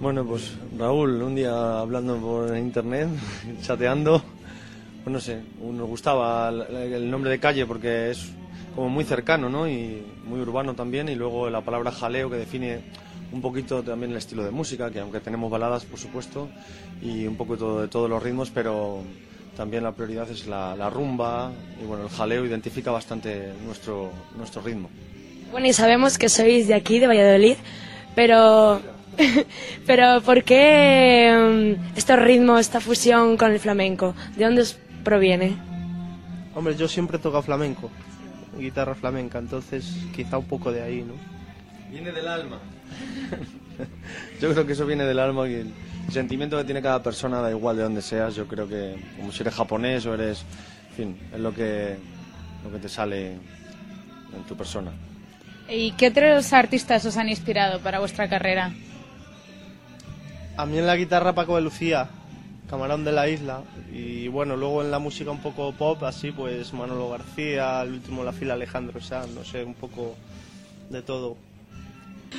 Bueno, 0.00 0.24
pues 0.24 0.52
Raúl, 0.76 1.22
un 1.22 1.34
día 1.36 1.78
hablando 1.78 2.16
por 2.18 2.56
internet, 2.56 3.08
chateando, 3.62 4.22
pues 5.04 5.12
no 5.12 5.20
sé, 5.20 5.40
nos 5.62 5.88
gustaba 5.88 6.48
el, 6.48 6.92
el 6.92 7.10
nombre 7.10 7.30
de 7.30 7.38
calle 7.38 7.64
porque 7.64 8.10
es 8.10 8.30
como 8.74 8.88
muy 8.88 9.04
cercano, 9.04 9.48
¿no? 9.48 9.68
Y 9.68 10.02
muy 10.26 10.40
urbano 10.40 10.74
también, 10.74 11.08
y 11.08 11.14
luego 11.14 11.48
la 11.50 11.60
palabra 11.60 11.90
jaleo 11.92 12.28
que 12.30 12.36
define 12.36 12.80
un 13.32 13.40
poquito 13.40 13.82
también 13.82 14.12
el 14.12 14.18
estilo 14.18 14.44
de 14.44 14.50
música, 14.50 14.90
que 14.90 15.00
aunque 15.00 15.20
tenemos 15.20 15.50
baladas, 15.50 15.84
por 15.84 15.98
supuesto, 15.98 16.48
y 17.02 17.26
un 17.26 17.36
poco 17.36 17.56
todo- 17.56 17.82
de 17.82 17.88
todos 17.88 18.08
los 18.08 18.22
ritmos, 18.22 18.50
pero 18.50 19.02
también 19.56 19.82
la 19.84 19.92
prioridad 19.92 20.28
es 20.30 20.46
la, 20.46 20.74
la 20.76 20.90
rumba, 20.90 21.52
y 21.82 21.86
bueno, 21.86 22.04
el 22.04 22.10
jaleo 22.10 22.44
identifica 22.44 22.90
bastante 22.90 23.52
nuestro, 23.64 24.10
nuestro 24.36 24.62
ritmo. 24.62 24.88
Bueno, 25.52 25.66
y 25.68 25.72
sabemos 25.72 26.18
que 26.18 26.28
sois 26.28 26.66
de 26.66 26.74
aquí, 26.74 26.98
de 26.98 27.06
Valladolid, 27.06 27.56
pero, 28.16 28.80
pero 29.86 30.20
¿por 30.22 30.42
qué 30.42 31.76
mm, 31.78 31.96
estos 31.96 32.18
ritmos, 32.18 32.60
esta 32.60 32.80
fusión 32.80 33.36
con 33.36 33.52
el 33.52 33.60
flamenco? 33.60 34.14
¿De 34.36 34.44
dónde 34.44 34.62
os 34.62 34.76
proviene? 35.04 35.56
Hombre, 36.56 36.76
yo 36.76 36.86
siempre 36.88 37.16
he 37.18 37.20
tocado 37.20 37.42
flamenco, 37.42 37.90
guitarra 38.58 38.94
flamenca, 38.94 39.38
entonces 39.38 39.96
quizá 40.14 40.38
un 40.38 40.46
poco 40.46 40.72
de 40.72 40.82
ahí, 40.82 41.02
¿no? 41.02 41.14
Viene 41.90 42.12
del 42.12 42.28
alma. 42.28 42.58
yo 44.40 44.52
creo 44.52 44.66
que 44.66 44.72
eso 44.72 44.86
viene 44.86 45.04
del 45.04 45.18
alma 45.18 45.48
y 45.48 45.54
el 45.54 45.72
sentimiento 46.10 46.56
que 46.56 46.64
tiene 46.64 46.82
cada 46.82 47.02
persona, 47.02 47.40
da 47.40 47.50
igual 47.50 47.76
de 47.76 47.82
dónde 47.82 48.02
seas, 48.02 48.34
yo 48.34 48.46
creo 48.46 48.68
que 48.68 48.96
como 49.16 49.32
si 49.32 49.42
eres 49.42 49.54
japonés 49.54 50.06
o 50.06 50.14
eres, 50.14 50.44
en 50.90 50.96
fin, 50.96 51.18
es 51.32 51.40
lo 51.40 51.54
que, 51.54 51.96
lo 52.64 52.72
que 52.72 52.78
te 52.78 52.88
sale 52.88 53.32
en 53.32 54.42
tu 54.48 54.56
persona. 54.56 54.92
¿Y 55.68 55.92
qué 55.92 56.08
otros 56.08 56.52
artistas 56.52 57.04
os 57.06 57.16
han 57.16 57.28
inspirado 57.28 57.80
para 57.80 57.98
vuestra 57.98 58.28
carrera? 58.28 58.72
A 60.56 60.66
mí 60.66 60.78
en 60.78 60.86
la 60.86 60.96
guitarra 60.96 61.34
Paco 61.34 61.56
de 61.56 61.62
Lucía, 61.62 62.08
camarón 62.74 63.04
de 63.04 63.12
la 63.12 63.28
isla, 63.28 63.62
y 63.92 64.26
bueno, 64.26 64.56
luego 64.56 64.82
en 64.82 64.90
la 64.90 64.98
música 64.98 65.30
un 65.30 65.40
poco 65.40 65.72
pop, 65.72 66.02
así 66.02 66.32
pues 66.32 66.72
Manolo 66.72 67.08
García, 67.08 67.82
el 67.82 67.92
último 67.92 68.20
de 68.22 68.26
la 68.26 68.32
fila 68.32 68.54
Alejandro 68.54 69.00
Sanz, 69.00 69.30
no 69.30 69.44
sé, 69.44 69.62
un 69.62 69.74
poco 69.74 70.16
de 70.90 71.00
todo. 71.02 71.36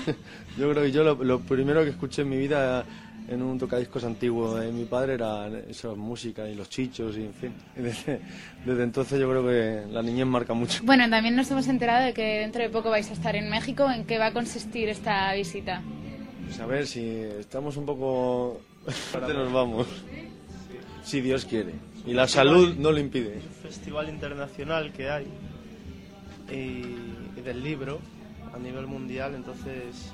Yo 0.57 0.69
creo 0.71 0.83
que 0.83 0.91
yo 0.91 1.03
lo, 1.05 1.23
lo 1.23 1.39
primero 1.39 1.83
que 1.83 1.91
escuché 1.91 2.23
en 2.23 2.29
mi 2.29 2.37
vida 2.37 2.83
en 3.27 3.41
un 3.41 3.57
tocadiscos 3.57 4.03
antiguo 4.03 4.55
de 4.55 4.71
mi 4.71 4.85
padre 4.85 5.13
era 5.13 5.47
eso, 5.69 5.95
música 5.95 6.47
y 6.47 6.55
los 6.55 6.69
chichos 6.69 7.17
y 7.17 7.23
en 7.23 7.33
fin. 7.33 7.53
Y 7.77 7.81
desde, 7.81 8.19
desde 8.65 8.83
entonces 8.83 9.19
yo 9.19 9.29
creo 9.29 9.43
que 9.45 9.91
la 9.91 10.01
niñez 10.01 10.25
marca 10.25 10.53
mucho. 10.53 10.81
Bueno, 10.83 11.09
también 11.09 11.35
nos 11.35 11.49
hemos 11.49 11.67
enterado 11.67 12.05
de 12.05 12.13
que 12.13 12.39
dentro 12.39 12.61
de 12.61 12.69
poco 12.69 12.89
vais 12.89 13.09
a 13.09 13.13
estar 13.13 13.35
en 13.35 13.49
México. 13.49 13.89
¿En 13.89 14.05
qué 14.05 14.17
va 14.17 14.27
a 14.27 14.33
consistir 14.33 14.89
esta 14.89 15.33
visita? 15.33 15.81
Pues 16.45 16.59
a 16.59 16.65
ver, 16.65 16.85
si 16.87 17.03
estamos 17.39 17.77
un 17.77 17.85
poco... 17.85 18.61
Aparte 19.09 19.33
nos 19.33 19.51
vamos. 19.51 19.87
Si 21.05 21.21
Dios 21.21 21.45
quiere. 21.45 21.73
Y 22.05 22.13
la 22.13 22.27
salud 22.27 22.75
no 22.75 22.91
lo 22.91 22.99
impide. 22.99 23.37
Es 23.37 23.43
un 23.45 23.63
festival 23.63 24.09
internacional 24.09 24.91
que 24.91 25.09
hay 25.09 25.27
y, 26.51 27.37
y 27.37 27.41
del 27.43 27.63
libro 27.63 27.99
a 28.53 28.59
nivel 28.59 28.87
mundial, 28.87 29.35
entonces 29.35 30.11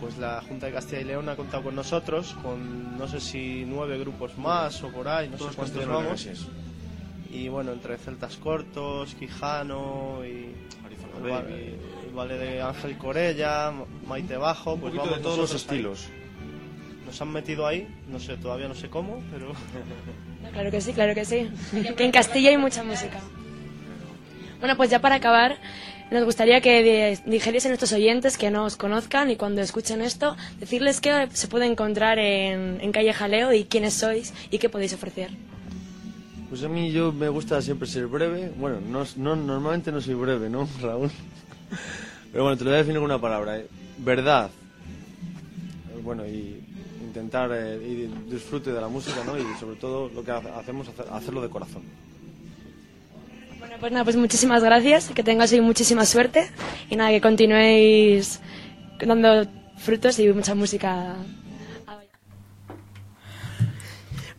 pues 0.00 0.16
la 0.16 0.40
Junta 0.40 0.66
de 0.66 0.72
Castilla 0.72 1.00
y 1.02 1.04
León 1.04 1.28
ha 1.28 1.36
contado 1.36 1.64
con 1.64 1.74
nosotros, 1.74 2.34
con 2.42 2.96
no 2.96 3.06
sé 3.06 3.20
si 3.20 3.64
nueve 3.66 3.98
grupos 3.98 4.36
más 4.38 4.82
o 4.82 4.88
por 4.90 5.06
ahí, 5.08 5.28
no 5.28 5.36
Todos 5.36 5.52
sé 5.52 5.56
cuántos 5.56 5.86
vamos. 5.86 6.26
Y 7.30 7.48
bueno, 7.48 7.72
entre 7.72 7.96
Celtas 7.98 8.36
Cortos, 8.36 9.14
Quijano 9.14 10.24
y 10.24 10.54
Baby. 11.22 11.76
ballet 12.14 12.38
de 12.38 12.62
Ángel 12.62 12.96
Corella, 12.96 13.72
Maite 14.06 14.36
Bajo, 14.36 14.76
pues 14.78 14.94
vamos 14.94 15.16
de 15.16 15.22
todos 15.22 15.38
los 15.38 15.68
ahí. 15.70 16.08
Nos 17.10 17.20
han 17.20 17.32
metido 17.32 17.66
ahí, 17.66 17.88
no 18.08 18.20
sé, 18.20 18.36
todavía 18.36 18.68
no 18.68 18.74
sé 18.76 18.88
cómo, 18.88 19.20
pero... 19.32 19.50
Claro 20.52 20.70
que 20.70 20.80
sí, 20.80 20.92
claro 20.92 21.12
que 21.12 21.24
sí. 21.24 21.50
Que 21.96 22.04
en 22.04 22.12
Castilla 22.12 22.50
hay 22.50 22.56
mucha 22.56 22.84
música. 22.84 23.18
Bueno, 24.60 24.76
pues 24.76 24.90
ya 24.90 25.00
para 25.00 25.16
acabar, 25.16 25.56
nos 26.12 26.22
gustaría 26.24 26.60
que 26.60 26.84
di- 27.24 27.28
dijerais 27.28 27.64
a 27.66 27.68
nuestros 27.68 27.92
oyentes 27.92 28.38
que 28.38 28.52
no 28.52 28.64
os 28.64 28.76
conozcan 28.76 29.28
y 29.28 29.34
cuando 29.34 29.60
escuchen 29.60 30.02
esto, 30.02 30.36
decirles 30.60 31.00
qué 31.00 31.26
se 31.32 31.48
puede 31.48 31.66
encontrar 31.66 32.20
en, 32.20 32.80
en 32.80 32.92
Calle 32.92 33.12
Jaleo 33.12 33.52
y 33.52 33.64
quiénes 33.64 33.94
sois 33.94 34.32
y 34.52 34.58
qué 34.58 34.68
podéis 34.68 34.92
ofrecer. 34.94 35.30
Pues 36.48 36.62
a 36.62 36.68
mí 36.68 36.92
yo 36.92 37.10
me 37.12 37.28
gusta 37.28 37.60
siempre 37.60 37.88
ser 37.88 38.06
breve. 38.06 38.52
Bueno, 38.56 38.78
no, 38.80 39.04
no- 39.16 39.34
normalmente 39.34 39.90
no 39.90 40.00
soy 40.00 40.14
breve, 40.14 40.48
¿no, 40.48 40.68
Raúl? 40.80 41.10
Pero 42.30 42.44
bueno, 42.44 42.56
te 42.56 42.62
lo 42.62 42.70
voy 42.70 42.74
a 42.76 42.78
definir 42.78 42.98
con 43.00 43.06
una 43.06 43.20
palabra. 43.20 43.58
¿eh? 43.58 43.66
Verdad. 43.98 44.48
Bueno, 46.04 46.26
y 46.26 46.59
intentar 47.10 47.50
eh, 47.52 47.76
y 47.84 48.30
disfrute 48.32 48.70
de 48.72 48.80
la 48.80 48.88
música, 48.88 49.18
¿no? 49.26 49.36
Y 49.36 49.44
sobre 49.58 49.76
todo 49.76 50.08
lo 50.14 50.22
que 50.24 50.30
ha- 50.30 50.58
hacemos, 50.60 50.88
hacer- 50.88 51.06
hacerlo 51.12 51.42
de 51.42 51.48
corazón. 51.50 51.82
Bueno, 53.58 53.74
pues 53.80 53.92
nada, 53.92 54.04
pues 54.04 54.16
muchísimas 54.16 54.62
gracias, 54.62 55.08
que 55.14 55.22
tengáis 55.22 55.52
hoy 55.52 55.60
muchísima 55.60 56.04
suerte 56.06 56.48
y 56.88 56.96
nada, 56.96 57.10
que 57.10 57.20
continuéis 57.20 58.40
dando 59.04 59.46
frutos 59.76 60.18
y 60.18 60.28
mucha 60.32 60.54
música. 60.54 61.16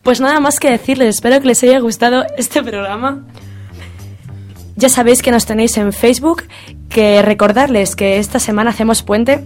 Pues 0.02 0.20
nada 0.20 0.40
más 0.40 0.58
que 0.58 0.70
decirles, 0.70 1.16
espero 1.16 1.40
que 1.40 1.46
les 1.46 1.62
haya 1.62 1.78
gustado 1.78 2.24
este 2.36 2.62
programa. 2.62 3.24
Ya 4.74 4.88
sabéis 4.88 5.22
que 5.22 5.30
nos 5.30 5.46
tenéis 5.46 5.76
en 5.76 5.92
Facebook, 5.92 6.44
que 6.88 7.22
recordarles 7.22 7.94
que 7.94 8.18
esta 8.18 8.38
semana 8.40 8.70
hacemos 8.70 9.02
puente, 9.02 9.44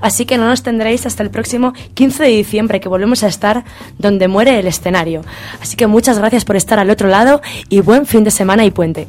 así 0.00 0.26
que 0.26 0.38
no 0.38 0.48
nos 0.48 0.62
tendréis 0.62 1.06
hasta 1.06 1.22
el 1.22 1.30
próximo 1.30 1.72
15 1.94 2.22
de 2.22 2.28
diciembre, 2.30 2.80
que 2.80 2.88
volvemos 2.88 3.22
a 3.22 3.28
estar 3.28 3.64
donde 3.98 4.28
muere 4.28 4.58
el 4.58 4.66
escenario. 4.66 5.22
Así 5.60 5.76
que 5.76 5.86
muchas 5.86 6.18
gracias 6.18 6.44
por 6.44 6.56
estar 6.56 6.78
al 6.78 6.90
otro 6.90 7.08
lado 7.08 7.40
y 7.68 7.80
buen 7.80 8.06
fin 8.06 8.24
de 8.24 8.30
semana 8.30 8.64
y 8.64 8.70
puente. 8.70 9.08